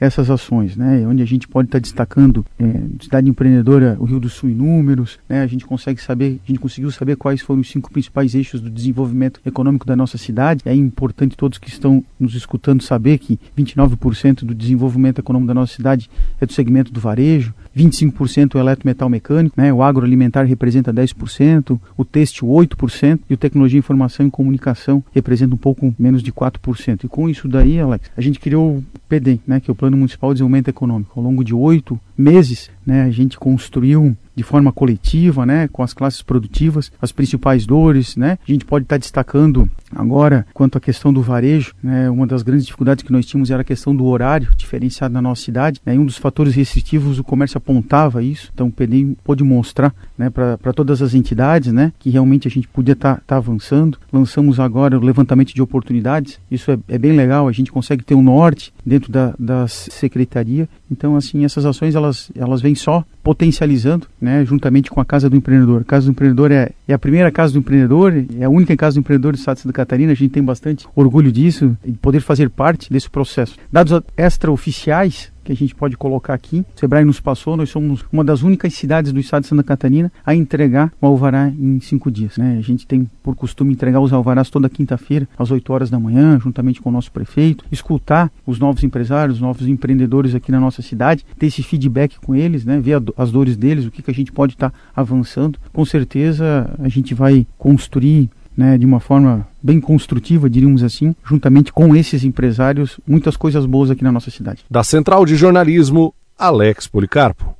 essas 0.00 0.30
ações, 0.30 0.76
né? 0.76 1.06
onde 1.06 1.22
a 1.22 1.26
gente 1.26 1.46
pode 1.48 1.68
estar 1.68 1.78
destacando 1.78 2.44
é, 2.58 2.80
cidade 3.00 3.28
empreendedora, 3.28 3.96
o 3.98 4.04
Rio 4.04 4.20
do 4.20 4.28
Sul 4.28 4.50
em 4.50 4.54
números, 4.54 5.18
né? 5.28 5.42
a 5.42 5.46
gente 5.46 5.64
consegue 5.64 6.00
saber 6.00 6.40
a 6.44 6.46
gente 6.46 6.58
conseguiu 6.58 6.90
saber 6.90 7.16
quais 7.16 7.40
foram 7.40 7.60
os 7.60 7.70
cinco 7.70 7.90
principais 7.90 8.34
eixos 8.34 8.60
do 8.60 8.70
desenvolvimento 8.70 9.40
econômico 9.44 9.86
da 9.86 9.96
nossa 9.96 10.18
cidade. 10.18 10.62
É 10.64 10.74
importante 10.74 11.36
todos 11.36 11.58
que 11.58 11.68
estão 11.68 12.04
nos 12.18 12.34
escutando 12.34 12.82
saber 12.82 13.18
que 13.18 13.38
29% 13.56 14.44
do 14.44 14.54
desenvolvimento 14.54 15.18
econômico 15.18 15.48
da 15.48 15.54
nossa 15.54 15.74
cidade 15.74 16.10
é 16.40 16.46
do 16.46 16.52
segmento 16.52 16.92
do 16.92 17.00
varejo, 17.00 17.54
25% 17.76 18.54
o 18.54 18.58
eletrometal 18.58 19.08
mecânico, 19.08 19.54
né? 19.60 19.72
o 19.72 19.82
agroalimentar 19.82 20.46
representa 20.46 20.92
10%, 20.92 21.78
o 21.96 22.04
têxtil 22.04 22.48
8% 22.48 23.20
e 23.28 23.34
o 23.34 23.36
tecnologia, 23.36 23.78
informação 23.78 24.26
e 24.26 24.30
comunicação 24.30 25.04
representa 25.12 25.54
um 25.54 25.58
pouco 25.58 25.94
menos 25.98 26.22
de 26.22 26.32
4%. 26.32 27.04
E 27.04 27.08
com 27.08 27.28
isso 27.28 27.46
daí, 27.48 27.78
Alex, 27.78 28.10
a 28.16 28.20
gente 28.20 28.40
criou 28.40 28.82
PDEM, 29.08 29.40
né? 29.46 29.60
que 29.60 29.70
é 29.70 29.72
o 29.72 29.74
Plano 29.74 29.96
Municipal 29.96 30.30
de 30.30 30.34
Desenvolvimento 30.36 30.68
Econômico. 30.68 31.12
Ao 31.16 31.22
longo 31.22 31.44
de 31.44 31.54
oito 31.54 31.98
meses, 32.16 32.70
né, 32.84 33.02
a 33.02 33.10
gente 33.10 33.38
construiu 33.38 34.16
de 34.36 34.42
forma 34.42 34.70
coletiva, 34.70 35.46
né, 35.46 35.66
com 35.68 35.82
as 35.82 35.94
classes 35.94 36.20
produtivas, 36.20 36.92
as 37.00 37.10
principais 37.10 37.66
dores, 37.66 38.16
né. 38.16 38.38
A 38.46 38.52
gente 38.52 38.64
pode 38.64 38.84
estar 38.84 38.98
destacando 38.98 39.68
agora 39.94 40.46
quanto 40.52 40.76
à 40.76 40.80
questão 40.80 41.12
do 41.12 41.22
varejo, 41.22 41.74
né, 41.82 42.10
uma 42.10 42.26
das 42.26 42.42
grandes 42.42 42.66
dificuldades 42.66 43.02
que 43.02 43.12
nós 43.12 43.24
tínhamos 43.24 43.50
era 43.50 43.62
a 43.62 43.64
questão 43.64 43.96
do 43.96 44.04
horário 44.04 44.50
diferenciado 44.56 45.14
na 45.14 45.22
nossa 45.22 45.42
cidade, 45.42 45.80
né, 45.86 45.94
e 45.94 45.98
um 45.98 46.04
dos 46.04 46.18
fatores 46.18 46.54
restritivos 46.54 47.18
o 47.18 47.24
comércio 47.24 47.56
apontava 47.56 48.22
isso, 48.22 48.50
então 48.52 48.66
o 48.66 48.72
PDI 48.72 49.16
pôde 49.24 49.42
mostrar, 49.42 49.94
né, 50.18 50.28
para 50.28 50.72
todas 50.74 51.00
as 51.00 51.14
entidades, 51.14 51.72
né, 51.72 51.92
que 51.98 52.10
realmente 52.10 52.46
a 52.46 52.50
gente 52.50 52.68
podia 52.68 52.92
estar 52.92 53.16
tá, 53.16 53.22
tá 53.26 53.36
avançando. 53.36 53.98
Lançamos 54.12 54.60
agora 54.60 54.98
o 54.98 55.02
levantamento 55.02 55.54
de 55.54 55.62
oportunidades, 55.62 56.38
isso 56.50 56.70
é, 56.70 56.78
é 56.88 56.98
bem 56.98 57.12
legal, 57.12 57.48
a 57.48 57.52
gente 57.52 57.72
consegue 57.72 58.04
ter 58.04 58.14
um 58.14 58.22
norte 58.22 58.72
dentro 58.84 59.10
da, 59.10 59.34
da 59.38 59.66
secretaria, 59.66 60.68
então 60.90 61.16
assim 61.16 61.44
essas 61.44 61.64
ações 61.64 61.94
elas 61.94 62.30
elas 62.34 62.60
vêm 62.60 62.74
só 62.74 63.04
potencializando, 63.26 64.06
né, 64.20 64.44
juntamente 64.44 64.88
com 64.88 65.00
a 65.00 65.04
Casa 65.04 65.28
do 65.28 65.34
Empreendedor. 65.34 65.80
A 65.80 65.84
Casa 65.84 66.06
do 66.06 66.12
Empreendedor 66.12 66.52
é, 66.52 66.70
é 66.86 66.94
a 66.94 66.98
primeira 66.98 67.28
Casa 67.32 67.52
do 67.54 67.58
Empreendedor, 67.58 68.24
é 68.38 68.44
a 68.44 68.48
única 68.48 68.76
Casa 68.76 68.94
do 68.94 69.00
Empreendedor 69.00 69.32
do 69.32 69.38
Estado 69.38 69.56
de 69.56 69.62
Santa 69.62 69.72
Catarina, 69.72 70.12
a 70.12 70.14
gente 70.14 70.30
tem 70.30 70.44
bastante 70.44 70.86
orgulho 70.94 71.32
disso 71.32 71.76
e 71.84 71.90
poder 71.90 72.20
fazer 72.20 72.48
parte 72.48 72.88
desse 72.88 73.10
processo. 73.10 73.56
Dados 73.72 74.00
extraoficiais 74.16 75.32
que 75.46 75.52
a 75.52 75.56
gente 75.56 75.74
pode 75.74 75.96
colocar 75.96 76.34
aqui. 76.34 76.64
O 76.74 76.78
Sebrae 76.78 77.04
nos 77.04 77.20
passou, 77.20 77.56
nós 77.56 77.70
somos 77.70 78.04
uma 78.12 78.24
das 78.24 78.42
únicas 78.42 78.74
cidades 78.74 79.12
do 79.12 79.20
estado 79.20 79.42
de 79.42 79.48
Santa 79.48 79.62
Catarina 79.62 80.12
a 80.24 80.34
entregar 80.34 80.92
o 81.00 81.06
alvará 81.06 81.48
em 81.48 81.80
cinco 81.80 82.10
dias. 82.10 82.36
Né? 82.36 82.56
A 82.58 82.62
gente 82.62 82.86
tem 82.86 83.08
por 83.22 83.36
costume 83.36 83.72
entregar 83.72 84.00
os 84.00 84.12
alvarás 84.12 84.50
toda 84.50 84.68
quinta-feira, 84.68 85.28
às 85.38 85.50
8 85.50 85.72
horas 85.72 85.90
da 85.90 85.98
manhã, 85.98 86.38
juntamente 86.40 86.80
com 86.80 86.88
o 86.88 86.92
nosso 86.92 87.12
prefeito, 87.12 87.64
escutar 87.70 88.30
os 88.44 88.58
novos 88.58 88.82
empresários, 88.82 89.36
os 89.36 89.42
novos 89.42 89.66
empreendedores 89.68 90.34
aqui 90.34 90.50
na 90.50 90.60
nossa 90.60 90.82
cidade, 90.82 91.24
ter 91.38 91.46
esse 91.46 91.62
feedback 91.62 92.18
com 92.18 92.34
eles, 92.34 92.64
né? 92.64 92.80
ver 92.80 93.02
as 93.16 93.30
dores 93.30 93.56
deles, 93.56 93.86
o 93.86 93.90
que, 93.90 94.02
que 94.02 94.10
a 94.10 94.14
gente 94.14 94.32
pode 94.32 94.54
estar 94.54 94.70
tá 94.70 94.76
avançando. 94.94 95.58
Com 95.72 95.84
certeza 95.84 96.74
a 96.78 96.88
gente 96.88 97.14
vai 97.14 97.46
construir 97.56 98.28
né, 98.56 98.78
de 98.78 98.86
uma 98.86 99.00
forma 99.00 99.46
bem 99.62 99.80
construtiva, 99.80 100.48
diríamos 100.48 100.82
assim, 100.82 101.14
juntamente 101.24 101.72
com 101.72 101.94
esses 101.94 102.24
empresários, 102.24 102.98
muitas 103.06 103.36
coisas 103.36 103.66
boas 103.66 103.90
aqui 103.90 104.02
na 104.02 104.12
nossa 104.12 104.30
cidade. 104.30 104.64
Da 104.70 104.82
Central 104.82 105.24
de 105.26 105.36
Jornalismo, 105.36 106.14
Alex 106.38 106.86
Policarpo 106.86 107.54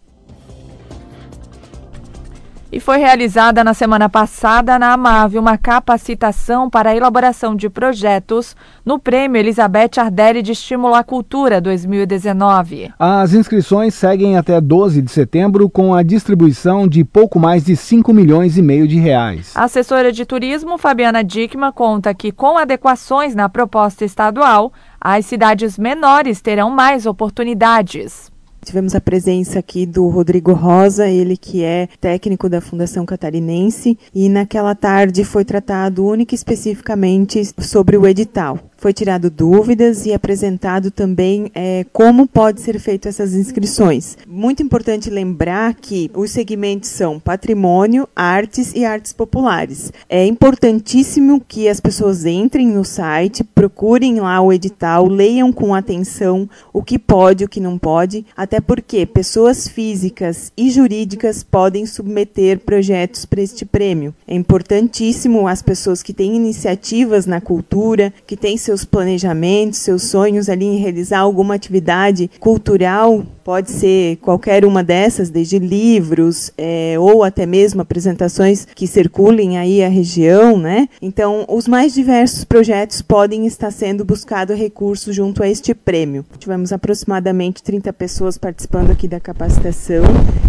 e 2.76 2.80
foi 2.80 2.98
realizada 2.98 3.64
na 3.64 3.72
semana 3.72 4.06
passada 4.06 4.78
na 4.78 4.92
AMAV 4.92 5.38
uma 5.38 5.56
capacitação 5.56 6.68
para 6.68 6.90
a 6.90 6.94
elaboração 6.94 7.56
de 7.56 7.70
projetos 7.70 8.54
no 8.84 8.98
Prêmio 8.98 9.38
Elizabeth 9.38 9.92
Ardelli 9.96 10.42
de 10.42 10.52
Estímulo 10.52 10.94
à 10.94 11.02
Cultura 11.02 11.58
2019. 11.58 12.92
As 12.98 13.32
inscrições 13.32 13.94
seguem 13.94 14.36
até 14.36 14.60
12 14.60 15.00
de 15.00 15.10
setembro 15.10 15.70
com 15.70 15.94
a 15.94 16.02
distribuição 16.02 16.86
de 16.86 17.02
pouco 17.02 17.40
mais 17.40 17.64
de 17.64 17.74
5 17.74 18.12
milhões 18.12 18.58
e 18.58 18.62
meio 18.62 18.86
de 18.86 18.98
reais. 18.98 19.52
A 19.56 19.64
assessora 19.64 20.12
de 20.12 20.26
turismo, 20.26 20.76
Fabiana 20.76 21.24
Dickman, 21.24 21.72
conta 21.72 22.12
que 22.12 22.30
com 22.30 22.58
adequações 22.58 23.34
na 23.34 23.48
proposta 23.48 24.04
estadual, 24.04 24.70
as 25.00 25.24
cidades 25.24 25.78
menores 25.78 26.42
terão 26.42 26.68
mais 26.68 27.06
oportunidades. 27.06 28.35
Tivemos 28.66 28.96
a 28.96 29.00
presença 29.00 29.60
aqui 29.60 29.86
do 29.86 30.08
Rodrigo 30.08 30.52
Rosa, 30.52 31.08
ele 31.08 31.36
que 31.36 31.62
é 31.62 31.88
técnico 32.00 32.48
da 32.48 32.60
Fundação 32.60 33.06
Catarinense, 33.06 33.96
e 34.12 34.28
naquela 34.28 34.74
tarde 34.74 35.22
foi 35.24 35.44
tratado 35.44 36.04
única 36.04 36.34
e 36.34 36.36
especificamente 36.36 37.40
sobre 37.60 37.96
o 37.96 38.04
edital 38.04 38.58
foi 38.86 38.92
tirado 38.92 39.28
dúvidas 39.28 40.06
e 40.06 40.12
apresentado 40.14 40.92
também 40.92 41.50
é, 41.56 41.84
como 41.92 42.24
pode 42.24 42.60
ser 42.60 42.78
feito 42.78 43.08
essas 43.08 43.34
inscrições. 43.34 44.16
Muito 44.28 44.62
importante 44.62 45.10
lembrar 45.10 45.74
que 45.74 46.08
os 46.14 46.30
segmentos 46.30 46.90
são 46.90 47.18
patrimônio, 47.18 48.08
artes 48.14 48.72
e 48.76 48.84
artes 48.84 49.12
populares. 49.12 49.92
É 50.08 50.24
importantíssimo 50.24 51.42
que 51.48 51.68
as 51.68 51.80
pessoas 51.80 52.24
entrem 52.24 52.68
no 52.68 52.84
site, 52.84 53.42
procurem 53.42 54.20
lá 54.20 54.40
o 54.40 54.52
edital, 54.52 55.08
leiam 55.08 55.52
com 55.52 55.74
atenção 55.74 56.48
o 56.72 56.80
que 56.80 56.96
pode, 56.96 57.42
o 57.42 57.48
que 57.48 57.58
não 57.58 57.76
pode, 57.78 58.24
até 58.36 58.60
porque 58.60 59.04
pessoas 59.04 59.66
físicas 59.66 60.52
e 60.56 60.70
jurídicas 60.70 61.42
podem 61.42 61.86
submeter 61.86 62.60
projetos 62.60 63.24
para 63.24 63.42
este 63.42 63.64
prêmio. 63.64 64.14
É 64.28 64.34
importantíssimo 64.36 65.48
as 65.48 65.60
pessoas 65.60 66.04
que 66.04 66.14
têm 66.14 66.36
iniciativas 66.36 67.26
na 67.26 67.40
cultura, 67.40 68.12
que 68.24 68.36
têm 68.36 68.56
seus 68.56 68.75
planejamentos, 68.84 69.80
seus 69.80 70.04
sonhos 70.04 70.48
ali 70.48 70.64
em 70.64 70.78
realizar 70.78 71.20
alguma 71.20 71.54
atividade 71.54 72.30
cultural, 72.40 73.24
pode 73.46 73.70
ser 73.70 74.16
qualquer 74.16 74.64
uma 74.64 74.82
dessas, 74.82 75.30
desde 75.30 75.56
livros 75.60 76.50
é, 76.58 76.96
ou 76.98 77.22
até 77.22 77.46
mesmo 77.46 77.80
apresentações 77.80 78.66
que 78.74 78.88
circulem 78.88 79.56
aí 79.56 79.84
a 79.84 79.88
região, 79.88 80.58
né? 80.58 80.88
Então, 81.00 81.44
os 81.48 81.68
mais 81.68 81.94
diversos 81.94 82.42
projetos 82.42 83.00
podem 83.00 83.46
estar 83.46 83.70
sendo 83.70 84.04
buscado 84.04 84.52
recursos 84.52 85.14
junto 85.14 85.44
a 85.44 85.48
este 85.48 85.74
prêmio. 85.74 86.24
Tivemos 86.40 86.72
aproximadamente 86.72 87.62
30 87.62 87.92
pessoas 87.92 88.36
participando 88.36 88.90
aqui 88.90 89.06
da 89.06 89.20
capacitação 89.20 90.02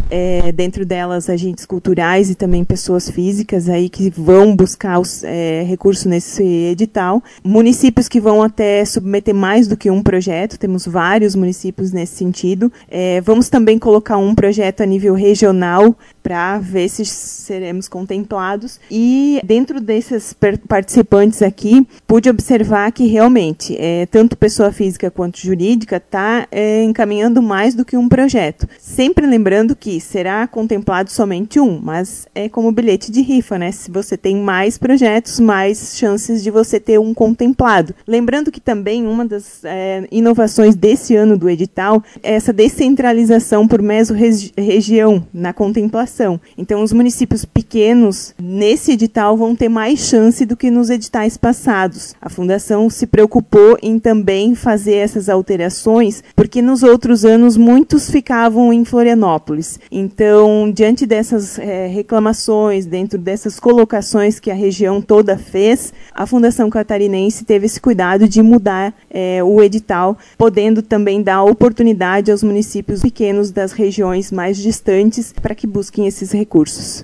é, 0.09 0.51
dentro 0.51 0.83
delas 0.83 1.29
agentes 1.29 1.67
culturais 1.67 2.31
e 2.31 2.35
também 2.35 2.63
pessoas 2.63 3.11
físicas 3.11 3.69
aí 3.69 3.89
que 3.89 4.09
vão 4.09 4.55
buscar 4.55 4.99
os 4.99 5.23
é, 5.23 5.67
nesse 6.07 6.43
edital. 6.43 7.23
Municípios 7.43 8.06
que 8.07 8.19
vão 8.19 8.41
até 8.43 8.83
submeter 8.85 9.33
mais 9.33 9.67
do 9.67 9.77
que 9.77 9.89
um 9.89 10.01
projeto, 10.01 10.57
temos 10.57 10.85
vários 10.85 11.35
municípios 11.35 11.91
nesse 11.91 12.15
sentido. 12.15 12.71
É, 12.89 13.21
vamos 13.21 13.49
também 13.49 13.77
colocar 13.77 14.17
um 14.17 14.33
projeto 14.33 14.81
a 14.81 14.85
nível 14.85 15.13
regional 15.13 15.95
para 16.27 16.59
ver 16.59 16.89
se 16.89 17.05
seremos 17.05 17.87
contemplados. 17.87 18.81
E 18.91 19.39
dentro 19.45 19.79
desses 19.79 20.35
participantes 20.67 21.41
aqui, 21.41 21.87
pude 22.05 22.29
observar 22.29 22.91
que 22.91 23.07
realmente, 23.07 23.77
é, 23.79 24.05
tanto 24.07 24.35
pessoa 24.37 24.73
física 24.73 25.09
quanto 25.09 25.39
jurídica 25.39 25.95
está 25.95 26.45
é, 26.51 26.83
encaminhando 26.83 27.41
mais 27.41 27.73
do 27.73 27.85
que 27.85 27.95
um 27.95 28.09
projeto. 28.09 28.67
Sempre 28.77 29.25
lembrando 29.25 29.73
que 29.73 30.01
será 30.01 30.45
contemplado 30.47 31.09
somente 31.09 31.61
um, 31.61 31.79
mas 31.81 32.27
é 32.35 32.49
como 32.49 32.73
bilhete 32.73 33.09
de 33.09 33.21
rifa, 33.21 33.57
né? 33.57 33.71
Se 33.71 33.89
você 33.89 34.17
tem 34.17 34.35
mais 34.35 34.77
projetos, 34.77 35.39
mais 35.39 35.95
chances 35.95 36.43
de 36.43 36.51
você 36.51 36.77
ter 36.77 36.99
um 36.99 37.13
contemplado. 37.13 37.95
Lembrando 38.05 38.51
que 38.51 38.59
também 38.59 39.07
uma 39.07 39.23
das 39.23 39.63
é, 39.63 40.05
inovações 40.11 40.75
desse 40.75 41.15
ano 41.15 41.37
do 41.37 41.49
edital 41.49 42.03
é 42.21 42.33
essa 42.33 42.51
descentralização 42.51 43.65
por 43.65 43.81
meso-região 43.81 45.25
na 45.33 45.53
contemplação 45.53 46.16
então, 46.57 46.81
os 46.81 46.93
municípios 46.93 47.45
pequenos, 47.45 48.33
nesse 48.41 48.93
edital, 48.93 49.37
vão 49.37 49.55
ter 49.55 49.69
mais 49.69 49.99
chance 49.99 50.45
do 50.45 50.57
que 50.57 50.71
nos 50.71 50.89
editais 50.89 51.37
passados. 51.37 52.15
A 52.21 52.29
Fundação 52.29 52.89
se 52.89 53.05
preocupou 53.05 53.77
em 53.81 53.99
também 53.99 54.55
fazer 54.55 54.95
essas 54.95 55.29
alterações, 55.29 56.23
porque 56.35 56.61
nos 56.61 56.83
outros 56.83 57.25
anos 57.25 57.57
muitos 57.57 58.09
ficavam 58.09 58.73
em 58.73 58.83
Florianópolis. 58.83 59.79
Então, 59.91 60.71
diante 60.71 61.05
dessas 61.05 61.59
é, 61.59 61.87
reclamações, 61.87 62.85
dentro 62.85 63.17
dessas 63.17 63.59
colocações 63.59 64.39
que 64.39 64.51
a 64.51 64.55
região 64.55 65.01
toda 65.01 65.37
fez, 65.37 65.93
a 66.13 66.25
Fundação 66.25 66.69
Catarinense 66.69 67.45
teve 67.45 67.65
esse 67.65 67.79
cuidado 67.79 68.27
de 68.27 68.41
mudar 68.41 68.93
é, 69.09 69.43
o 69.43 69.61
edital, 69.61 70.17
podendo 70.37 70.81
também 70.81 71.21
dar 71.21 71.43
oportunidade 71.43 72.31
aos 72.31 72.43
municípios 72.43 73.01
pequenos 73.01 73.51
das 73.51 73.71
regiões 73.71 74.31
mais 74.31 74.57
distantes 74.57 75.33
para 75.33 75.55
que 75.55 75.67
busquem 75.67 76.06
esses 76.07 76.31
recursos. 76.31 77.03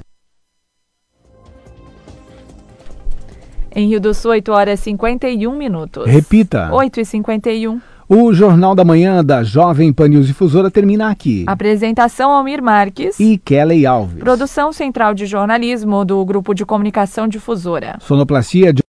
Em 3.76 3.88
Rio 3.88 4.00
do 4.00 4.14
Sul, 4.14 4.32
8 4.32 4.52
horas 4.52 4.80
e 4.80 4.84
51 4.84 5.56
minutos. 5.56 6.06
Repita. 6.06 6.70
8 6.74 7.00
e 7.00 7.06
51. 7.06 7.82
O 8.08 8.34
Jornal 8.34 8.76
da 8.76 8.84
Manhã 8.84 9.24
da 9.24 9.44
Jovem 9.44 9.94
Pan 9.94 10.10
News 10.10 10.28
Difusora 10.28 10.70
termina 10.70 11.10
aqui. 11.10 11.46
Apresentação 11.48 12.32
Almir 12.32 12.62
Marques 12.62 13.18
e 13.20 13.38
Kelly 13.38 13.86
Alves. 13.86 14.20
Produção 14.20 14.74
Central 14.74 15.14
de 15.14 15.26
Jornalismo 15.26 16.04
do 16.04 16.24
Grupo 16.26 16.54
de 16.54 16.66
Comunicação 16.66 17.28
Difusora. 17.28 17.98
Sonoplastia 18.02 18.74
de 18.74 18.82